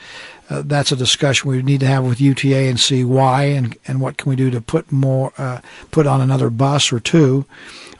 Uh, 0.51 0.63
that's 0.67 0.91
a 0.91 0.97
discussion 0.97 1.49
we 1.49 1.63
need 1.63 1.79
to 1.79 1.87
have 1.87 2.05
with 2.05 2.21
UTA 2.21 2.69
and 2.69 2.81
see 2.81 3.05
why 3.05 3.45
and, 3.45 3.79
and 3.87 4.01
what 4.01 4.17
can 4.17 4.29
we 4.29 4.35
do 4.35 4.51
to 4.51 4.61
put 4.61 4.91
more 4.91 5.33
uh, 5.39 5.61
put 5.93 6.09
on 6.09 6.21
another 6.21 6.51
bus 6.51 6.93
or 6.93 6.99
two. 6.99 7.47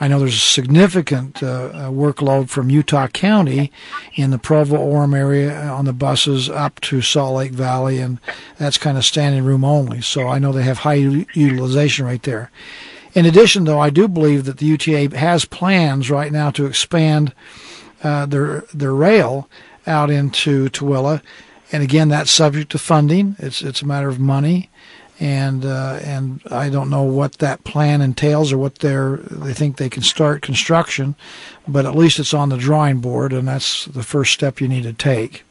I 0.01 0.09
know 0.09 0.19
there's 0.19 0.35
a 0.35 0.39
significant 0.39 1.43
uh, 1.43 1.47
uh 1.47 1.91
workload 1.91 2.49
from 2.49 2.69
Utah 2.69 3.07
County 3.07 3.71
in 4.15 4.31
the 4.31 4.39
Provo 4.39 4.77
Orem 4.77 5.17
area 5.17 5.55
on 5.69 5.85
the 5.85 5.93
buses 5.93 6.49
up 6.49 6.81
to 6.81 7.01
Salt 7.01 7.37
Lake 7.37 7.53
Valley, 7.53 7.99
and 7.99 8.19
that's 8.59 8.79
kind 8.79 8.99
of 8.99 9.05
standing 9.05 9.45
room 9.45 9.65
only. 9.65 10.01
So 10.01 10.27
I 10.27 10.41
know 10.41 10.53
they 10.53 10.65
have 10.65 10.79
high 10.79 10.95
utilization 10.95 12.05
right 12.05 12.23
there. 12.23 12.51
In 13.15 13.27
addition, 13.27 13.65
though, 13.65 13.81
I 13.81 13.91
do 13.91 14.09
believe 14.09 14.45
that 14.45 14.59
the 14.59 14.67
UTA 14.67 15.17
has 15.17 15.45
plans 15.45 16.11
right 16.11 16.33
now 16.33 16.51
to 16.53 16.67
expand 16.67 17.33
uh, 18.03 18.27
their 18.27 18.65
their 18.73 18.95
rail 18.95 19.49
out 19.87 20.11
into 20.11 20.69
Tooele, 20.71 21.21
and 21.73 21.83
again, 21.83 22.09
that's 22.09 22.31
subject 22.31 22.73
to 22.73 22.79
funding. 22.79 23.37
It's 23.39 23.63
it's 23.63 23.83
a 23.83 23.87
matter 23.87 24.09
of 24.09 24.19
money, 24.19 24.71
and 25.19 25.65
uh, 25.65 26.01
and 26.03 26.41
I 26.51 26.69
don't 26.69 26.91
know 26.91 27.03
what 27.03 27.35
that 27.35 27.65
plan 27.65 28.01
entails 28.01 28.53
or 28.53 28.59
what 28.59 28.77
they're 28.77 29.17
they 29.17 29.53
think 29.53 29.77
they 29.77 29.91
can 29.91 30.03
start 30.03 30.43
construction, 30.43 31.15
but 31.69 31.87
at 31.87 31.95
least 31.95 32.19
it's 32.19 32.35
on 32.35 32.49
the 32.49 32.57
drawing 32.57 33.01
board, 33.01 33.33
and 33.33 33.47
that's 33.47 33.85
the 33.87 34.03
first 34.03 34.33
step 34.33 34.61
you 34.61 34.69
need 34.69 34.83
to 34.83 34.93
take. 34.93 35.45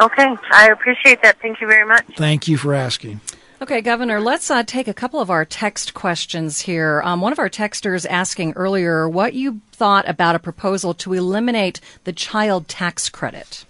Okay, 0.00 0.36
I 0.52 0.68
appreciate 0.68 1.22
that. 1.22 1.40
Thank 1.40 1.60
you 1.60 1.66
very 1.66 1.84
much. 1.84 2.04
Thank 2.16 2.46
you 2.46 2.56
for 2.56 2.72
asking. 2.72 3.20
Okay, 3.60 3.80
Governor, 3.80 4.20
let's 4.20 4.52
uh, 4.52 4.62
take 4.62 4.86
a 4.86 4.94
couple 4.94 5.18
of 5.18 5.30
our 5.30 5.44
text 5.44 5.92
questions 5.92 6.60
here. 6.60 7.02
Um, 7.04 7.20
one 7.20 7.32
of 7.32 7.40
our 7.40 7.50
texters 7.50 8.06
asking 8.08 8.52
earlier 8.52 9.08
what 9.08 9.34
you 9.34 9.60
thought 9.72 10.08
about 10.08 10.36
a 10.36 10.38
proposal 10.38 10.94
to 10.94 11.12
eliminate 11.12 11.80
the 12.04 12.12
child 12.12 12.68
tax 12.68 13.08
credit. 13.08 13.64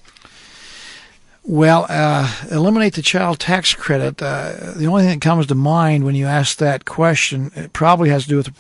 Well, 1.48 1.86
uh, 1.88 2.30
eliminate 2.50 2.92
the 2.92 3.00
child 3.00 3.40
tax 3.40 3.72
credit. 3.72 4.20
Uh, 4.20 4.74
the 4.76 4.84
only 4.84 5.04
thing 5.04 5.18
that 5.18 5.24
comes 5.24 5.46
to 5.46 5.54
mind 5.54 6.04
when 6.04 6.14
you 6.14 6.26
ask 6.26 6.58
that 6.58 6.84
question, 6.84 7.50
it 7.56 7.72
probably 7.72 8.10
has 8.10 8.24
to 8.24 8.28
do 8.28 8.36
with 8.36 8.50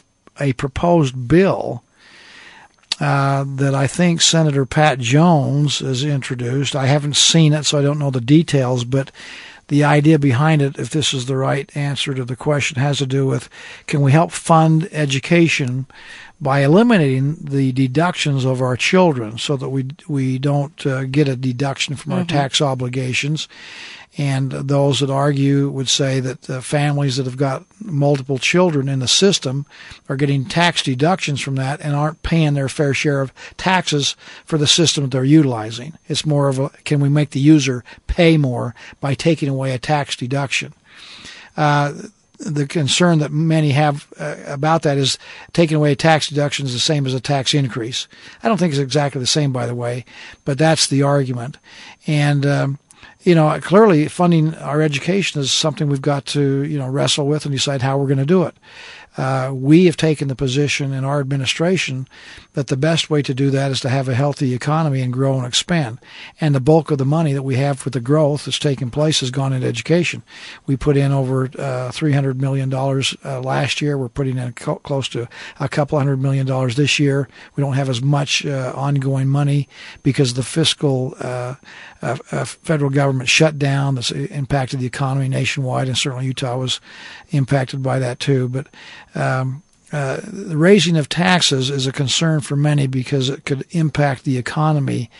a 0.40 0.54
proposed 0.54 1.28
bill 1.28 1.82
uh, 2.98 3.44
that 3.46 3.74
I 3.74 3.88
think 3.88 4.22
Senator 4.22 4.64
Pat 4.64 5.00
Jones 5.00 5.80
has 5.80 6.02
introduced. 6.02 6.74
I 6.74 6.86
haven't 6.86 7.16
seen 7.16 7.52
it, 7.52 7.64
so 7.64 7.78
I 7.78 7.82
don't 7.82 7.98
know 7.98 8.10
the 8.10 8.22
details, 8.22 8.84
but 8.84 9.12
the 9.66 9.84
idea 9.84 10.18
behind 10.18 10.62
it, 10.62 10.78
if 10.78 10.88
this 10.88 11.12
is 11.12 11.26
the 11.26 11.36
right 11.36 11.70
answer 11.76 12.14
to 12.14 12.24
the 12.24 12.36
question, 12.36 12.80
has 12.80 12.96
to 12.98 13.06
do 13.06 13.26
with 13.26 13.50
can 13.86 14.00
we 14.00 14.12
help 14.12 14.32
fund 14.32 14.88
education 14.92 15.84
by 16.40 16.60
eliminating 16.60 17.36
the 17.40 17.72
deductions 17.72 18.44
of 18.44 18.62
our 18.62 18.76
children 18.76 19.38
so 19.38 19.56
that 19.56 19.68
we 19.70 19.86
we 20.06 20.38
don't 20.38 20.86
uh, 20.86 21.04
get 21.04 21.26
a 21.28 21.34
deduction 21.36 21.96
from 21.96 22.12
our 22.12 22.22
Mhm. 22.24 22.28
tax 22.28 22.60
obligations 22.60 23.48
and 24.16 24.50
those 24.52 25.00
that 25.00 25.10
argue 25.10 25.68
would 25.68 25.88
say 25.88 26.18
that 26.20 26.48
uh, 26.50 26.60
families 26.60 27.16
that 27.16 27.26
have 27.26 27.36
got 27.36 27.64
multiple 27.84 28.38
children 28.38 28.88
in 28.88 28.98
the 29.00 29.06
system 29.08 29.64
are 30.08 30.16
getting 30.16 30.44
tax 30.44 30.82
deductions 30.82 31.40
from 31.40 31.56
that 31.56 31.80
and 31.80 31.94
aren't 31.94 32.22
paying 32.22 32.54
their 32.54 32.68
fair 32.68 32.94
share 32.94 33.20
of 33.20 33.32
taxes 33.56 34.16
for 34.44 34.58
the 34.58 34.66
system 34.66 35.04
that 35.04 35.10
they're 35.10 35.24
utilizing. 35.24 35.92
It's 36.08 36.24
more 36.26 36.48
of 36.48 36.58
a 36.58 36.70
can 36.84 37.00
we 37.00 37.08
make 37.08 37.30
the 37.30 37.40
user 37.40 37.84
pay 38.06 38.36
more 38.36 38.74
by 39.00 39.14
taking 39.14 39.48
away 39.48 39.72
a 39.72 39.78
tax 39.78 40.16
deduction? 40.16 40.72
Uh, 41.56 41.92
the 42.38 42.66
concern 42.66 43.18
that 43.18 43.32
many 43.32 43.70
have 43.70 44.12
uh, 44.18 44.36
about 44.46 44.82
that 44.82 44.96
is 44.96 45.18
taking 45.52 45.76
away 45.76 45.94
tax 45.94 46.28
deduction 46.28 46.66
is 46.66 46.72
the 46.72 46.78
same 46.78 47.06
as 47.06 47.14
a 47.14 47.20
tax 47.20 47.52
increase. 47.52 48.06
I 48.42 48.48
don't 48.48 48.58
think 48.58 48.72
it's 48.72 48.80
exactly 48.80 49.20
the 49.20 49.26
same, 49.26 49.52
by 49.52 49.66
the 49.66 49.74
way, 49.74 50.04
but 50.44 50.58
that's 50.58 50.86
the 50.86 51.02
argument. 51.02 51.58
And 52.06 52.46
um, 52.46 52.78
you 53.22 53.34
know, 53.34 53.58
clearly 53.60 54.06
funding 54.08 54.54
our 54.56 54.80
education 54.80 55.40
is 55.40 55.50
something 55.50 55.88
we've 55.88 56.00
got 56.00 56.26
to 56.26 56.62
you 56.64 56.78
know 56.78 56.88
wrestle 56.88 57.26
with 57.26 57.44
and 57.44 57.52
decide 57.52 57.82
how 57.82 57.98
we're 57.98 58.06
going 58.06 58.18
to 58.18 58.24
do 58.24 58.44
it. 58.44 58.54
Uh, 59.18 59.50
we 59.52 59.86
have 59.86 59.96
taken 59.96 60.28
the 60.28 60.36
position 60.36 60.92
in 60.92 61.04
our 61.04 61.18
administration 61.18 62.06
that 62.52 62.68
the 62.68 62.76
best 62.76 63.10
way 63.10 63.20
to 63.20 63.34
do 63.34 63.50
that 63.50 63.72
is 63.72 63.80
to 63.80 63.88
have 63.88 64.08
a 64.08 64.14
healthy 64.14 64.54
economy 64.54 65.00
and 65.00 65.12
grow 65.12 65.36
and 65.36 65.46
expand. 65.46 65.98
And 66.40 66.54
the 66.54 66.60
bulk 66.60 66.92
of 66.92 66.98
the 66.98 67.04
money 67.04 67.32
that 67.32 67.42
we 67.42 67.56
have 67.56 67.80
for 67.80 67.90
the 67.90 68.00
growth 68.00 68.44
that's 68.44 68.60
taken 68.60 68.90
place 68.92 69.18
has 69.18 69.32
gone 69.32 69.52
into 69.52 69.66
education. 69.66 70.22
We 70.66 70.76
put 70.76 70.96
in 70.96 71.10
over 71.10 71.46
uh, 71.46 71.90
$300 71.90 72.36
million 72.36 72.72
uh, 72.72 73.40
last 73.40 73.82
year. 73.82 73.98
We're 73.98 74.08
putting 74.08 74.38
in 74.38 74.52
co- 74.52 74.76
close 74.76 75.08
to 75.08 75.28
a 75.58 75.68
couple 75.68 75.98
hundred 75.98 76.22
million 76.22 76.46
dollars 76.46 76.76
this 76.76 77.00
year. 77.00 77.28
We 77.56 77.62
don't 77.62 77.74
have 77.74 77.88
as 77.88 78.00
much 78.00 78.46
uh, 78.46 78.72
ongoing 78.76 79.28
money 79.28 79.68
because 80.04 80.34
the 80.34 80.44
fiscal 80.44 81.16
uh, 81.20 81.56
uh, 82.02 82.44
federal 82.44 82.90
government 82.90 83.28
shutdown 83.28 83.96
that's 83.96 84.12
impacted 84.12 84.78
the 84.78 84.86
economy 84.86 85.28
nationwide, 85.28 85.88
and 85.88 85.98
certainly 85.98 86.26
Utah 86.26 86.56
was 86.56 86.80
impacted 87.30 87.82
by 87.82 87.98
that 87.98 88.20
too. 88.20 88.48
But 88.48 88.68
um, 89.14 89.62
uh, 89.90 90.20
the 90.22 90.56
raising 90.56 90.98
of 90.98 91.08
taxes 91.08 91.70
is 91.70 91.86
a 91.86 91.92
concern 91.92 92.40
for 92.40 92.56
many 92.56 92.86
because 92.86 93.30
it 93.30 93.46
could 93.46 93.64
impact 93.70 94.24
the 94.24 94.36
economy, 94.36 95.10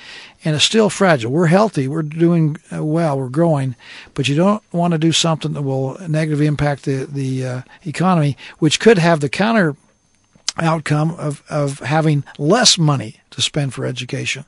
and 0.45 0.55
it's 0.55 0.65
still 0.65 0.91
fragile. 0.91 1.33
We're 1.33 1.47
healthy, 1.47 1.89
we're 1.89 2.03
doing 2.03 2.59
uh, 2.71 2.85
well, 2.85 3.19
we're 3.19 3.31
growing, 3.31 3.77
but 4.13 4.29
you 4.29 4.37
don't 4.37 4.63
want 4.71 4.93
to 4.93 4.99
do 4.99 5.13
something 5.13 5.55
that 5.55 5.63
will 5.63 5.97
negatively 6.07 6.47
impact 6.47 6.85
the 6.85 7.07
the 7.07 7.47
uh, 7.47 7.63
economy, 7.87 8.37
which 8.59 8.79
could 8.79 8.99
have 8.99 9.21
the 9.21 9.31
counter 9.31 9.75
outcome 10.61 11.13
of, 11.13 11.43
of 11.49 11.79
having 11.81 12.25
less 12.37 12.79
money 12.79 13.21
to 13.31 13.41
spend 13.41 13.73
for 13.75 13.85
education. 13.85 14.45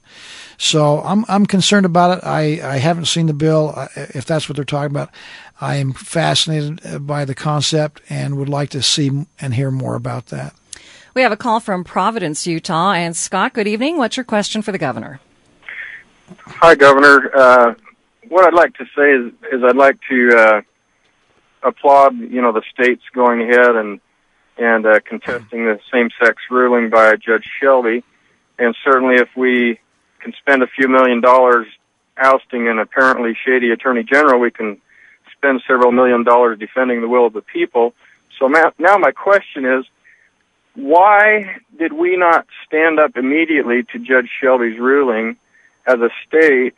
So 0.59 1.01
I'm 1.01 1.25
I'm 1.29 1.47
concerned 1.47 1.87
about 1.87 2.19
it. 2.19 2.25
I, 2.25 2.61
I 2.63 2.77
haven't 2.79 3.07
seen 3.07 3.27
the 3.27 3.33
bill. 3.33 3.89
If 3.97 4.27
that's 4.27 4.49
what 4.49 4.57
they're 4.57 4.65
talking 4.65 4.91
about, 4.91 5.11
I 5.61 5.77
am 5.77 5.93
fascinated 5.93 6.81
uh, 6.87 6.99
by 6.99 7.25
the 7.25 7.35
concept 7.35 8.01
and 8.09 8.39
would 8.39 8.49
like 8.49 8.71
to 8.71 8.83
see 8.83 9.27
and 9.41 9.55
hear 9.55 9.71
more 9.71 9.95
about 9.95 10.27
that. 10.27 10.55
We 11.13 11.23
have 11.23 11.33
a 11.33 11.37
call 11.37 11.61
from 11.61 11.85
Providence, 11.85 12.47
Utah. 12.47 12.93
And 12.93 13.17
Scott, 13.17 13.53
good 13.53 13.67
evening. 13.67 13.99
What's 13.99 14.17
your 14.17 14.25
question 14.25 14.63
for 14.63 14.73
the 14.73 14.79
governor? 14.79 15.21
Hi, 16.47 16.75
Governor. 16.77 17.31
Uh, 17.35 17.75
what 18.29 18.45
I'd 18.45 18.55
like 18.55 18.75
to 18.75 18.85
say 18.97 19.11
is, 19.11 19.33
is 19.53 19.65
I'd 19.65 19.77
like 19.77 19.99
to 20.09 20.37
uh, 20.37 20.61
applaud, 21.63 22.19
you 22.19 22.41
know, 22.41 22.53
the 22.53 22.63
states 22.73 23.03
going 23.13 23.43
ahead 23.43 23.77
and 23.77 24.01
and 24.57 24.85
uh, 24.85 25.01
contesting 25.09 25.65
the 25.65 25.81
same-sex 25.91 26.37
ruling 26.51 26.91
by 26.91 27.17
Judge 27.17 27.49
Shelby, 27.63 28.05
and 28.59 28.77
certainly 28.85 29.15
if 29.15 29.29
we 29.35 29.81
can 30.21 30.35
spend 30.39 30.63
a 30.63 30.67
few 30.67 30.87
million 30.87 31.23
dollars 31.23 31.67
ousting 32.19 32.69
an 32.69 32.79
apparently 32.79 33.35
shady 33.43 33.71
attorney 33.71 34.03
general, 34.03 34.39
we 34.39 34.51
can 34.51 34.79
spend 35.41 35.63
several 35.67 35.91
million 35.91 36.23
dollars 36.23 36.59
defending 36.59 37.01
the 37.01 37.09
will 37.09 37.27
of 37.27 37.33
the 37.33 37.41
people. 37.41 37.95
So 38.39 38.47
now 38.47 38.99
my 38.99 39.13
question 39.13 39.65
is, 39.65 39.85
why 40.75 41.57
did 41.79 41.93
we 41.93 42.17
not 42.17 42.47
stand 42.67 43.01
up 43.01 43.17
immediately 43.17 43.83
to 43.93 43.99
Judge 43.99 44.31
Shelby's 44.41 44.79
ruling 44.79 45.37
as 45.87 46.01
a 46.01 46.11
state 46.27 46.75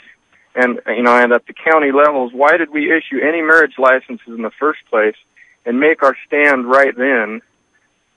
and 0.54 0.80
you 0.86 1.02
know 1.02 1.16
and 1.16 1.32
at 1.32 1.46
the 1.46 1.52
county 1.52 1.92
levels 1.92 2.32
why 2.32 2.56
did 2.56 2.70
we 2.70 2.92
issue 2.92 3.18
any 3.18 3.42
marriage 3.42 3.74
licenses 3.78 4.28
in 4.28 4.42
the 4.42 4.50
first 4.50 4.80
place 4.88 5.16
and 5.66 5.80
make 5.80 6.02
our 6.02 6.16
stand 6.26 6.66
right 6.66 6.96
then 6.96 7.42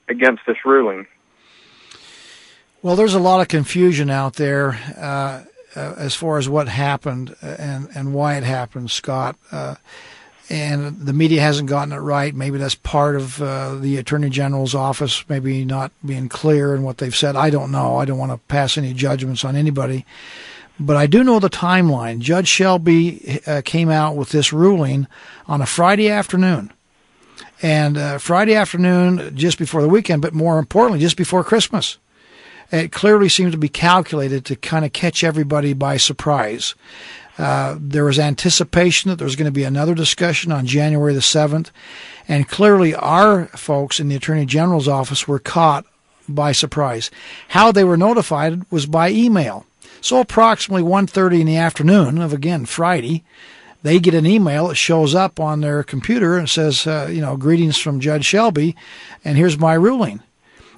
against 0.07 0.41
this 0.45 0.57
ruling 0.63 1.07
Well, 2.81 2.95
there's 2.95 3.15
a 3.15 3.19
lot 3.19 3.41
of 3.41 3.47
confusion 3.47 4.09
out 4.09 4.35
there 4.35 4.79
uh, 4.97 5.43
uh, 5.75 5.95
as 5.97 6.15
far 6.15 6.37
as 6.37 6.47
what 6.47 6.67
happened 6.67 7.35
and 7.41 7.89
and 7.95 8.13
why 8.13 8.35
it 8.37 8.43
happened, 8.43 8.91
Scott. 8.91 9.35
Uh, 9.51 9.75
and 10.49 10.99
the 10.99 11.13
media 11.13 11.41
hasn't 11.41 11.69
gotten 11.69 11.93
it 11.93 11.97
right. 11.97 12.33
Maybe 12.35 12.57
that's 12.57 12.75
part 12.75 13.15
of 13.15 13.41
uh, 13.41 13.75
the 13.75 13.97
attorney 13.97 14.29
general's 14.29 14.75
office, 14.75 15.27
maybe 15.27 15.65
not 15.65 15.91
being 16.05 16.29
clear 16.29 16.75
in 16.75 16.83
what 16.83 16.99
they've 16.99 17.15
said. 17.15 17.35
I 17.35 17.49
don't 17.49 17.71
know. 17.71 17.97
I 17.97 18.05
don't 18.05 18.19
want 18.19 18.31
to 18.31 18.37
pass 18.47 18.77
any 18.77 18.93
judgments 18.93 19.43
on 19.43 19.55
anybody. 19.55 20.05
But 20.79 20.97
I 20.97 21.07
do 21.07 21.23
know 21.23 21.39
the 21.39 21.49
timeline. 21.49 22.19
Judge 22.19 22.47
Shelby 22.47 23.41
uh, 23.47 23.61
came 23.63 23.89
out 23.89 24.15
with 24.15 24.29
this 24.29 24.51
ruling 24.51 25.07
on 25.47 25.61
a 25.61 25.65
Friday 25.65 26.09
afternoon. 26.09 26.71
And 27.61 27.97
uh, 27.97 28.17
Friday 28.17 28.53
afternoon, 28.53 29.35
just 29.35 29.57
before 29.57 29.81
the 29.81 29.89
weekend, 29.89 30.21
but 30.21 30.33
more 30.33 30.59
importantly, 30.59 30.99
just 30.99 31.17
before 31.17 31.43
Christmas. 31.43 31.97
It 32.71 32.91
clearly 32.91 33.29
seemed 33.29 33.51
to 33.53 33.57
be 33.57 33.69
calculated 33.69 34.43
to 34.45 34.55
kind 34.55 34.85
of 34.85 34.91
catch 34.91 35.23
everybody 35.23 35.73
by 35.73 35.97
surprise. 35.97 36.75
Uh, 37.37 37.75
there 37.79 38.05
was 38.05 38.17
anticipation 38.17 39.09
that 39.09 39.17
there 39.17 39.25
was 39.25 39.35
going 39.35 39.45
to 39.45 39.51
be 39.51 39.63
another 39.63 39.93
discussion 39.93 40.51
on 40.51 40.65
January 40.65 41.13
the 41.13 41.19
7th, 41.19 41.69
and 42.27 42.47
clearly 42.47 42.95
our 42.95 43.47
folks 43.47 43.99
in 43.99 44.07
the 44.07 44.15
Attorney 44.15 44.45
General's 44.45 44.87
office 44.87 45.27
were 45.27 45.39
caught 45.39 45.85
by 46.29 46.51
surprise. 46.51 47.11
How 47.49 47.71
they 47.71 47.83
were 47.83 47.97
notified 47.97 48.69
was 48.71 48.85
by 48.85 49.09
email. 49.09 49.65
So 50.01 50.19
approximately 50.19 50.83
1.30 50.83 51.41
in 51.41 51.47
the 51.47 51.57
afternoon 51.57 52.19
of, 52.19 52.31
again, 52.31 52.65
Friday, 52.65 53.23
they 53.83 53.99
get 53.99 54.13
an 54.13 54.25
email 54.25 54.67
that 54.67 54.75
shows 54.75 55.13
up 55.13 55.39
on 55.39 55.61
their 55.61 55.83
computer 55.83 56.37
and 56.37 56.49
says, 56.49 56.87
uh, 56.87 57.07
you 57.11 57.21
know, 57.21 57.37
greetings 57.37 57.77
from 57.77 57.99
Judge 57.99 58.25
Shelby, 58.25 58.75
and 59.23 59.37
here's 59.37 59.59
my 59.59 59.73
ruling. 59.73 60.21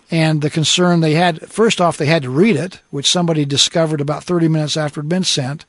And 0.09 0.41
the 0.41 0.49
concern 0.49 1.01
they 1.01 1.15
had, 1.15 1.41
first 1.49 1.81
off, 1.81 1.97
they 1.97 2.05
had 2.05 2.23
to 2.23 2.29
read 2.29 2.55
it, 2.55 2.81
which 2.91 3.09
somebody 3.09 3.43
discovered 3.43 3.99
about 3.99 4.23
30 4.23 4.47
minutes 4.47 4.77
after 4.77 5.01
it 5.01 5.03
had 5.03 5.09
been 5.09 5.25
sent. 5.25 5.65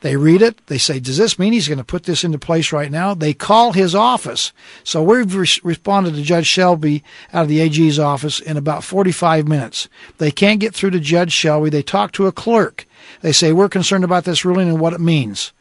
They 0.00 0.16
read 0.16 0.40
it. 0.40 0.66
They 0.68 0.78
say, 0.78 1.00
does 1.00 1.18
this 1.18 1.38
mean 1.38 1.52
he's 1.52 1.68
going 1.68 1.78
to 1.78 1.84
put 1.84 2.04
this 2.04 2.24
into 2.24 2.38
place 2.38 2.72
right 2.72 2.90
now? 2.90 3.12
They 3.12 3.34
call 3.34 3.72
his 3.72 3.94
office. 3.94 4.52
So 4.84 5.02
we've 5.02 5.34
re- 5.34 5.46
responded 5.62 6.14
to 6.14 6.22
Judge 6.22 6.46
Shelby 6.46 7.04
out 7.34 7.42
of 7.42 7.48
the 7.48 7.60
AG's 7.60 7.98
office 7.98 8.40
in 8.40 8.56
about 8.56 8.84
45 8.84 9.46
minutes. 9.46 9.88
They 10.16 10.30
can't 10.30 10.60
get 10.60 10.74
through 10.74 10.90
to 10.90 11.00
Judge 11.00 11.32
Shelby. 11.32 11.68
They 11.68 11.82
talk 11.82 12.12
to 12.12 12.26
a 12.26 12.32
clerk. 12.32 12.86
They 13.20 13.32
say, 13.32 13.52
we're 13.52 13.68
concerned 13.68 14.04
about 14.04 14.24
this 14.24 14.46
ruling 14.46 14.68
and 14.68 14.80
what 14.80 14.94
it 14.94 15.00
means. 15.00 15.52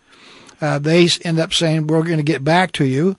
Uh, 0.61 0.79
they 0.79 1.09
end 1.25 1.39
up 1.39 1.53
saying, 1.53 1.87
we're 1.87 2.03
going 2.03 2.17
to 2.17 2.23
get 2.23 2.43
back 2.43 2.71
to 2.73 2.85
you. 2.85 3.17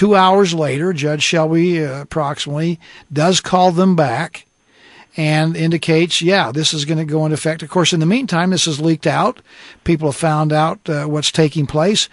Two 0.00 0.16
hours 0.16 0.54
later, 0.54 0.94
Judge 0.94 1.22
Shelby 1.22 1.84
uh, 1.84 2.00
approximately 2.00 2.80
does 3.12 3.42
call 3.42 3.70
them 3.70 3.96
back 3.96 4.46
and 5.14 5.54
indicates, 5.54 6.22
yeah, 6.22 6.52
this 6.52 6.72
is 6.72 6.86
going 6.86 6.96
to 6.96 7.04
go 7.04 7.26
into 7.26 7.34
effect. 7.34 7.62
Of 7.62 7.68
course, 7.68 7.92
in 7.92 8.00
the 8.00 8.06
meantime, 8.06 8.48
this 8.48 8.66
is 8.66 8.80
leaked 8.80 9.06
out. 9.06 9.42
People 9.84 10.08
have 10.08 10.16
found 10.16 10.54
out 10.54 10.88
uh, 10.88 11.04
what's 11.04 11.30
taking 11.30 11.66
place. 11.66 12.08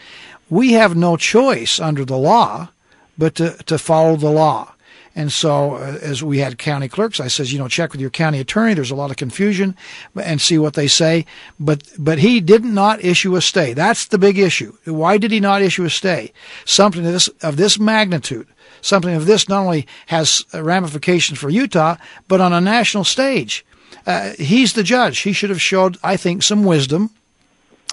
We 0.50 0.74
have 0.74 0.98
no 0.98 1.16
choice 1.16 1.80
under 1.80 2.04
the 2.04 2.18
law 2.18 2.72
but 3.18 3.36
to, 3.36 3.52
to 3.68 3.78
follow 3.78 4.18
the 4.18 4.32
law. 4.32 4.74
And 5.18 5.32
so, 5.32 5.78
uh, 5.78 5.98
as 6.04 6.22
we 6.22 6.38
had 6.38 6.60
county 6.60 6.88
clerks, 6.88 7.20
I 7.20 7.28
says, 7.28 7.52
you 7.52 7.58
know, 7.58 7.68
check 7.68 7.92
with 7.92 8.00
your 8.00 8.12
county 8.12 8.40
attorney. 8.40 8.76
There's 8.76 8.92
a 8.92 8.96
lot 8.96 9.10
of 9.10 9.18
confusion, 9.18 9.76
and 10.16 10.40
see 10.40 10.60
what 10.60 10.76
they 10.76 10.88
say. 10.88 11.26
But 11.60 11.92
but 11.98 12.20
he 12.20 12.40
did 12.40 12.64
not 12.64 13.04
issue 13.04 13.36
a 13.36 13.42
stay. 13.42 13.74
That's 13.74 14.06
the 14.06 14.20
big 14.20 14.38
issue. 14.38 14.78
Why 14.86 15.18
did 15.18 15.32
he 15.32 15.40
not 15.40 15.64
issue 15.64 15.86
a 15.86 15.90
stay? 15.90 16.34
Something 16.66 17.04
of 17.04 17.14
this 17.14 17.30
of 17.42 17.58
this 17.58 17.80
magnitude, 17.80 18.48
something 18.82 19.16
of 19.16 19.26
this 19.26 19.50
not 19.50 19.62
only 19.62 19.88
has 20.06 20.46
ramifications 20.54 21.40
for 21.40 21.50
Utah, 21.50 21.96
but 22.28 22.40
on 22.40 22.54
a 22.54 22.62
national 22.62 23.04
stage. 23.04 23.66
Uh, 24.06 24.34
he's 24.38 24.74
the 24.74 24.84
judge. 24.84 25.18
He 25.22 25.34
should 25.34 25.50
have 25.50 25.60
showed, 25.60 25.98
I 26.04 26.16
think, 26.16 26.44
some 26.44 26.64
wisdom 26.64 27.10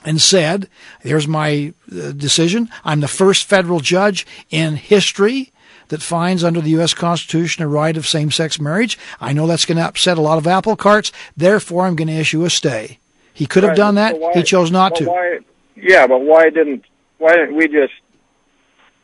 and 0.04 0.20
said, 0.20 0.68
"Here's 1.00 1.26
my 1.26 1.72
uh, 1.90 2.12
decision. 2.12 2.68
I'm 2.84 3.00
the 3.00 3.08
first 3.08 3.46
federal 3.46 3.80
judge 3.80 4.26
in 4.50 4.76
history." 4.76 5.53
That 5.88 6.02
finds 6.02 6.42
under 6.44 6.60
the 6.60 6.70
U.S. 6.70 6.94
Constitution 6.94 7.62
a 7.64 7.68
right 7.68 7.96
of 7.96 8.06
same-sex 8.06 8.60
marriage. 8.60 8.98
I 9.20 9.32
know 9.32 9.46
that's 9.46 9.64
going 9.66 9.78
to 9.78 9.84
upset 9.86 10.18
a 10.18 10.22
lot 10.22 10.38
of 10.38 10.46
apple 10.46 10.76
carts. 10.76 11.12
Therefore, 11.36 11.86
I'm 11.86 11.96
going 11.96 12.08
to 12.08 12.14
issue 12.14 12.44
a 12.44 12.50
stay. 12.50 12.98
He 13.32 13.46
could 13.46 13.62
have 13.62 13.70
Right, 13.70 13.76
done 13.76 13.94
that. 13.96 14.18
why- 14.18 14.32
he 14.34 14.42
chose 14.42 14.70
not 14.70 14.94
to. 14.96 15.04
Why, 15.06 15.38
yeah, 15.76 16.06
but 16.06 16.20
why 16.20 16.50
didn't 16.50 16.84
why 17.18 17.34
didn't 17.36 17.56
we 17.56 17.68
just 17.68 17.92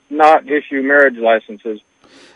not 0.09 0.49
issue 0.51 0.83
marriage 0.83 1.17
licenses 1.17 1.81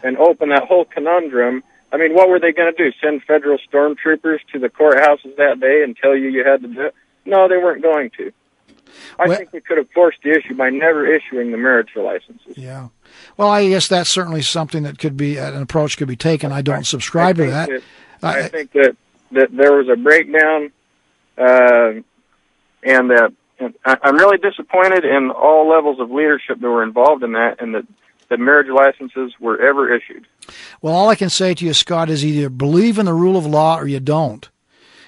and 0.03 0.17
open 0.17 0.49
that 0.51 0.65
whole 0.65 0.85
conundrum 0.85 1.63
I 1.93 1.97
mean, 1.97 2.13
what 2.13 2.29
were 2.29 2.41
they 2.41 2.51
going 2.53 2.75
to 2.75 2.85
do? 2.85 2.91
Send 3.01 3.23
federal 3.23 3.57
stormtroopers 3.73 4.41
to 4.53 4.59
the 4.59 4.69
courthouses 4.69 5.37
that 5.37 5.61
day 5.61 5.85
and 5.85 5.97
tell 5.97 6.17
you 6.17 6.29
you 6.29 6.43
had 6.45 6.63
to 6.63 6.67
do 6.67 6.81
it? 6.87 6.95
No, 7.25 7.47
they 7.47 7.57
weren't 7.57 7.83
going 7.83 8.11
to. 8.17 8.33
I 9.17 9.29
Well- 9.29 9.37
think 9.39 9.53
we 9.53 9.61
could 9.61 9.79
have 9.79 9.89
forced 9.91 10.19
the 10.25 10.33
issue 10.33 10.55
by 10.55 10.71
never 10.71 11.07
issuing 11.07 11.53
the 11.53 11.57
marriage 11.57 11.91
licenses. 11.95 12.59
Yeah. 12.59 12.89
Well, 13.37 13.49
I 13.49 13.69
guess 13.69 13.89
that's 13.89 14.11
certainly 14.11 14.43
something 14.43 14.85
that 14.85 14.99
could 14.99 15.17
be 15.17 15.37
an 15.39 15.61
approach 15.61 15.97
could 15.97 16.09
be 16.09 16.17
taken. 16.17 16.53
I 16.53 16.63
don't 16.63 16.87
subscribe 16.87 17.37
to 17.37 17.43
think 17.43 17.53
that. 17.53 17.83
I, 18.23 18.49
think 18.49 18.73
that 18.73 18.97
that 19.33 19.49
there 19.53 19.73
was 19.77 19.89
a 19.89 19.97
breakdown, 19.97 20.73
uh, 21.37 22.01
and 22.83 23.11
that 23.11 23.33
and 23.59 23.75
I, 23.85 23.97
I'm 24.03 24.17
really 24.17 24.39
disappointed 24.39 25.05
in 25.05 25.31
all 25.31 25.69
levels 25.69 26.01
of 26.01 26.11
leadership 26.11 26.61
that 26.61 26.69
were 26.69 26.83
involved 26.83 27.23
in 27.23 27.33
that, 27.33 27.61
and 27.61 27.75
that 27.75 27.87
that 28.29 28.41
marriage 28.41 28.69
licenses 28.69 29.33
were 29.39 29.61
ever 29.61 29.95
issued. 29.95 30.27
Well, 30.81 30.95
all 30.95 31.09
I 31.09 31.15
can 31.15 31.31
say 31.31 31.55
to 31.55 31.65
you, 31.65 31.75
Scott, 31.75 32.11
is 32.11 32.25
either 32.25 32.49
believe 32.49 32.99
in 32.99 33.07
the 33.07 33.15
rule 33.15 33.37
of 33.37 33.47
law 33.47 33.79
or 33.79 33.87
you 33.87 34.01
don't. 34.01 34.49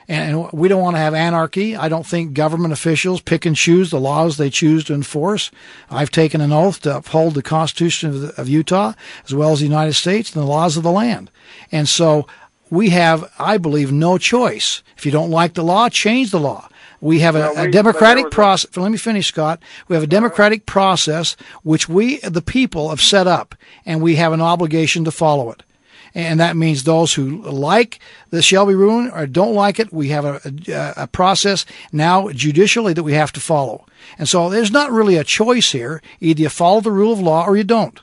And 0.09 0.53
we 0.53 0.69
don't 0.69 0.83
want 0.83 0.95
to 0.95 1.01
have 1.01 1.15
anarchy. 1.15 1.75
I 1.75 1.89
don't 1.89 2.07
think 2.07 2.33
government 2.33 2.73
officials 2.73 3.21
pick 3.21 3.45
and 3.45 3.57
choose 3.57 3.91
the 3.91 3.99
laws 4.01 4.37
they 4.37 4.51
choose 4.51 4.85
to 4.85 4.95
enforce. 4.95 5.51
I've 5.91 6.13
taken 6.13 6.41
an 6.41 6.53
oath 6.53 6.81
to 6.83 6.97
uphold 6.97 7.35
the 7.35 7.43
Constitution 7.43 8.11
of, 8.11 8.21
the, 8.21 8.41
of 8.41 8.49
Utah 8.49 8.93
as 9.25 9.35
well 9.35 9.53
as 9.53 9.59
the 9.59 9.67
United 9.67 9.95
States 9.95 10.33
and 10.33 10.43
the 10.43 10.47
laws 10.49 10.77
of 10.77 10.85
the 10.85 10.93
land. 10.93 11.31
And 11.73 11.89
so 11.89 12.27
we 12.71 12.91
have, 12.91 13.33
I 13.39 13.59
believe, 13.59 13.91
no 13.91 14.17
choice. 14.17 14.83
If 14.97 15.05
you 15.05 15.13
don't 15.13 15.31
like 15.31 15.55
the 15.55 15.65
law, 15.65 15.89
change 15.89 16.31
the 16.31 16.41
law. 16.41 16.69
We 17.01 17.21
have 17.21 17.37
a, 17.37 17.51
a 17.57 17.71
democratic 17.71 18.23
there 18.23 18.25
was 18.25 18.33
a- 18.33 18.35
process. 18.35 18.77
Let 18.77 18.91
me 18.91 18.99
finish, 18.99 19.29
Scott. 19.29 19.61
We 19.89 19.95
have 19.95 20.03
a 20.03 20.09
democratic 20.09 20.67
process 20.67 21.37
which 21.63 21.89
we, 21.89 22.19
the 22.21 22.43
people, 22.43 22.89
have 22.89 23.03
set 23.03 23.27
up, 23.27 23.55
and 23.85 24.01
we 24.01 24.17
have 24.17 24.33
an 24.33 24.41
obligation 24.41 25.05
to 25.05 25.11
follow 25.11 25.51
it. 25.51 25.63
And 26.17 26.41
that 26.41 26.57
means 26.57 26.83
those 26.85 27.13
who 27.13 27.43
like 27.43 28.01
the 28.31 28.41
Shelby 28.41 28.75
ruling 28.75 29.11
or 29.11 29.27
don't 29.27 29.53
like 29.53 29.79
it, 29.79 29.93
we 29.93 30.09
have 30.09 30.25
a, 30.25 30.41
a, 30.73 31.03
a 31.03 31.07
process 31.07 31.67
now 31.93 32.31
judicially 32.31 32.95
that 32.95 33.03
we 33.03 33.13
have 33.13 33.33
to 33.33 33.41
follow. 33.41 33.85
And 34.19 34.27
so 34.27 34.49
there's 34.49 34.71
not 34.71 34.91
really 34.91 35.17
a 35.17 35.25
choice 35.25 35.73
here. 35.73 36.01
Either 36.21 36.41
you 36.41 36.49
follow 36.49 36.81
the 36.81 36.91
rule 36.91 37.13
of 37.13 37.21
law 37.21 37.45
or 37.45 37.55
you 37.55 37.65
don't. 37.65 38.01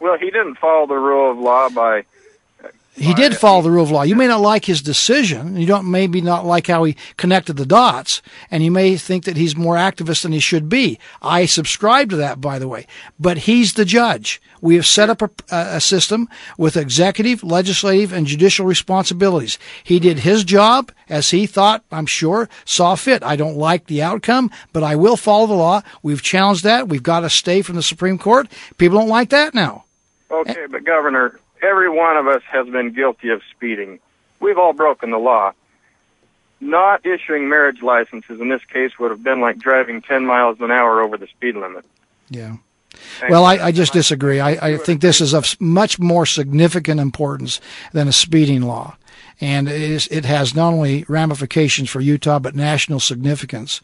Well, 0.00 0.16
he 0.16 0.30
didn't 0.30 0.56
follow 0.56 0.86
the 0.86 0.94
rule 0.94 1.30
of 1.30 1.36
law 1.36 1.68
by 1.68 2.06
He 2.98 3.14
did 3.14 3.36
follow 3.36 3.62
the 3.62 3.70
rule 3.70 3.84
of 3.84 3.90
law. 3.90 4.02
You 4.02 4.16
may 4.16 4.26
not 4.26 4.40
like 4.40 4.64
his 4.64 4.82
decision. 4.82 5.56
You 5.56 5.66
don't 5.66 5.90
maybe 5.90 6.20
not 6.20 6.44
like 6.44 6.66
how 6.66 6.84
he 6.84 6.96
connected 7.16 7.56
the 7.56 7.66
dots, 7.66 8.22
and 8.50 8.62
you 8.62 8.70
may 8.70 8.96
think 8.96 9.24
that 9.24 9.36
he's 9.36 9.56
more 9.56 9.76
activist 9.76 10.22
than 10.22 10.32
he 10.32 10.40
should 10.40 10.68
be. 10.68 10.98
I 11.22 11.46
subscribe 11.46 12.10
to 12.10 12.16
that, 12.16 12.40
by 12.40 12.58
the 12.58 12.68
way. 12.68 12.86
But 13.18 13.38
he's 13.38 13.74
the 13.74 13.84
judge. 13.84 14.42
We 14.60 14.74
have 14.74 14.86
set 14.86 15.10
up 15.10 15.22
a, 15.22 15.30
a 15.50 15.80
system 15.80 16.28
with 16.56 16.76
executive, 16.76 17.44
legislative, 17.44 18.12
and 18.12 18.26
judicial 18.26 18.66
responsibilities. 18.66 19.58
He 19.84 20.00
did 20.00 20.20
his 20.20 20.44
job 20.44 20.90
as 21.08 21.30
he 21.30 21.46
thought, 21.46 21.84
I'm 21.92 22.06
sure, 22.06 22.48
saw 22.64 22.94
fit. 22.96 23.22
I 23.22 23.36
don't 23.36 23.56
like 23.56 23.86
the 23.86 24.02
outcome, 24.02 24.50
but 24.72 24.82
I 24.82 24.96
will 24.96 25.16
follow 25.16 25.46
the 25.46 25.54
law. 25.54 25.82
We've 26.02 26.22
challenged 26.22 26.64
that. 26.64 26.88
We've 26.88 27.02
got 27.02 27.24
a 27.24 27.30
stay 27.30 27.62
from 27.62 27.76
the 27.76 27.82
Supreme 27.82 28.18
Court. 28.18 28.48
People 28.76 28.98
don't 28.98 29.08
like 29.08 29.30
that 29.30 29.54
now. 29.54 29.84
Okay, 30.30 30.66
but 30.70 30.84
Governor, 30.84 31.40
every 31.62 31.90
one 31.90 32.16
of 32.16 32.26
us 32.26 32.42
has 32.50 32.66
been 32.68 32.92
guilty 32.92 33.30
of 33.30 33.42
speeding. 33.54 34.00
We've 34.40 34.58
all 34.58 34.72
broken 34.72 35.10
the 35.10 35.18
law. 35.18 35.52
Not 36.60 37.06
issuing 37.06 37.48
marriage 37.48 37.82
licenses 37.82 38.40
in 38.40 38.48
this 38.48 38.64
case 38.72 38.98
would 38.98 39.10
have 39.10 39.22
been 39.22 39.40
like 39.40 39.58
driving 39.58 40.02
10 40.02 40.26
miles 40.26 40.60
an 40.60 40.70
hour 40.70 41.00
over 41.00 41.16
the 41.16 41.28
speed 41.28 41.54
limit. 41.54 41.84
Yeah. 42.30 42.56
Well, 43.28 43.44
I, 43.44 43.54
I 43.58 43.72
just 43.72 43.92
disagree. 43.92 44.40
I, 44.40 44.72
I 44.72 44.76
think 44.76 45.00
this 45.00 45.20
is 45.20 45.34
of 45.34 45.60
much 45.60 45.98
more 45.98 46.26
significant 46.26 47.00
importance 47.00 47.60
than 47.92 48.08
a 48.08 48.12
speeding 48.12 48.62
law. 48.62 48.96
And 49.40 49.68
it, 49.68 49.80
is, 49.80 50.08
it 50.08 50.24
has 50.24 50.54
not 50.54 50.72
only 50.72 51.04
ramifications 51.08 51.90
for 51.90 52.00
Utah, 52.00 52.38
but 52.38 52.56
national 52.56 53.00
significance. 53.00 53.80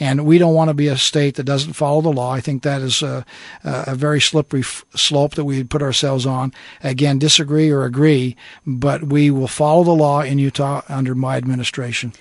And 0.00 0.26
we 0.26 0.38
don't 0.38 0.54
want 0.54 0.68
to 0.68 0.74
be 0.74 0.88
a 0.88 0.96
state 0.96 1.36
that 1.36 1.44
doesn't 1.44 1.74
follow 1.74 2.00
the 2.00 2.12
law. 2.12 2.32
I 2.32 2.40
think 2.40 2.62
that 2.62 2.82
is 2.82 3.02
a, 3.02 3.24
a 3.62 3.94
very 3.94 4.20
slippery 4.20 4.60
f- 4.60 4.84
slope 4.94 5.34
that 5.34 5.44
we 5.44 5.62
put 5.62 5.82
ourselves 5.82 6.26
on. 6.26 6.52
Again, 6.82 7.18
disagree 7.18 7.70
or 7.70 7.84
agree, 7.84 8.36
but 8.66 9.04
we 9.04 9.30
will 9.30 9.48
follow 9.48 9.84
the 9.84 9.92
law 9.92 10.22
in 10.22 10.38
Utah 10.38 10.82
under 10.88 11.14
my 11.14 11.36
administration. 11.36 12.12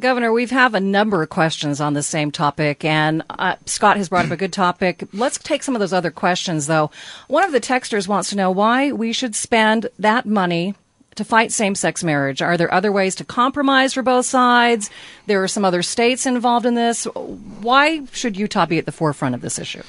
Governor, 0.00 0.32
we've 0.32 0.50
have 0.50 0.74
a 0.74 0.80
number 0.80 1.22
of 1.22 1.28
questions 1.28 1.78
on 1.78 1.92
the 1.92 2.02
same 2.02 2.30
topic, 2.30 2.86
and 2.86 3.22
uh, 3.28 3.56
Scott 3.66 3.98
has 3.98 4.08
brought 4.08 4.24
up 4.24 4.30
a 4.30 4.36
good 4.36 4.52
topic. 4.52 5.04
Let's 5.12 5.36
take 5.36 5.62
some 5.62 5.76
of 5.76 5.80
those 5.80 5.92
other 5.92 6.10
questions, 6.10 6.66
though. 6.66 6.90
One 7.28 7.44
of 7.44 7.52
the 7.52 7.60
texters 7.60 8.08
wants 8.08 8.30
to 8.30 8.36
know 8.36 8.50
why 8.50 8.92
we 8.92 9.12
should 9.12 9.34
spend 9.34 9.88
that 9.98 10.24
money 10.24 10.74
to 11.20 11.24
fight 11.24 11.52
same-sex 11.52 12.02
marriage. 12.02 12.42
Are 12.42 12.56
there 12.56 12.72
other 12.72 12.90
ways 12.90 13.14
to 13.16 13.24
compromise 13.24 13.94
for 13.94 14.02
both 14.02 14.26
sides? 14.26 14.90
There 15.26 15.42
are 15.42 15.48
some 15.48 15.64
other 15.64 15.82
states 15.82 16.26
involved 16.26 16.66
in 16.66 16.74
this. 16.74 17.04
Why 17.04 18.04
should 18.12 18.36
Utah 18.36 18.66
be 18.66 18.78
at 18.78 18.86
the 18.86 18.92
forefront 18.92 19.34
of 19.34 19.40
this 19.40 19.58
issue? 19.58 19.82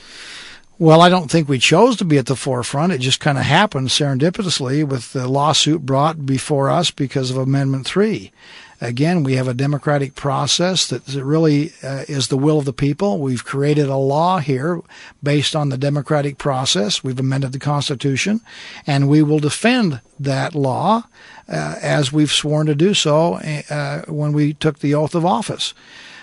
Well, 0.77 1.01
I 1.01 1.09
don't 1.09 1.29
think 1.29 1.47
we 1.47 1.59
chose 1.59 1.95
to 1.97 2.05
be 2.05 2.17
at 2.17 2.25
the 2.25 2.35
forefront. 2.35 2.91
It 2.91 3.01
just 3.01 3.19
kind 3.19 3.37
of 3.37 3.43
happened 3.43 3.89
serendipitously 3.89 4.83
with 4.83 5.13
the 5.13 5.27
lawsuit 5.27 5.85
brought 5.85 6.25
before 6.25 6.69
us 6.69 6.89
because 6.89 7.29
of 7.29 7.37
Amendment 7.37 7.85
3. 7.85 8.31
Again, 8.83 9.21
we 9.21 9.35
have 9.35 9.47
a 9.47 9.53
democratic 9.53 10.15
process 10.15 10.87
that 10.87 11.07
really 11.07 11.71
uh, 11.83 12.05
is 12.07 12.29
the 12.29 12.37
will 12.37 12.57
of 12.57 12.65
the 12.65 12.73
people. 12.73 13.19
We've 13.19 13.45
created 13.45 13.87
a 13.87 13.95
law 13.95 14.39
here 14.39 14.81
based 15.21 15.55
on 15.55 15.69
the 15.69 15.77
democratic 15.77 16.39
process. 16.39 17.03
We've 17.03 17.19
amended 17.19 17.51
the 17.51 17.59
Constitution, 17.59 18.41
and 18.87 19.07
we 19.07 19.21
will 19.21 19.37
defend 19.37 20.01
that 20.19 20.55
law 20.55 21.03
uh, 21.47 21.75
as 21.79 22.11
we've 22.11 22.31
sworn 22.31 22.65
to 22.67 22.75
do 22.75 22.95
so 22.95 23.35
uh, 23.69 24.01
when 24.07 24.33
we 24.33 24.53
took 24.55 24.79
the 24.79 24.95
oath 24.95 25.13
of 25.13 25.25
office. 25.27 25.75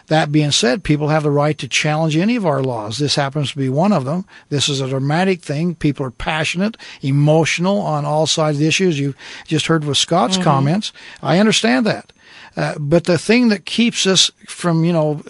That 0.09 0.33
being 0.33 0.51
said, 0.53 0.83
people 0.85 1.09
have 1.09 1.23
the 1.23 1.31
right 1.31 1.57
to 1.59 1.69
challenge 1.69 2.17
any 2.17 2.35
of 2.35 2.47
our 2.47 2.63
laws. 2.63 2.97
This 2.99 3.15
happens 3.15 3.53
to 3.53 3.59
be 3.59 3.69
one 3.69 3.93
of 3.93 4.07
them. 4.07 4.25
This 4.49 4.69
is 4.69 4.81
a 4.81 4.89
dramatic 4.89 5.43
thing. 5.43 5.75
People 5.75 6.07
are 6.07 6.11
passionate, 6.11 6.77
emotional 7.03 7.79
on 7.79 8.05
all 8.07 8.27
sides 8.27 8.57
of 8.57 8.61
the 8.61 8.67
issues. 8.67 8.99
You 8.99 9.15
just 9.47 9.67
heard 9.67 9.85
with 9.85 9.99
Scott's 9.99 10.39
Mhm. 10.39 10.43
comments. 10.45 10.93
I 11.23 11.39
understand 11.39 11.87
that. 11.87 12.13
Uh, 12.57 12.75
but 12.79 13.05
the 13.05 13.19
thing 13.19 13.49
that 13.49 13.65
keeps 13.65 14.07
us 14.07 14.31
from, 14.47 14.85
you 14.85 14.93
know, 14.93 15.23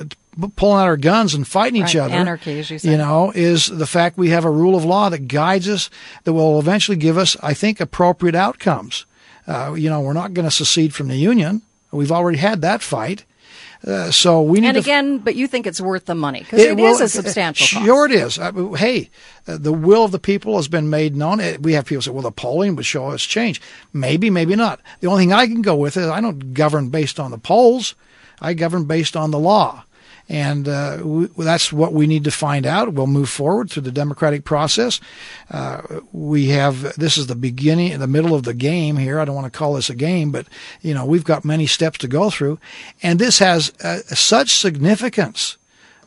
pulling 0.56 0.80
out 0.80 0.86
our 0.86 0.96
guns 0.96 1.34
and 1.34 1.46
fighting 1.46 1.82
each 1.82 1.94
Right, 1.94 2.04
other, 2.04 2.14
anarchy, 2.14 2.58
as 2.60 2.70
you 2.70 2.78
say. 2.78 2.90
you 2.92 2.96
know, 2.96 3.32
is 3.34 3.66
the 3.66 3.86
fact 3.86 4.16
we 4.16 4.30
have 4.30 4.44
a 4.44 4.50
rule 4.50 4.76
of 4.76 4.84
law 4.84 5.08
that 5.08 5.26
guides 5.28 5.68
us, 5.68 5.90
that 6.24 6.32
will 6.32 6.58
eventually 6.60 6.96
give 6.96 7.18
us, 7.18 7.36
I 7.42 7.54
think, 7.54 7.80
appropriate 7.80 8.34
outcomes. 8.36 9.04
Uh, 9.46 9.74
you 9.76 9.90
know, 9.90 10.00
we're 10.00 10.12
not 10.12 10.34
going 10.34 10.44
to 10.48 10.50
secede 10.54 10.94
from 10.94 11.08
the 11.08 11.16
union. 11.16 11.62
We've 11.90 12.12
already 12.12 12.38
had 12.38 12.60
that 12.62 12.82
fight. 12.82 13.24
Uh, 13.86 14.10
so 14.10 14.42
we 14.42 14.60
need 14.60 14.68
And 14.68 14.76
again, 14.76 15.18
but 15.18 15.36
you 15.36 15.46
think 15.46 15.66
it's 15.66 15.80
worth 15.80 16.06
the 16.06 16.14
money 16.14 16.40
because 16.40 16.60
it 16.60 16.76
will- 16.76 16.86
is 16.94 17.00
a 17.00 17.08
substantial 17.08 17.64
cost. 17.78 17.86
Sure, 17.86 18.06
it 18.06 18.12
is. 18.12 18.38
Uh, 18.38 18.52
hey, 18.76 19.08
uh, 19.46 19.56
the 19.56 19.72
will 19.72 20.04
of 20.04 20.10
the 20.10 20.18
people 20.18 20.56
has 20.56 20.66
been 20.68 20.90
made 20.90 21.14
known. 21.14 21.40
Uh, 21.40 21.56
We 21.60 21.74
have 21.74 21.84
people 21.86 22.02
say, 22.02 22.10
"Well, 22.10 22.22
the 22.22 22.32
polling 22.32 22.74
would 22.76 22.86
show 22.86 23.08
us 23.10 23.22
change." 23.22 23.60
Maybe, 23.92 24.30
maybe 24.30 24.56
not. 24.56 24.80
The 25.00 25.06
only 25.06 25.22
thing 25.22 25.32
I 25.32 25.46
can 25.46 25.62
go 25.62 25.76
with 25.76 25.96
is 25.96 26.06
I 26.08 26.20
don't 26.20 26.52
govern 26.54 26.88
based 26.88 27.20
on 27.20 27.30
the 27.30 27.38
polls. 27.38 27.94
I 28.40 28.54
govern 28.54 28.84
based 28.84 29.16
on 29.16 29.30
the 29.30 29.38
law, 29.38 29.84
and 30.28 30.68
uh, 30.68 31.00
we, 31.02 31.26
that's 31.38 31.72
what 31.72 31.92
we 31.92 32.06
need 32.06 32.24
to 32.24 32.30
find 32.30 32.66
out. 32.66 32.92
We'll 32.92 33.06
move 33.06 33.30
forward 33.30 33.70
through 33.70 33.82
the 33.82 33.92
democratic 33.92 34.44
process. 34.44 35.00
Uh, 35.50 36.00
we 36.12 36.48
have 36.48 36.96
this 36.96 37.16
is 37.16 37.26
the 37.26 37.34
beginning, 37.34 37.98
the 37.98 38.06
middle 38.06 38.34
of 38.34 38.42
the 38.42 38.54
game 38.54 38.96
here. 38.96 39.18
I 39.18 39.24
don't 39.24 39.34
want 39.34 39.50
to 39.52 39.58
call 39.58 39.74
this 39.74 39.90
a 39.90 39.94
game, 39.94 40.30
but 40.30 40.46
you 40.82 40.94
know 40.94 41.06
we've 41.06 41.24
got 41.24 41.44
many 41.44 41.66
steps 41.66 41.98
to 41.98 42.08
go 42.08 42.30
through, 42.30 42.58
and 43.02 43.18
this 43.18 43.38
has 43.38 43.72
uh, 43.82 43.98
such 44.14 44.54
significance 44.54 45.56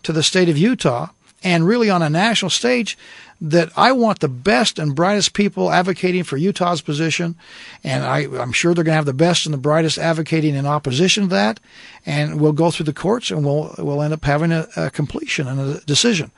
to 0.03 0.13
the 0.13 0.23
state 0.23 0.49
of 0.49 0.57
Utah 0.57 1.09
and 1.43 1.65
really 1.65 1.89
on 1.89 2.01
a 2.01 2.09
national 2.09 2.49
stage 2.49 2.97
that 3.41 3.71
I 3.75 3.91
want 3.91 4.19
the 4.19 4.29
best 4.29 4.77
and 4.77 4.95
brightest 4.95 5.33
people 5.33 5.71
advocating 5.71 6.23
for 6.23 6.37
Utah's 6.37 6.81
position. 6.81 7.35
And 7.83 8.03
I, 8.03 8.27
I'm 8.39 8.51
sure 8.51 8.73
they're 8.73 8.83
going 8.83 8.93
to 8.93 8.97
have 8.97 9.05
the 9.05 9.13
best 9.13 9.45
and 9.45 9.53
the 9.53 9.57
brightest 9.57 9.97
advocating 9.97 10.53
in 10.53 10.67
opposition 10.67 11.23
to 11.23 11.29
that. 11.29 11.59
And 12.05 12.39
we'll 12.39 12.51
go 12.51 12.69
through 12.69 12.85
the 12.85 12.93
courts 12.93 13.31
and 13.31 13.43
we'll, 13.43 13.73
we'll 13.79 14.03
end 14.03 14.13
up 14.13 14.23
having 14.23 14.51
a, 14.51 14.67
a 14.75 14.91
completion 14.91 15.47
and 15.47 15.59
a 15.59 15.79
decision. 15.81 16.31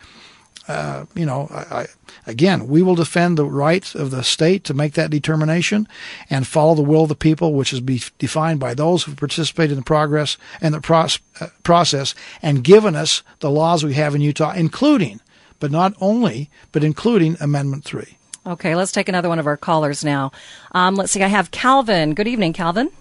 Uh, 0.66 1.06
you 1.14 1.26
know, 1.26 1.50
I, 1.52 1.82
I, 1.82 1.88
again, 2.26 2.70
we 2.70 2.82
will 2.82 2.96
defend 2.96 3.38
the 3.38 3.46
rights 3.46 3.96
of 3.96 4.12
the 4.12 4.24
state 4.24 4.64
to 4.64 4.74
make 4.74 4.94
that 4.94 5.12
determination 5.12 5.90
and 6.30 6.48
follow 6.48 6.74
the 6.74 6.82
will 6.82 7.04
of 7.04 7.10
the 7.10 7.16
people, 7.16 7.54
which 7.54 7.74
is 7.74 7.82
be 7.82 8.02
defined 8.18 8.62
by 8.62 8.74
those 8.74 9.04
who 9.04 9.14
participate 9.14 9.72
in 9.72 9.76
the 9.76 9.84
progress 9.84 10.38
and 10.62 10.74
the 10.74 10.80
pros- 10.80 11.20
uh, 11.42 11.48
process 11.64 12.16
and 12.42 12.64
given 12.64 12.96
us 12.96 13.24
the 13.40 13.52
laws 13.52 13.84
we 13.84 13.96
have 13.96 14.16
in 14.16 14.22
Utah, 14.22 14.54
including, 14.54 15.20
but 15.64 15.72
not 15.72 15.94
only, 16.02 16.50
but 16.74 16.84
including 16.84 17.38
Amendment 17.40 17.86
3. 17.86 18.18
Okay, 18.46 18.76
let's 18.76 18.92
take 18.92 19.08
another 19.08 19.30
one 19.30 19.40
of 19.40 19.48
our 19.48 19.56
callers 19.56 20.04
now. 20.04 20.34
Um, 20.74 20.96
let's 20.96 21.14
see, 21.14 21.24
I 21.24 21.28
have 21.28 21.52
Calvin. 21.52 22.14
Good 22.16 22.28
evening, 22.28 22.52
Calvin. 22.52 22.92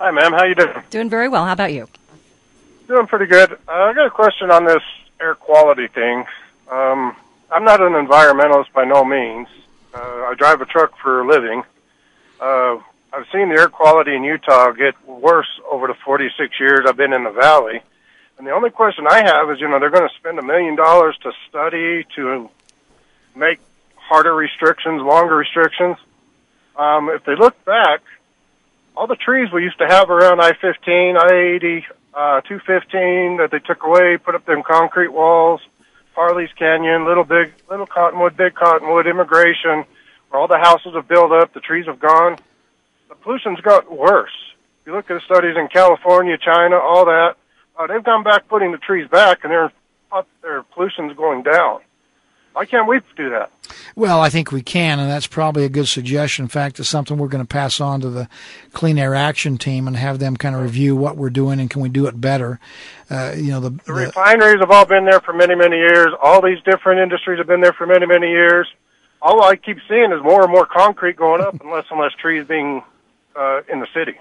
Hi, 0.00 0.10
ma'am. 0.10 0.32
How 0.32 0.42
you 0.42 0.56
doing? 0.56 0.82
Doing 0.90 1.08
very 1.08 1.28
well. 1.28 1.44
How 1.44 1.52
about 1.52 1.72
you? 1.72 1.86
Doing 2.88 3.06
pretty 3.06 3.26
good. 3.26 3.52
Uh, 3.52 3.56
I 3.68 3.92
got 3.92 4.04
a 4.04 4.10
question 4.10 4.50
on 4.50 4.64
this 4.64 4.82
air 5.20 5.36
quality 5.36 5.86
thing. 5.86 6.24
Um, 6.68 7.14
I'm 7.52 7.62
not 7.62 7.80
an 7.80 7.92
environmentalist 7.92 8.72
by 8.72 8.84
no 8.84 9.04
means. 9.04 9.46
Uh, 9.94 10.26
I 10.26 10.34
drive 10.36 10.60
a 10.60 10.66
truck 10.66 10.98
for 11.00 11.20
a 11.20 11.24
living. 11.28 11.62
Uh, 12.40 12.78
I've 13.12 13.26
seen 13.32 13.48
the 13.48 13.54
air 13.54 13.68
quality 13.68 14.16
in 14.16 14.24
Utah 14.24 14.72
get 14.72 14.96
worse 15.06 15.60
over 15.70 15.86
the 15.86 15.94
46 15.94 16.58
years 16.58 16.80
I've 16.88 16.96
been 16.96 17.12
in 17.12 17.22
the 17.22 17.30
valley. 17.30 17.80
And 18.40 18.46
the 18.46 18.52
only 18.52 18.70
question 18.70 19.04
I 19.06 19.22
have 19.22 19.50
is, 19.50 19.60
you 19.60 19.68
know, 19.68 19.78
they're 19.78 19.90
going 19.90 20.08
to 20.08 20.14
spend 20.14 20.38
a 20.38 20.42
million 20.42 20.74
dollars 20.74 21.14
to 21.24 21.32
study, 21.50 22.06
to 22.16 22.48
make 23.36 23.60
harder 23.96 24.34
restrictions, 24.34 25.02
longer 25.02 25.36
restrictions. 25.36 25.98
Um, 26.74 27.10
if 27.10 27.22
they 27.26 27.36
look 27.36 27.62
back, 27.66 28.00
all 28.96 29.06
the 29.06 29.14
trees 29.14 29.52
we 29.52 29.62
used 29.62 29.76
to 29.76 29.86
have 29.86 30.08
around 30.08 30.40
I-15, 30.40 31.18
I-80, 31.18 31.84
uh, 32.14 32.40
215 32.40 33.36
that 33.36 33.50
they 33.50 33.58
took 33.58 33.82
away, 33.84 34.16
put 34.16 34.34
up 34.34 34.46
them 34.46 34.62
concrete 34.62 35.12
walls, 35.12 35.60
Parley's 36.14 36.48
Canyon, 36.56 37.04
Little 37.04 37.24
Big, 37.24 37.52
Little 37.68 37.86
Cottonwood, 37.86 38.38
Big 38.38 38.54
Cottonwood, 38.54 39.06
Emigration, 39.06 39.84
where 40.30 40.40
all 40.40 40.48
the 40.48 40.56
houses 40.56 40.94
have 40.94 41.06
built 41.06 41.30
up, 41.30 41.52
the 41.52 41.60
trees 41.60 41.84
have 41.84 42.00
gone. 42.00 42.38
The 43.10 43.16
pollution's 43.16 43.60
got 43.60 43.94
worse. 43.94 44.32
If 44.80 44.86
you 44.86 44.94
look 44.94 45.10
at 45.10 45.20
the 45.20 45.26
studies 45.26 45.58
in 45.58 45.68
California, 45.68 46.38
China, 46.38 46.76
all 46.76 47.04
that, 47.04 47.36
uh, 47.80 47.86
they've 47.86 48.04
gone 48.04 48.22
back 48.22 48.48
putting 48.48 48.72
the 48.72 48.78
trees 48.78 49.08
back, 49.08 49.40
and 49.42 49.50
their 49.52 49.72
their 50.42 50.62
pollution's 50.62 51.16
going 51.16 51.42
down. 51.42 51.80
Why 52.52 52.64
can't 52.64 52.88
we 52.88 53.00
do 53.16 53.30
that? 53.30 53.50
Well, 53.94 54.20
I 54.20 54.28
think 54.28 54.50
we 54.50 54.60
can, 54.60 54.98
and 54.98 55.08
that's 55.08 55.28
probably 55.28 55.64
a 55.64 55.68
good 55.68 55.86
suggestion. 55.86 56.46
In 56.46 56.48
fact, 56.48 56.80
it's 56.80 56.88
something 56.88 57.16
we're 57.16 57.28
going 57.28 57.44
to 57.44 57.48
pass 57.48 57.80
on 57.80 58.00
to 58.00 58.10
the 58.10 58.28
Clean 58.72 58.98
Air 58.98 59.14
Action 59.14 59.56
Team 59.56 59.86
and 59.86 59.96
have 59.96 60.18
them 60.18 60.36
kind 60.36 60.56
of 60.56 60.62
review 60.62 60.96
what 60.96 61.16
we're 61.16 61.30
doing 61.30 61.60
and 61.60 61.70
can 61.70 61.80
we 61.80 61.88
do 61.88 62.06
it 62.06 62.20
better. 62.20 62.58
Uh, 63.08 63.34
you 63.36 63.52
know, 63.52 63.60
the, 63.60 63.70
the, 63.70 63.82
the 63.86 63.92
refineries 63.92 64.58
have 64.58 64.70
all 64.72 64.84
been 64.84 65.04
there 65.04 65.20
for 65.20 65.32
many, 65.32 65.54
many 65.54 65.76
years. 65.76 66.08
All 66.20 66.42
these 66.42 66.58
different 66.64 67.00
industries 67.00 67.38
have 67.38 67.46
been 67.46 67.60
there 67.60 67.72
for 67.72 67.86
many, 67.86 68.04
many 68.04 68.30
years. 68.30 68.66
All 69.22 69.44
I 69.44 69.54
keep 69.54 69.78
seeing 69.88 70.10
is 70.10 70.20
more 70.22 70.42
and 70.42 70.50
more 70.50 70.66
concrete 70.66 71.16
going 71.16 71.40
up, 71.40 71.54
and 71.60 71.70
less 71.70 71.84
and 71.88 72.00
less 72.00 72.12
trees 72.20 72.46
being 72.48 72.82
uh, 73.36 73.60
in 73.72 73.78
the 73.78 73.86
city. 73.94 74.18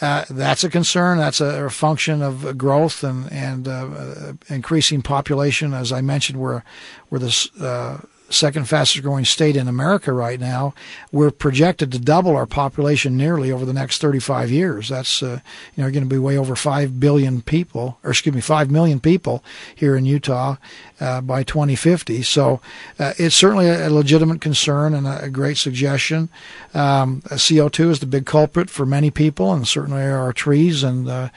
Uh, 0.00 0.24
that's 0.28 0.64
a 0.64 0.70
concern. 0.70 1.18
That's 1.18 1.40
a, 1.40 1.66
a 1.66 1.70
function 1.70 2.20
of 2.20 2.58
growth 2.58 3.04
and 3.04 3.30
and 3.30 3.68
uh, 3.68 4.32
increasing 4.48 5.02
population. 5.02 5.72
As 5.72 5.92
I 5.92 6.00
mentioned, 6.00 6.40
we're 6.40 6.62
we're 7.10 7.20
the 7.20 7.50
uh, 7.60 7.98
second 8.34 8.68
fastest 8.68 9.02
growing 9.02 9.24
state 9.24 9.56
in 9.56 9.68
America 9.68 10.12
right 10.12 10.40
now. 10.40 10.74
We're 11.12 11.30
projected 11.30 11.92
to 11.92 11.98
double 11.98 12.36
our 12.36 12.46
population 12.46 13.16
nearly 13.16 13.50
over 13.50 13.64
the 13.64 13.72
next 13.72 14.00
35 14.00 14.50
years. 14.50 14.88
That's 14.88 15.22
uh, 15.22 15.40
you 15.76 15.82
know 15.82 15.90
going 15.90 16.04
to 16.04 16.08
be 16.08 16.18
way 16.18 16.36
over 16.36 16.56
five 16.56 17.00
billion 17.00 17.42
people, 17.42 17.98
or 18.02 18.10
excuse 18.10 18.34
me, 18.34 18.40
five 18.40 18.70
million 18.70 19.00
people 19.00 19.42
here 19.74 19.96
in 19.96 20.04
Utah 20.04 20.56
uh, 21.00 21.20
by 21.20 21.42
2050. 21.42 22.22
So 22.22 22.60
uh, 22.98 23.14
it's 23.18 23.34
certainly 23.34 23.68
a, 23.68 23.90
legitimate 23.90 24.40
concern 24.40 24.94
and 24.94 25.06
a, 25.06 25.28
great 25.28 25.56
suggestion. 25.56 26.28
Um, 26.72 27.22
CO2 27.22 27.90
is 27.90 28.00
the 28.00 28.06
big 28.06 28.26
culprit 28.26 28.70
for 28.70 28.86
many 28.86 29.10
people, 29.10 29.52
and 29.52 29.66
certainly 29.66 30.02
our 30.02 30.32
trees 30.32 30.82
and 30.82 31.08
uh, 31.08 31.28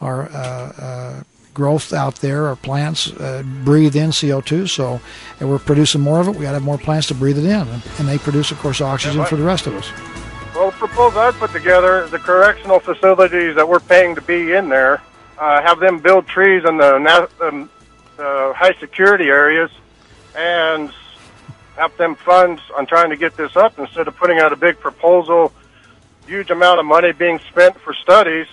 our 0.00 0.28
uh, 0.30 0.72
uh, 0.78 1.22
growth 1.56 1.94
out 1.94 2.16
there. 2.16 2.48
Our 2.48 2.54
plants 2.54 3.10
uh, 3.12 3.42
breathe 3.64 3.96
in 3.96 4.10
CO2, 4.10 4.68
so 4.68 5.00
and 5.40 5.48
we're 5.48 5.58
producing 5.58 6.02
more 6.02 6.20
of 6.20 6.28
it. 6.28 6.36
We 6.36 6.42
got 6.42 6.50
to 6.50 6.56
have 6.56 6.62
more 6.62 6.76
plants 6.76 7.08
to 7.08 7.14
breathe 7.14 7.38
it 7.38 7.46
in, 7.46 7.66
and 7.98 8.06
they 8.06 8.18
produce, 8.18 8.50
of 8.50 8.58
course, 8.58 8.82
oxygen 8.82 9.24
for 9.24 9.36
the 9.36 9.42
rest 9.42 9.66
of 9.66 9.74
us. 9.74 9.90
Well, 10.54 10.70
the 10.70 10.76
proposal 10.76 11.20
I 11.20 11.30
put 11.32 11.52
together, 11.52 12.06
the 12.08 12.18
correctional 12.18 12.78
facilities 12.78 13.56
that 13.56 13.66
we're 13.66 13.80
paying 13.80 14.14
to 14.16 14.20
be 14.20 14.52
in 14.52 14.68
there, 14.68 15.02
uh, 15.38 15.62
have 15.62 15.80
them 15.80 15.98
build 15.98 16.26
trees 16.26 16.62
in 16.68 16.76
the, 16.76 16.96
um, 17.40 17.70
the 18.18 18.52
high 18.54 18.74
security 18.78 19.28
areas, 19.28 19.70
and 20.36 20.92
have 21.76 21.96
them 21.96 22.16
fund 22.16 22.60
on 22.76 22.84
trying 22.86 23.08
to 23.08 23.16
get 23.16 23.34
this 23.36 23.56
up 23.56 23.78
instead 23.78 24.08
of 24.08 24.16
putting 24.16 24.38
out 24.38 24.52
a 24.52 24.56
big 24.56 24.78
proposal, 24.78 25.54
huge 26.26 26.50
amount 26.50 26.80
of 26.80 26.84
money 26.84 27.12
being 27.12 27.38
spent 27.50 27.80
for 27.80 27.94
studies 27.94 28.46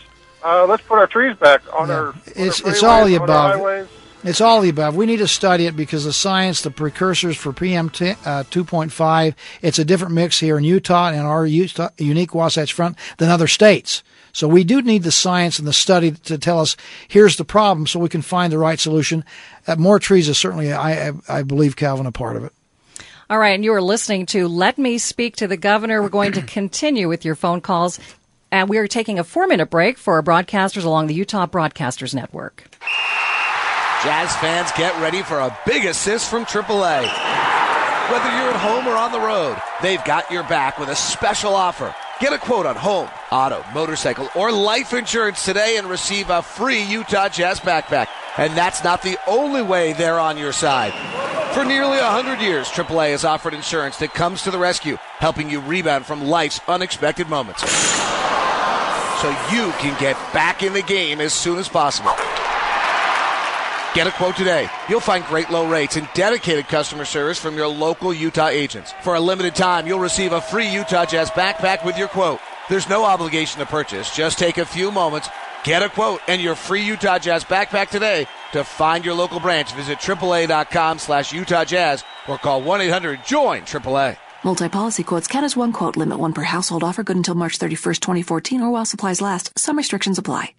uh, 0.44 0.66
let's 0.68 0.84
put 0.84 0.98
our 0.98 1.08
trees 1.08 1.36
back 1.38 1.62
on 1.74 1.90
yeah. 1.90 1.96
our. 1.96 2.16
It's 2.28 2.62
our 2.62 2.70
it's 2.70 2.84
all 2.84 3.06
the 3.06 3.16
above. 3.16 3.90
It's 4.24 4.40
all 4.40 4.62
the 4.62 4.70
above. 4.70 4.96
We 4.96 5.06
need 5.06 5.18
to 5.18 5.28
study 5.28 5.66
it 5.66 5.76
because 5.76 6.06
the 6.06 6.14
science, 6.14 6.62
the 6.62 6.72
precursors 6.72 7.36
for 7.36 7.52
PM 7.52 7.90
t- 7.90 8.12
uh, 8.12 8.44
2.5, 8.44 9.36
it's 9.62 9.80
a 9.80 9.84
different 9.84 10.14
mix 10.14 10.40
here 10.40 10.58
in 10.58 10.64
Utah 10.64 11.10
and 11.10 11.28
our 11.28 11.46
Utah, 11.46 11.90
unique 11.98 12.34
Wasatch 12.34 12.72
Front 12.72 12.98
than 13.18 13.30
other 13.30 13.48
states. 13.48 14.02
So 14.32 14.48
we 14.48 14.64
do 14.64 14.82
need 14.82 15.04
the 15.04 15.12
science 15.12 15.60
and 15.60 15.68
the 15.68 15.74
study 15.74 16.12
to 16.12 16.38
tell 16.38 16.60
us 16.62 16.78
here's 17.08 17.36
the 17.36 17.44
problem, 17.44 17.86
so 17.86 18.00
we 18.00 18.08
can 18.08 18.22
find 18.22 18.52
the 18.52 18.58
right 18.58 18.80
solution. 18.80 19.26
Uh, 19.68 19.76
more 19.76 20.00
trees 20.00 20.30
is 20.30 20.38
certainly, 20.38 20.72
I, 20.72 21.10
I, 21.10 21.14
I 21.28 21.44
believe, 21.44 21.76
Calvin, 21.76 22.06
a 22.06 22.12
part 22.12 22.38
of 22.38 22.46
it. 22.46 22.54
All 23.30 23.38
right, 23.38 23.56
and 23.56 23.64
you 23.64 23.74
are 23.74 23.82
listening 23.82 24.26
to 24.28 24.48
Let 24.48 24.78
Me 24.78 24.98
Speak 24.98 25.36
to 25.38 25.48
the 25.48 25.58
Governor. 25.58 26.02
We're 26.02 26.10
going 26.10 26.34
to 26.34 26.42
continue 26.42 27.10
with 27.10 27.26
your 27.26 27.36
phone 27.36 27.62
calls. 27.62 28.00
And 28.54 28.70
we 28.70 28.78
are 28.78 28.86
taking 28.86 29.18
a 29.18 29.24
four 29.24 29.48
minute 29.48 29.72
break 29.72 29.98
for 29.98 30.14
our 30.14 30.22
broadcasters 30.22 30.86
along 30.86 31.08
the 31.08 31.16
Utah 31.16 31.48
Broadcasters 31.48 32.14
Network. 32.14 32.70
Jazz 34.04 34.36
fans, 34.36 34.72
get 34.78 34.96
ready 35.02 35.24
for 35.24 35.40
a 35.40 35.58
big 35.66 35.86
assist 35.86 36.30
from 36.30 36.46
AAA. 36.46 37.02
Whether 38.12 38.30
you're 38.38 38.52
at 38.52 38.60
home 38.60 38.88
or 38.88 38.96
on 38.96 39.12
the 39.12 39.20
road, 39.20 39.60
they've 39.82 40.04
got 40.04 40.30
your 40.30 40.44
back 40.44 40.78
with 40.78 40.90
a 40.90 40.96
special 40.96 41.56
offer. 41.56 41.96
Get 42.20 42.32
a 42.32 42.38
quote 42.38 42.68
on 42.68 42.76
home, 42.76 43.10
auto, 43.32 43.66
motorcycle, 43.74 44.30
or 44.36 44.52
life 44.52 44.94
insurance 44.94 45.44
today 45.44 45.78
and 45.78 45.90
receive 45.90 46.30
a 46.30 46.44
free 46.44 46.84
Utah 46.84 47.30
Jazz 47.30 47.60
backpack. 47.60 48.08
And 48.38 48.56
that's 48.56 48.84
not 48.84 49.02
the 49.02 49.18
only 49.26 49.64
way 49.64 49.94
they're 49.94 50.20
on 50.20 50.38
your 50.38 50.52
side. 50.52 50.94
For 51.54 51.64
nearly 51.64 51.98
100 51.98 52.42
years, 52.42 52.68
AAA 52.68 53.12
has 53.12 53.24
offered 53.24 53.54
insurance 53.54 53.98
that 53.98 54.14
comes 54.14 54.42
to 54.42 54.52
the 54.52 54.58
rescue, 54.58 54.98
helping 55.20 55.50
you 55.50 55.62
rebound 55.62 56.06
from 56.06 56.26
life's 56.26 56.60
unexpected 56.68 57.30
moments 57.30 57.62
so 59.24 59.30
you 59.54 59.72
can 59.80 59.98
get 60.02 60.16
back 60.34 60.64
in 60.64 60.74
the 60.74 60.82
game 60.82 61.22
as 61.22 61.32
soon 61.32 61.58
as 61.58 61.70
possible. 61.70 62.12
Get 63.94 64.06
a 64.06 64.12
quote 64.12 64.36
today. 64.36 64.68
You'll 64.90 65.00
find 65.00 65.24
great 65.26 65.50
low 65.50 65.70
rates 65.70 65.96
and 65.96 66.10
dedicated 66.14 66.68
customer 66.68 67.06
service 67.06 67.40
from 67.40 67.56
your 67.56 67.68
local 67.68 68.14
Utah 68.14 68.48
agents. 68.48 68.94
For 69.02 69.14
a 69.16 69.20
limited 69.20 69.56
time, 69.56 69.88
you'll 69.88 70.00
receive 70.00 70.34
a 70.34 70.42
free 70.42 70.68
Utah 70.68 71.06
Jazz 71.06 71.30
backpack 71.30 71.86
with 71.86 71.98
your 71.98 72.10
quote. 72.10 72.42
There's 72.68 72.90
no 72.90 73.06
obligation 73.06 73.60
to 73.60 73.66
purchase. 73.66 74.14
Just 74.14 74.40
take 74.40 74.58
a 74.58 74.66
few 74.66 74.92
moments, 74.92 75.30
get 75.64 75.84
a 75.84 75.90
quote, 75.90 76.20
and 76.28 76.42
your 76.42 76.56
free 76.56 76.84
Utah 76.84 77.20
Jazz 77.20 77.46
backpack 77.46 77.90
today. 77.90 78.26
To 78.54 78.64
find 78.64 79.04
your 79.04 79.16
local 79.16 79.40
branch, 79.40 79.74
visit 79.74 79.98
AAA.com 79.98 81.00
slash 81.00 81.34
Utah 81.34 81.66
Jazz 81.66 82.04
or 82.28 82.38
call 82.38 82.62
1-800-JOIN-AAA. 82.62 84.18
Multi-policy 84.44 85.04
quotes 85.04 85.28
count 85.28 85.44
as 85.46 85.58
one 85.58 85.72
quote. 85.74 85.98
Limit 85.98 86.20
one 86.20 86.34
per 86.34 86.44
household. 86.44 86.84
Offer 86.84 87.04
good 87.04 87.18
until 87.18 87.36
March 87.36 87.58
31st, 87.58 88.00
2014 88.00 88.62
or 88.62 88.70
while 88.70 88.86
supplies 88.86 89.22
last. 89.22 89.58
Some 89.58 89.78
restrictions 89.78 90.18
apply. 90.18 90.54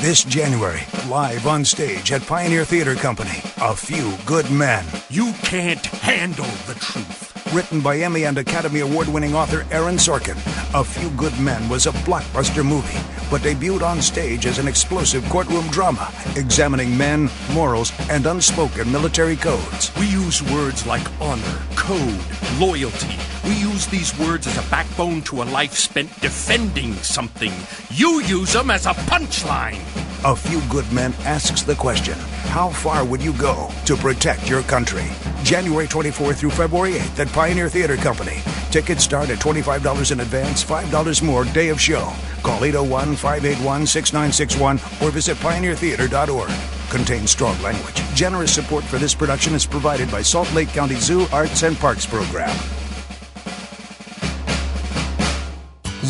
This 0.00 0.22
January, 0.22 0.82
live 1.08 1.48
on 1.48 1.64
stage 1.64 2.12
at 2.12 2.22
Pioneer 2.22 2.64
Theatre 2.64 2.94
Company, 2.94 3.42
A 3.60 3.74
Few 3.74 4.14
Good 4.26 4.48
Men. 4.48 4.84
You 5.10 5.32
can't 5.42 5.84
handle 5.86 6.44
the 6.66 6.74
truth. 6.74 7.27
Written 7.52 7.80
by 7.80 7.96
Emmy 7.96 8.24
and 8.24 8.36
Academy 8.36 8.80
Award 8.80 9.08
winning 9.08 9.34
author 9.34 9.66
Aaron 9.70 9.96
Sorkin, 9.96 10.36
A 10.78 10.84
Few 10.84 11.08
Good 11.16 11.38
Men 11.40 11.66
was 11.70 11.86
a 11.86 11.92
blockbuster 11.92 12.62
movie, 12.62 12.98
but 13.30 13.40
debuted 13.40 13.80
on 13.80 14.02
stage 14.02 14.44
as 14.44 14.58
an 14.58 14.68
explosive 14.68 15.26
courtroom 15.30 15.66
drama, 15.68 16.12
examining 16.36 16.96
men, 16.98 17.30
morals, 17.54 17.90
and 18.10 18.26
unspoken 18.26 18.92
military 18.92 19.36
codes. 19.36 19.90
We 19.98 20.08
use 20.08 20.42
words 20.52 20.86
like 20.86 21.06
honor, 21.22 21.58
code, 21.74 22.20
loyalty. 22.58 23.16
We 23.44 23.54
use 23.54 23.86
these 23.86 24.16
words 24.18 24.46
as 24.46 24.58
a 24.58 24.70
backbone 24.70 25.22
to 25.22 25.42
a 25.42 25.44
life 25.44 25.72
spent 25.72 26.10
defending 26.20 26.92
something. 26.96 27.52
You 27.88 28.20
use 28.24 28.52
them 28.52 28.70
as 28.70 28.84
a 28.84 28.92
punchline. 28.92 29.80
A 30.24 30.36
Few 30.36 30.60
Good 30.68 30.92
Men 30.92 31.14
asks 31.24 31.62
the 31.62 31.76
question 31.76 32.18
How 32.50 32.68
far 32.68 33.04
would 33.06 33.22
you 33.22 33.32
go 33.34 33.70
to 33.86 33.96
protect 33.96 34.50
your 34.50 34.62
country? 34.62 35.06
January 35.44 35.86
24th 35.86 36.36
through 36.36 36.50
February 36.50 36.94
8th 36.94 37.20
at 37.20 37.28
Pioneer 37.38 37.68
Theatre 37.68 37.96
Company. 37.96 38.42
Tickets 38.72 39.04
start 39.04 39.30
at 39.30 39.38
$25 39.38 40.10
in 40.10 40.18
advance, 40.18 40.64
$5 40.64 41.22
more 41.22 41.44
day 41.44 41.68
of 41.68 41.80
show. 41.80 42.12
Call 42.42 42.64
801 42.64 43.14
581 43.14 43.86
6961 43.86 44.76
or 45.00 45.12
visit 45.12 45.36
pioneertheatre.org. 45.36 46.50
Contains 46.90 47.30
strong 47.30 47.56
language. 47.62 47.94
Generous 48.16 48.52
support 48.52 48.82
for 48.82 48.98
this 48.98 49.14
production 49.14 49.54
is 49.54 49.64
provided 49.64 50.10
by 50.10 50.20
Salt 50.20 50.52
Lake 50.52 50.70
County 50.70 50.96
Zoo 50.96 51.28
Arts 51.32 51.62
and 51.62 51.78
Parks 51.78 52.04
Program. 52.04 52.50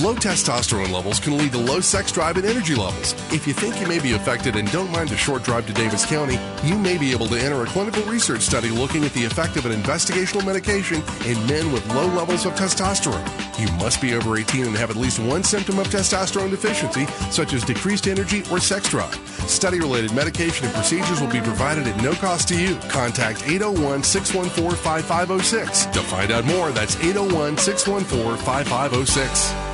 Low 0.03 0.15
testosterone 0.15 0.93
levels 0.93 1.19
can 1.19 1.37
lead 1.37 1.51
to 1.51 1.59
low 1.59 1.81
sex 1.81 2.13
drive 2.13 2.37
and 2.37 2.47
energy 2.47 2.77
levels. 2.77 3.15
If 3.33 3.49
you 3.49 3.53
think 3.53 3.81
you 3.81 3.87
may 3.89 3.99
be 3.99 4.13
affected 4.13 4.55
and 4.55 4.71
don't 4.71 4.93
mind 4.93 5.11
a 5.11 5.17
short 5.17 5.43
drive 5.43 5.67
to 5.67 5.73
Davis 5.73 6.07
County, 6.07 6.39
you 6.63 6.79
may 6.79 6.97
be 6.97 7.11
able 7.11 7.27
to 7.27 7.37
enter 7.37 7.61
a 7.63 7.67
clinical 7.67 8.05
research 8.05 8.43
study 8.43 8.69
looking 8.69 9.05
at 9.05 9.13
the 9.13 9.25
effect 9.25 9.57
of 9.57 9.67
an 9.67 9.73
investigational 9.73 10.47
medication 10.47 11.03
in 11.27 11.45
men 11.49 11.73
with 11.73 11.85
low 11.95 12.07
levels 12.07 12.47
of 12.47 12.53
testosterone. 12.55 13.27
You 13.59 13.67
must 13.79 14.01
be 14.01 14.15
over 14.15 14.37
18 14.37 14.67
and 14.67 14.77
have 14.77 14.91
at 14.91 14.95
least 14.95 15.19
one 15.19 15.43
symptom 15.43 15.81
of 15.81 15.89
testosterone 15.89 16.51
deficiency, 16.51 17.07
such 17.33 17.53
as 17.53 17.65
decreased 17.65 18.07
energy 18.07 18.45
or 18.53 18.61
sex 18.61 18.89
drive. 18.89 19.17
Study 19.51 19.81
related 19.81 20.13
medication 20.15 20.67
and 20.67 20.75
procedures 20.75 21.21
will 21.21 21.33
be 21.33 21.41
provided 21.41 21.89
at 21.89 22.01
no 22.01 22.13
cost 22.13 22.47
to 22.49 22.57
you. 22.57 22.77
Contact 22.89 23.43
801 23.49 24.05
614 24.05 24.77
5506. 24.77 25.87
To 25.87 26.01
find 26.03 26.31
out 26.31 26.45
more, 26.45 26.71
that's 26.71 26.95
801 27.03 27.57
614 27.59 28.37
5506. 28.45 29.68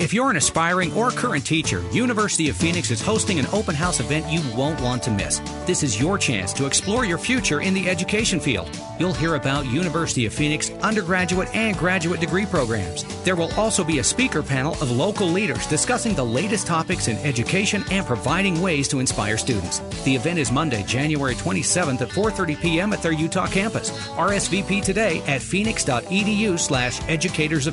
If 0.00 0.12
you're 0.14 0.30
an 0.30 0.38
aspiring 0.38 0.94
or 0.94 1.10
current 1.10 1.44
teacher, 1.44 1.84
University 1.92 2.48
of 2.48 2.56
Phoenix 2.56 2.90
is 2.90 3.02
hosting 3.02 3.38
an 3.38 3.46
open 3.52 3.74
house 3.74 4.00
event 4.00 4.32
you 4.32 4.40
won't 4.56 4.80
want 4.80 5.02
to 5.02 5.10
miss. 5.10 5.40
This 5.66 5.82
is 5.82 6.00
your 6.00 6.16
chance 6.16 6.54
to 6.54 6.64
explore 6.64 7.04
your 7.04 7.18
future 7.18 7.60
in 7.60 7.74
the 7.74 7.86
education 7.86 8.40
field. 8.40 8.70
You'll 8.98 9.12
hear 9.12 9.34
about 9.34 9.66
University 9.66 10.24
of 10.24 10.32
Phoenix 10.32 10.70
undergraduate 10.80 11.54
and 11.54 11.76
graduate 11.76 12.18
degree 12.18 12.46
programs. 12.46 13.04
There 13.24 13.36
will 13.36 13.52
also 13.60 13.84
be 13.84 13.98
a 13.98 14.04
speaker 14.04 14.42
panel 14.42 14.72
of 14.80 14.90
local 14.90 15.26
leaders 15.26 15.66
discussing 15.66 16.14
the 16.14 16.24
latest 16.24 16.66
topics 16.66 17.08
in 17.08 17.18
education 17.18 17.84
and 17.90 18.06
providing 18.06 18.62
ways 18.62 18.88
to 18.88 19.00
inspire 19.00 19.36
students. 19.36 19.80
The 20.04 20.16
event 20.16 20.38
is 20.38 20.50
Monday, 20.50 20.82
January 20.84 21.34
27th 21.34 22.00
at 22.00 22.08
4:30 22.08 22.58
p.m. 22.58 22.94
at 22.94 23.02
their 23.02 23.12
Utah 23.12 23.48
campus. 23.48 23.90
RSVP 24.16 24.82
today 24.82 25.20
at 25.26 25.42
phoenix.edu/educators 25.42 27.66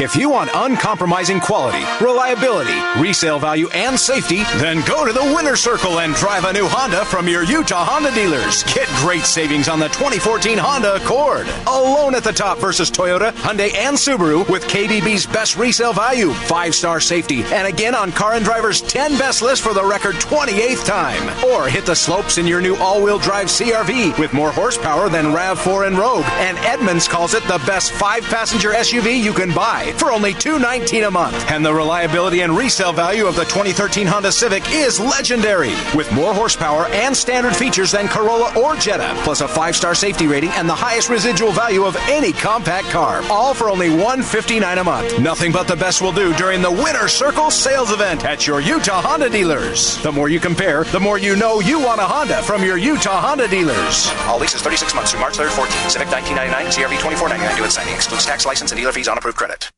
If 0.00 0.14
you 0.14 0.30
want 0.30 0.50
uncompromising 0.54 1.40
quality, 1.40 1.84
reliability, 2.00 2.78
resale 3.00 3.40
value, 3.40 3.68
and 3.70 3.98
safety, 3.98 4.44
then 4.58 4.86
go 4.86 5.04
to 5.04 5.12
the 5.12 5.34
Winner 5.34 5.56
Circle 5.56 5.98
and 5.98 6.14
drive 6.14 6.44
a 6.44 6.52
new 6.52 6.68
Honda 6.68 7.04
from 7.04 7.26
your 7.26 7.42
Utah 7.42 7.84
Honda 7.84 8.14
dealers. 8.14 8.62
Get 8.62 8.86
great 8.98 9.24
savings 9.24 9.68
on 9.68 9.80
the 9.80 9.88
2014 9.88 10.56
Honda 10.56 10.94
Accord. 10.94 11.48
Alone 11.66 12.14
at 12.14 12.22
the 12.22 12.32
top 12.32 12.58
versus 12.58 12.92
Toyota, 12.92 13.32
Hyundai, 13.32 13.74
and 13.74 13.96
Subaru 13.96 14.48
with 14.48 14.62
KBB's 14.68 15.26
best 15.26 15.56
resale 15.56 15.92
value, 15.92 16.32
5 16.32 16.74
star 16.76 17.00
safety, 17.00 17.42
and 17.46 17.66
again 17.66 17.96
on 17.96 18.12
Car 18.12 18.34
and 18.34 18.44
Driver's 18.44 18.80
10 18.80 19.18
best 19.18 19.42
list 19.42 19.62
for 19.62 19.74
the 19.74 19.84
record 19.84 20.14
28th 20.14 20.86
time. 20.86 21.28
Or 21.44 21.66
hit 21.66 21.86
the 21.86 21.96
slopes 21.96 22.38
in 22.38 22.46
your 22.46 22.60
new 22.60 22.76
all 22.76 23.02
wheel 23.02 23.18
drive 23.18 23.48
CRV 23.48 24.16
with 24.16 24.32
more 24.32 24.52
horsepower 24.52 25.08
than 25.08 25.32
RAV4 25.32 25.88
and 25.88 25.98
Rogue. 25.98 26.24
And 26.38 26.56
Edmunds 26.58 27.08
calls 27.08 27.34
it 27.34 27.42
the 27.48 27.60
best 27.66 27.90
5 27.90 28.22
passenger 28.22 28.70
SUV 28.70 29.20
you 29.20 29.32
can 29.32 29.52
buy 29.52 29.87
for 29.92 30.12
only 30.12 30.34
219 30.34 31.04
a 31.04 31.10
month. 31.10 31.50
And 31.50 31.64
the 31.64 31.72
reliability 31.72 32.40
and 32.40 32.56
resale 32.56 32.92
value 32.92 33.26
of 33.26 33.36
the 33.36 33.44
2013 33.44 34.06
Honda 34.06 34.32
Civic 34.32 34.62
is 34.70 34.98
legendary, 35.00 35.74
with 35.94 36.10
more 36.12 36.34
horsepower 36.34 36.86
and 36.88 37.16
standard 37.16 37.54
features 37.54 37.92
than 37.92 38.08
Corolla 38.08 38.52
or 38.58 38.76
Jetta, 38.76 39.14
plus 39.22 39.40
a 39.40 39.48
five-star 39.48 39.94
safety 39.94 40.26
rating 40.26 40.50
and 40.50 40.68
the 40.68 40.74
highest 40.74 41.08
residual 41.08 41.52
value 41.52 41.84
of 41.84 41.96
any 42.08 42.32
compact 42.32 42.88
car, 42.88 43.22
all 43.30 43.54
for 43.54 43.70
only 43.70 43.90
159 43.90 44.78
a 44.78 44.84
month. 44.84 45.18
Nothing 45.20 45.52
but 45.52 45.68
the 45.68 45.76
best 45.76 46.02
will 46.02 46.12
do 46.12 46.34
during 46.34 46.62
the 46.62 46.70
Winter 46.70 47.08
Circle 47.08 47.50
sales 47.50 47.90
event 47.90 48.24
at 48.24 48.46
your 48.46 48.60
Utah 48.60 49.00
Honda 49.00 49.30
dealers. 49.30 50.00
The 50.02 50.12
more 50.12 50.28
you 50.28 50.40
compare, 50.40 50.84
the 50.84 51.00
more 51.00 51.18
you 51.18 51.36
know 51.36 51.60
you 51.60 51.78
want 51.78 52.00
a 52.00 52.04
Honda 52.04 52.42
from 52.42 52.64
your 52.64 52.76
Utah 52.76 53.20
Honda 53.20 53.48
dealers. 53.48 54.10
All 54.26 54.38
leases 54.38 54.62
36 54.62 54.94
months 54.94 55.12
through 55.12 55.20
March 55.20 55.36
3rd, 55.36 55.50
14. 55.50 55.90
Civic 55.90 56.08
1999, 56.10 56.66
CRV 56.72 57.00
2499 57.00 57.56
due 57.56 57.64
at 57.64 57.72
signing. 57.72 57.94
Excludes 57.94 58.26
tax, 58.26 58.46
license, 58.46 58.72
and 58.72 58.78
dealer 58.80 58.92
fees 58.92 59.08
on 59.08 59.18
approved 59.18 59.36
credit. 59.36 59.70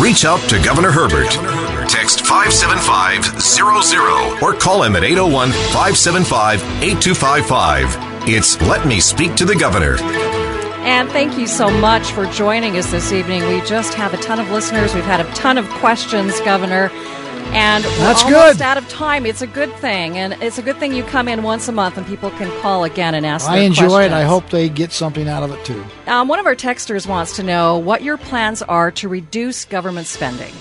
Reach 0.00 0.24
out 0.24 0.40
to 0.48 0.58
Governor 0.62 0.90
Herbert. 0.90 1.30
Text 1.88 2.24
57500 2.26 4.42
or 4.42 4.52
call 4.54 4.82
him 4.82 4.96
at 4.96 5.04
801 5.04 5.50
575 5.50 6.62
8255. 6.82 8.28
It's 8.28 8.60
Let 8.62 8.86
Me 8.86 8.98
Speak 9.00 9.34
to 9.36 9.44
the 9.44 9.54
Governor. 9.56 9.96
And 10.82 11.10
thank 11.10 11.36
you 11.38 11.46
so 11.46 11.70
much 11.70 12.10
for 12.12 12.24
joining 12.26 12.76
us 12.78 12.90
this 12.90 13.12
evening. 13.12 13.46
We 13.46 13.60
just 13.62 13.94
have 13.94 14.12
a 14.14 14.18
ton 14.18 14.40
of 14.40 14.50
listeners. 14.50 14.94
We've 14.94 15.04
had 15.04 15.20
a 15.20 15.30
ton 15.34 15.58
of 15.58 15.68
questions, 15.70 16.40
Governor. 16.40 16.90
And 17.52 17.84
we're 17.84 17.90
That's 17.98 18.22
almost 18.22 18.58
good. 18.58 18.62
out 18.62 18.78
of 18.78 18.88
time. 18.88 19.26
It's 19.26 19.42
a 19.42 19.46
good 19.46 19.72
thing. 19.76 20.16
And 20.16 20.34
it's 20.42 20.58
a 20.58 20.62
good 20.62 20.76
thing 20.78 20.92
you 20.94 21.02
come 21.02 21.26
in 21.26 21.42
once 21.42 21.66
a 21.66 21.72
month 21.72 21.98
and 21.98 22.06
people 22.06 22.30
can 22.30 22.48
call 22.60 22.84
again 22.84 23.14
and 23.14 23.26
ask 23.26 23.48
I 23.48 23.58
enjoy 23.58 24.04
it. 24.04 24.12
I 24.12 24.22
hope 24.22 24.50
they 24.50 24.68
get 24.68 24.92
something 24.92 25.28
out 25.28 25.42
of 25.42 25.50
it 25.50 25.64
too. 25.64 25.84
Um, 26.06 26.28
one 26.28 26.38
of 26.38 26.46
our 26.46 26.54
texters 26.54 27.08
wants 27.08 27.34
to 27.36 27.42
know 27.42 27.76
what 27.76 28.02
your 28.02 28.16
plans 28.18 28.62
are 28.62 28.90
to 28.92 29.08
reduce 29.08 29.64
government 29.64 30.06
spending. 30.06 30.52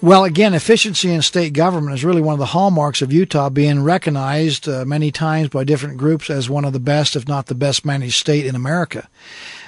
Well, 0.00 0.24
again, 0.24 0.54
efficiency 0.54 1.12
in 1.12 1.22
state 1.22 1.54
government 1.54 1.94
is 1.94 2.04
really 2.04 2.20
one 2.20 2.32
of 2.32 2.38
the 2.38 2.46
hallmarks 2.46 3.02
of 3.02 3.12
Utah, 3.12 3.48
being 3.48 3.82
recognized 3.82 4.68
uh, 4.68 4.84
many 4.84 5.10
times 5.10 5.48
by 5.48 5.64
different 5.64 5.96
groups 5.96 6.30
as 6.30 6.48
one 6.48 6.64
of 6.64 6.72
the 6.72 6.78
best, 6.78 7.16
if 7.16 7.26
not 7.26 7.46
the 7.46 7.54
best 7.56 7.84
managed 7.84 8.14
state 8.14 8.46
in 8.46 8.54
America. 8.54 9.08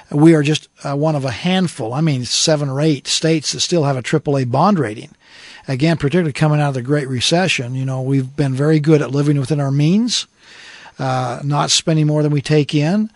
We 0.09 0.33
are 0.33 0.43
just 0.43 0.69
uh, 0.85 0.95
one 0.95 1.15
of 1.15 1.25
a 1.25 1.31
handful, 1.31 1.93
I 1.93 1.99
mean, 1.99 2.23
seven 2.23 2.69
or 2.69 2.79
eight 2.79 3.07
states 3.07 3.51
that 3.51 3.59
still 3.59 3.83
have 3.83 3.97
a 3.97 4.01
AAA 4.01 4.49
bond 4.49 4.79
rating. 4.79 5.11
Again, 5.67 5.97
particularly 5.97 6.33
coming 6.33 6.59
out 6.59 6.69
of 6.69 6.73
the 6.73 6.81
Great 6.81 7.07
Recession, 7.07 7.75
you 7.75 7.85
know, 7.85 8.01
we've 8.01 8.35
been 8.35 8.53
very 8.53 8.79
good 8.79 9.01
at 9.01 9.11
living 9.11 9.39
within 9.39 9.59
our 9.59 9.71
means, 9.71 10.27
uh, 10.97 11.41
not 11.43 11.71
spending 11.71 12.07
more 12.07 12.23
than 12.23 12.31
we 12.31 12.41
take 12.41 12.73
in. 12.73 13.09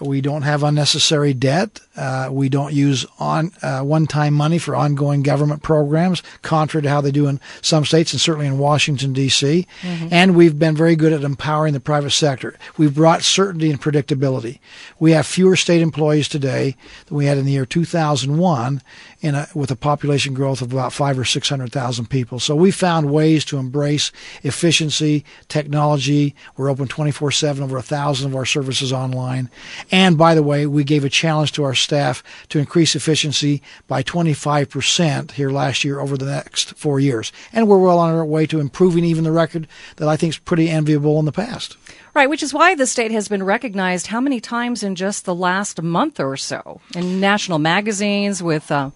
We 0.00 0.20
don't 0.20 0.42
have 0.42 0.62
unnecessary 0.62 1.34
debt. 1.34 1.80
Uh, 1.96 2.28
we 2.30 2.48
don't 2.48 2.72
use 2.72 3.04
on 3.18 3.52
uh, 3.62 3.80
one-time 3.82 4.32
money 4.32 4.58
for 4.58 4.74
ongoing 4.74 5.22
government 5.22 5.62
programs, 5.62 6.22
contrary 6.40 6.82
to 6.82 6.88
how 6.88 7.00
they 7.00 7.10
do 7.10 7.26
in 7.26 7.38
some 7.60 7.84
states 7.84 8.12
and 8.12 8.20
certainly 8.20 8.46
in 8.46 8.58
Washington 8.58 9.12
D.C. 9.12 9.66
Mhm. 9.82 10.08
And 10.10 10.34
we've 10.34 10.58
been 10.58 10.74
very 10.74 10.96
good 10.96 11.12
at 11.12 11.22
empowering 11.22 11.74
the 11.74 11.80
private 11.80 12.12
sector. 12.12 12.56
We've 12.78 12.94
brought 12.94 13.22
certainty 13.22 13.70
and 13.70 13.80
predictability. 13.80 14.58
We 14.98 15.12
have 15.12 15.26
fewer 15.26 15.56
state 15.56 15.82
employees 15.82 16.28
today 16.28 16.76
than 17.06 17.16
we 17.18 17.26
had 17.26 17.36
in 17.38 17.44
the 17.44 17.52
year 17.52 17.66
2001, 17.66 18.82
in 19.20 19.34
a, 19.34 19.48
with 19.54 19.70
a 19.70 19.76
population 19.76 20.34
growth 20.34 20.62
of 20.62 20.72
about 20.72 20.92
five 20.92 21.18
or 21.18 21.24
six 21.24 21.48
hundred 21.48 21.72
thousand 21.72 22.06
people. 22.06 22.40
So 22.40 22.56
we 22.56 22.70
found 22.70 23.10
ways 23.12 23.44
to 23.46 23.58
embrace 23.58 24.10
efficiency, 24.42 25.24
technology. 25.48 26.34
We're 26.56 26.70
open 26.70 26.88
24/7, 26.88 27.60
over 27.60 27.76
a 27.76 27.82
thousand 27.82 28.30
of 28.30 28.36
our 28.36 28.46
services 28.46 28.92
online. 28.92 29.50
And 29.90 30.18
by 30.18 30.34
the 30.34 30.42
way, 30.42 30.66
we 30.66 30.84
gave 30.84 31.04
a 31.04 31.08
challenge 31.08 31.52
to 31.52 31.64
our 31.64 31.74
staff 31.82 32.22
to 32.48 32.58
increase 32.58 32.94
efficiency 32.94 33.62
by 33.88 34.02
25% 34.02 35.32
here 35.32 35.50
last 35.50 35.84
year 35.84 36.00
over 36.00 36.16
the 36.16 36.26
next 36.26 36.74
four 36.76 37.00
years. 37.00 37.32
And 37.52 37.68
we're 37.68 37.78
well 37.78 37.98
on 37.98 38.14
our 38.14 38.24
way 38.24 38.46
to 38.46 38.60
improving 38.60 39.04
even 39.04 39.24
the 39.24 39.32
record 39.32 39.68
that 39.96 40.08
I 40.08 40.16
think 40.16 40.34
is 40.34 40.38
pretty 40.38 40.68
enviable 40.68 41.18
in 41.18 41.24
the 41.24 41.32
past. 41.32 41.76
Right, 42.14 42.28
which 42.28 42.42
is 42.42 42.52
why 42.52 42.74
the 42.74 42.86
state 42.86 43.10
has 43.10 43.28
been 43.28 43.42
recognized 43.42 44.08
how 44.08 44.20
many 44.20 44.38
times 44.38 44.82
in 44.82 44.94
just 44.94 45.24
the 45.24 45.34
last 45.34 45.80
month 45.82 46.20
or 46.20 46.36
so 46.36 46.80
in 46.94 47.20
national 47.20 47.58
magazines 47.58 48.42
with 48.42 48.70
uh, 48.70 48.90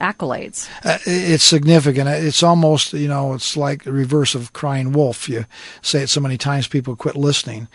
accolades. 0.00 0.68
Uh, 0.84 0.98
it's 1.04 1.44
significant. 1.44 2.08
It's 2.08 2.42
almost, 2.42 2.92
you 2.92 3.08
know, 3.08 3.34
it's 3.34 3.56
like 3.56 3.84
the 3.84 3.92
reverse 3.92 4.34
of 4.34 4.52
crying 4.52 4.92
wolf. 4.92 5.28
You 5.28 5.46
say 5.82 6.02
it 6.02 6.08
so 6.08 6.20
many 6.20 6.38
times, 6.38 6.66
people 6.66 6.96
quit 6.96 7.16
listening. 7.16 7.68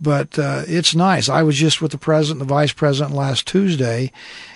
But 0.00 0.38
uh, 0.38 0.62
it's 0.68 0.94
nice. 0.94 1.28
I 1.28 1.42
was 1.42 1.56
just 1.56 1.82
with 1.82 1.90
the 1.90 1.98
president, 1.98 2.40
and 2.40 2.48
the 2.48 2.54
vice 2.54 2.72
president 2.72 3.16
last 3.16 3.46
Tuesday 3.48 4.12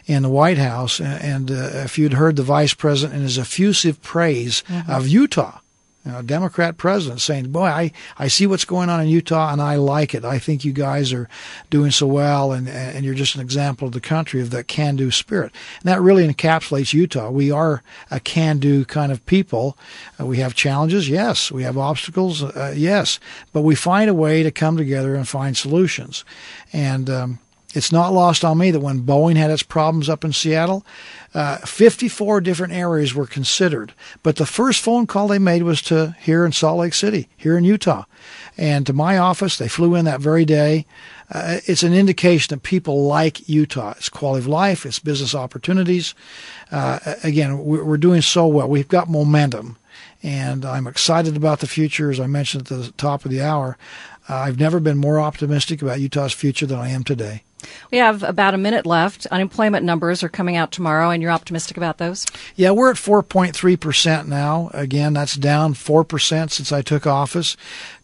in 0.06 0.22
the 0.22 0.28
White 0.28 0.58
House, 0.58 1.00
and, 1.00 1.20
and 1.22 1.50
uh, 1.50 1.82
if 1.84 1.98
you'd 1.98 2.12
heard 2.14 2.36
the 2.36 2.42
vice 2.44 2.74
president 2.74 3.16
in 3.16 3.22
his 3.22 3.38
effusive 3.38 4.00
praise 4.02 4.62
Mhm. 4.68 4.88
of 4.88 5.08
Utah, 5.08 5.58
know, 6.10 6.22
Democrat 6.22 6.76
president 6.76 7.20
saying, 7.20 7.52
"Boy, 7.52 7.66
I, 7.66 7.92
I 8.18 8.26
see 8.26 8.46
what's 8.46 8.64
going 8.64 8.90
on 8.90 9.00
in 9.00 9.08
Utah, 9.08 9.52
and 9.52 9.62
I 9.62 9.76
like 9.76 10.14
it. 10.14 10.24
I 10.24 10.40
think 10.40 10.64
you 10.64 10.72
guys 10.72 11.12
are 11.12 11.28
doing 11.70 11.92
so 11.92 12.06
well, 12.08 12.50
and 12.50 12.68
and 12.68 13.04
you're 13.04 13.14
just 13.14 13.36
an 13.36 13.40
example 13.40 13.86
of 13.86 13.94
the 13.94 14.00
country 14.00 14.40
of 14.40 14.50
that 14.50 14.66
can-do 14.66 15.10
spirit." 15.10 15.52
And 15.80 15.88
that 15.88 16.00
really 16.00 16.26
encapsulates 16.26 16.92
Utah. 16.92 17.30
We 17.30 17.50
are 17.52 17.82
a 18.10 18.18
can-do 18.18 18.84
kind 18.84 19.12
of 19.12 19.24
people. 19.26 19.78
Uh, 20.18 20.26
we 20.26 20.38
have 20.38 20.54
challenges, 20.54 21.08
yes. 21.08 21.52
We 21.52 21.62
have 21.62 21.78
obstacles, 21.78 22.42
uh, 22.42 22.74
yes. 22.76 23.20
But 23.52 23.62
we 23.62 23.74
find 23.74 24.10
a 24.10 24.14
way 24.14 24.42
to 24.42 24.50
come 24.50 24.76
together 24.76 25.14
and 25.14 25.28
find 25.28 25.56
solutions. 25.56 26.24
And 26.72 27.08
um, 27.08 27.38
it's 27.74 27.92
not 27.92 28.12
lost 28.12 28.44
on 28.44 28.58
me 28.58 28.70
that 28.70 28.80
when 28.80 29.02
Boeing 29.02 29.36
had 29.36 29.50
its 29.50 29.62
problems 29.62 30.08
up 30.08 30.24
in 30.24 30.32
Seattle, 30.32 30.84
uh, 31.34 31.56
54 31.58 32.40
different 32.40 32.72
areas 32.72 33.14
were 33.14 33.26
considered. 33.26 33.94
But 34.22 34.36
the 34.36 34.46
first 34.46 34.80
phone 34.80 35.06
call 35.06 35.28
they 35.28 35.38
made 35.38 35.62
was 35.62 35.80
to 35.82 36.14
here 36.20 36.44
in 36.44 36.52
Salt 36.52 36.78
Lake 36.80 36.94
City, 36.94 37.28
here 37.36 37.56
in 37.56 37.64
Utah. 37.64 38.04
And 38.58 38.86
to 38.86 38.92
my 38.92 39.16
office, 39.16 39.56
they 39.56 39.68
flew 39.68 39.94
in 39.94 40.04
that 40.04 40.20
very 40.20 40.44
day. 40.44 40.86
Uh, 41.30 41.58
it's 41.66 41.82
an 41.82 41.94
indication 41.94 42.54
that 42.54 42.62
people 42.62 43.06
like 43.06 43.48
Utah. 43.48 43.94
It's 43.96 44.10
quality 44.10 44.44
of 44.44 44.48
life, 44.48 44.84
it's 44.84 44.98
business 44.98 45.34
opportunities. 45.34 46.14
Uh, 46.70 46.98
again, 47.24 47.64
we're 47.64 47.96
doing 47.96 48.20
so 48.20 48.46
well. 48.46 48.68
We've 48.68 48.88
got 48.88 49.08
momentum 49.08 49.78
and 50.22 50.64
I'm 50.64 50.86
excited 50.86 51.36
about 51.36 51.60
the 51.60 51.66
future. 51.66 52.10
As 52.10 52.20
I 52.20 52.26
mentioned 52.26 52.70
at 52.70 52.78
the 52.78 52.92
top 52.92 53.24
of 53.24 53.30
the 53.30 53.42
hour, 53.42 53.76
Uh, 54.28 54.36
I've 54.36 54.58
never 54.58 54.78
been 54.78 54.98
more 54.98 55.18
optimistic 55.18 55.82
about 55.82 56.00
Utah's 56.00 56.32
future 56.32 56.64
than 56.64 56.78
I 56.78 56.90
am 56.90 57.02
today. 57.02 57.42
We 57.90 57.98
have 57.98 58.22
about 58.22 58.54
a 58.54 58.58
minute 58.58 58.86
left. 58.86 59.26
Unemployment 59.26 59.84
numbers 59.84 60.22
are 60.22 60.28
coming 60.28 60.56
out 60.56 60.72
tomorrow, 60.72 61.10
and 61.10 61.22
you're 61.22 61.30
optimistic 61.30 61.76
about 61.76 61.98
those? 61.98 62.26
Yeah, 62.56 62.70
we're 62.70 62.90
at 62.90 62.96
4.3% 62.96 64.26
now. 64.26 64.70
Again, 64.72 65.12
that's 65.12 65.36
down 65.36 65.74
4% 65.74 66.50
since 66.50 66.72
I 66.72 66.82
took 66.82 67.06
office 67.06 67.56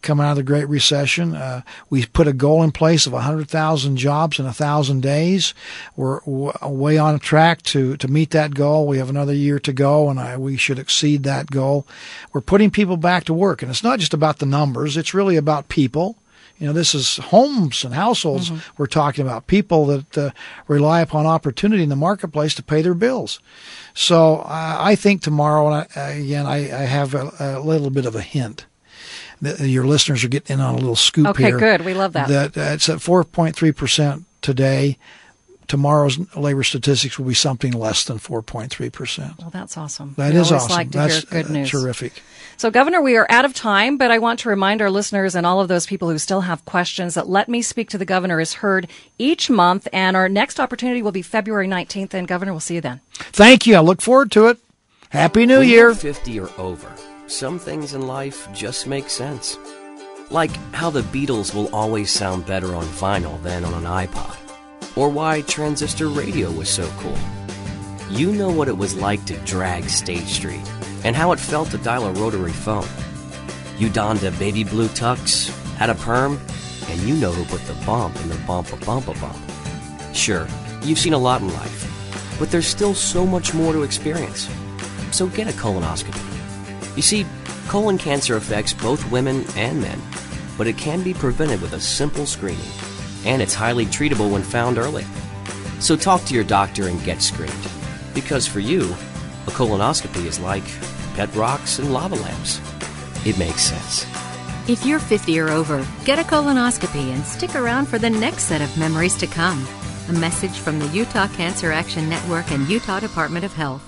coming 0.03 0.25
out 0.25 0.33
of 0.33 0.37
the 0.37 0.43
Great 0.43 0.69
Recession. 0.69 1.35
Uh, 1.35 1.63
we 1.91 2.07
put 2.07 2.29
a 2.29 2.33
goal 2.33 2.63
in 2.63 2.73
place 2.73 3.07
of 3.07 3.13
100,000 3.13 3.97
jobs 3.97 4.39
in 4.39 4.45
1,000 4.45 5.01
days. 5.01 5.55
We're 5.97 6.21
w- 6.21 6.53
way 6.63 6.99
on 6.99 7.19
track 7.19 7.63
to, 7.63 7.97
to 7.97 8.09
meet 8.09 8.31
that 8.31 8.55
goal. 8.55 8.87
We 8.87 8.99
have 8.99 9.11
another 9.11 9.35
year 9.35 9.59
to 9.61 9.73
go, 9.73 10.09
and 10.09 10.21
I, 10.21 10.37
we 10.37 10.57
should 10.57 10.79
exceed 10.79 11.25
that 11.25 11.51
goal. 11.51 11.87
We're 12.33 12.41
putting 12.41 12.71
people 12.71 12.97
back 12.97 13.25
to 13.25 13.35
work, 13.35 13.63
and 13.63 13.71
it's 13.71 13.85
not 13.85 13.99
just 13.99 14.15
about 14.15 14.39
the 14.39 14.47
numbers, 14.47 14.97
it's 14.97 15.15
really 15.15 15.37
about 15.37 15.69
people. 15.69 16.17
You 16.59 16.67
know, 16.67 16.73
this 16.73 16.95
is 16.95 17.17
homes 17.19 17.85
and 17.85 17.95
households 17.95 18.51
Mm-hmm. 18.51 18.73
we're 18.79 18.87
talking 18.87 19.25
about, 19.25 19.47
people 19.47 19.87
that 19.87 20.19
uh, 20.19 20.31
rely 20.67 21.01
upon 21.01 21.25
opportunity 21.27 21.83
in 21.85 21.89
the 21.89 21.97
marketplace 21.97 22.55
to 22.57 22.63
pay 22.63 22.83
their 22.83 22.95
bills. 22.95 23.39
So 23.95 24.39
uh, 24.39 24.77
I 24.81 24.95
think 24.97 25.23
tomorrow, 25.23 25.69
and 25.69 25.87
I, 25.97 26.09
again, 26.11 26.47
I, 26.47 26.57
I 26.57 26.85
have 26.87 27.15
a, 27.15 27.31
a 27.39 27.61
little 27.61 27.91
bit 27.91 28.07
of 28.07 28.17
a 28.17 28.23
hint. 28.23 28.67
that 29.41 29.61
Your 29.61 29.85
listeners 29.87 30.25
are 30.25 30.29
getting 30.29 30.55
in 30.59 30.61
on 30.61 30.75
a 30.75 30.79
little 30.79 30.97
scoop 30.97 31.29
Okay, 31.29 31.45
here. 31.45 31.59
good. 31.59 31.85
We 31.85 31.95
love 31.95 32.13
that. 32.15 32.29
That 32.29 32.57
uh, 32.59 32.73
it's 32.75 32.89
at 32.89 32.99
4.3% 32.99 34.25
today. 34.43 34.99
Tomorrow's 35.69 36.19
labor 36.35 36.63
statistics 36.65 37.19
will 37.19 37.27
be 37.27 37.35
something 37.35 37.73
less 37.73 38.05
than 38.05 38.19
4.3%. 38.19 39.39
Well, 39.39 39.51
that's 39.51 39.77
awesome. 39.77 40.15
That 40.17 40.33
we 40.33 40.41
is 40.41 40.51
always 40.51 40.65
awesome. 40.65 40.77
like 40.77 40.91
to 40.93 40.99
That's 40.99 41.15
hear 41.29 41.43
good 41.43 41.51
uh, 41.51 41.53
news. 41.53 41.71
terrific. 41.71 42.23
So, 42.57 42.71
Governor, 42.71 43.01
we 43.03 43.17
are 43.17 43.27
out 43.31 43.45
of 43.45 43.53
time, 43.55 43.99
but 43.99 44.11
I 44.11 44.19
want 44.19 44.41
to 44.41 44.49
remind 44.49 44.81
our 44.83 44.91
listeners 44.91 45.35
and 45.35 45.47
all 45.47 45.61
of 45.61 45.69
those 45.69 45.87
people 45.87 46.09
who 46.11 46.19
still 46.19 46.41
have 46.41 46.65
questions 46.65 47.15
that 47.15 47.29
Let 47.29 47.49
Me 47.49 47.61
Speak 47.63 47.91
to 47.91 47.99
the 47.99 48.07
Governor 48.07 48.41
is 48.41 48.55
heard 48.55 48.89
each 49.19 49.49
month, 49.51 49.87
and 49.93 50.17
our 50.17 50.29
next 50.29 50.59
opportunity 50.59 51.03
will 51.03 51.13
be 51.13 51.23
February 51.23 51.69
19th, 51.69 52.15
and 52.15 52.27
Governor, 52.27 52.53
we'll 52.53 52.61
see 52.61 52.77
you 52.77 52.81
then. 52.81 53.01
Thank 53.13 53.67
you. 53.67 53.77
I 53.77 53.81
look 53.81 54.01
forward 54.01 54.33
to 54.33 54.47
it. 54.49 54.59
Happy 55.11 55.45
New 55.47 55.59
when 55.59 55.69
Year. 55.69 55.87
You're 55.89 55.95
50 55.95 56.41
or 56.41 56.51
over, 56.59 56.91
some 57.27 57.59
things 57.59 57.93
in 57.95 58.07
life 58.07 58.49
just 58.55 58.87
make 58.87 59.09
sense. 59.11 59.59
Like 60.31 60.51
how 60.75 60.89
the 60.91 61.03
Beatles 61.03 61.55
will 61.55 61.75
always 61.75 62.11
sound 62.11 62.47
better 62.47 62.75
on 62.75 62.85
vinyl 62.87 63.41
than 63.43 63.65
on 63.65 63.75
an 63.75 63.85
iPod. 63.85 64.37
Or 64.99 65.09
why 65.09 65.43
transistor 65.43 66.09
radio 66.09 66.51
was 66.51 66.69
so 66.69 66.91
cool. 66.99 67.17
You 68.11 68.33
know 68.33 68.51
what 68.51 68.67
it 68.67 68.77
was 68.77 68.97
like 68.97 69.25
to 69.27 69.37
drag 69.45 69.85
State 69.85 70.27
Street 70.27 70.69
and 71.05 71.15
how 71.15 71.31
it 71.31 71.39
felt 71.39 71.71
to 71.71 71.79
dial 71.79 72.05
a 72.05 72.13
rotary 72.15 72.51
phone. 72.51 72.89
You 73.79 73.91
donned 73.91 74.25
a 74.25 74.33
baby 74.33 74.65
blue 74.65 74.89
tux, 74.89 75.51
had 75.77 75.89
a 75.89 75.95
perm, 75.95 76.41
and 76.89 77.01
you 77.03 77.15
know 77.15 77.31
who 77.31 77.45
put 77.45 77.65
the 77.69 77.81
bump 77.87 78.17
in 78.17 78.29
the 78.29 78.35
bump 78.45 78.73
a 78.73 78.77
bump 78.85 79.07
a 79.07 79.15
bump. 79.21 79.39
Sure, 80.13 80.49
you've 80.83 80.99
seen 80.99 81.13
a 81.13 81.19
lot 81.19 81.43
in 81.43 81.55
life, 81.55 82.37
but 82.41 82.51
there's 82.51 82.67
still 82.67 82.93
so 82.93 83.25
much 83.25 83.55
more 83.55 83.73
to 83.73 83.85
experience. 83.85 84.51
So 85.13 85.29
get 85.29 85.47
a 85.47 85.53
colonoscopy. 85.53 86.97
You 86.97 87.03
see, 87.03 87.25
colon 87.69 87.99
cancer 87.99 88.35
affects 88.35 88.73
both 88.73 89.09
women 89.13 89.45
and 89.55 89.81
men, 89.81 90.03
but 90.57 90.67
it 90.67 90.77
can 90.77 91.05
be 91.05 91.15
prevented 91.15 91.63
with 91.63 91.75
a 91.75 91.81
simple 91.81 92.27
screening, 92.27 92.67
and 93.25 93.43
it's 93.43 93.55
highly 93.55 93.87
treatable 93.87 94.31
when 94.31 94.43
found 94.43 94.79
early. 94.79 95.05
So 95.81 95.97
talk 95.97 96.25
to 96.25 96.35
your 96.35 96.45
doctor 96.45 96.89
and 96.89 97.03
get 97.05 97.23
screened, 97.23 97.53
because 98.15 98.47
for 98.47 98.61
you, 98.61 98.85
a 99.47 99.51
colonoscopy 99.51 100.25
is 100.27 100.41
like 100.41 100.65
pet 101.15 101.35
rocks 101.35 101.79
and 101.79 101.93
lava 101.93 102.17
lamps. 102.17 102.61
It 103.25 103.39
makes 103.39 103.63
sense. 103.63 104.07
If 104.69 104.85
you're 104.85 104.99
50 104.99 105.41
or 105.41 105.49
over, 105.49 105.87
get 106.05 106.19
a 106.19 106.23
colonoscopy 106.23 107.13
and 107.15 107.25
stick 107.25 107.55
around 107.55 107.87
for 107.87 107.99
the 107.99 108.11
next 108.11 108.45
set 108.45 108.61
of 108.61 108.77
memories 108.77 109.17
to 109.17 109.27
come. 109.27 109.67
A 110.09 110.13
message 110.13 110.59
from 110.59 110.79
the 110.79 110.89
Utah 110.89 111.29
Cancer 111.29 111.73
Action 111.73 112.09
Network 112.09 112.51
and 112.51 112.69
Utah 112.69 113.01
Department 113.01 113.45
of 113.45 113.55
Health. 113.55 113.88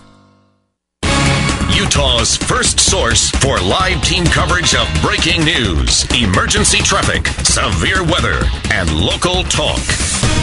Utah's 1.74 2.36
first 2.36 2.80
source 2.80 3.30
for 3.30 3.58
live 3.58 4.02
team 4.02 4.24
coverage 4.24 4.74
of 4.74 4.88
breaking 5.02 5.44
news, 5.44 6.04
emergency 6.14 6.78
traffic, 6.78 7.26
severe 7.44 8.02
weather, 8.02 8.42
and 8.72 8.92
local 8.92 9.42
talk. 9.44 9.78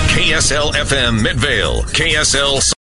KSL 0.09 0.73
FM 0.73 1.21
Midvale, 1.21 1.83
KSL 1.83 2.61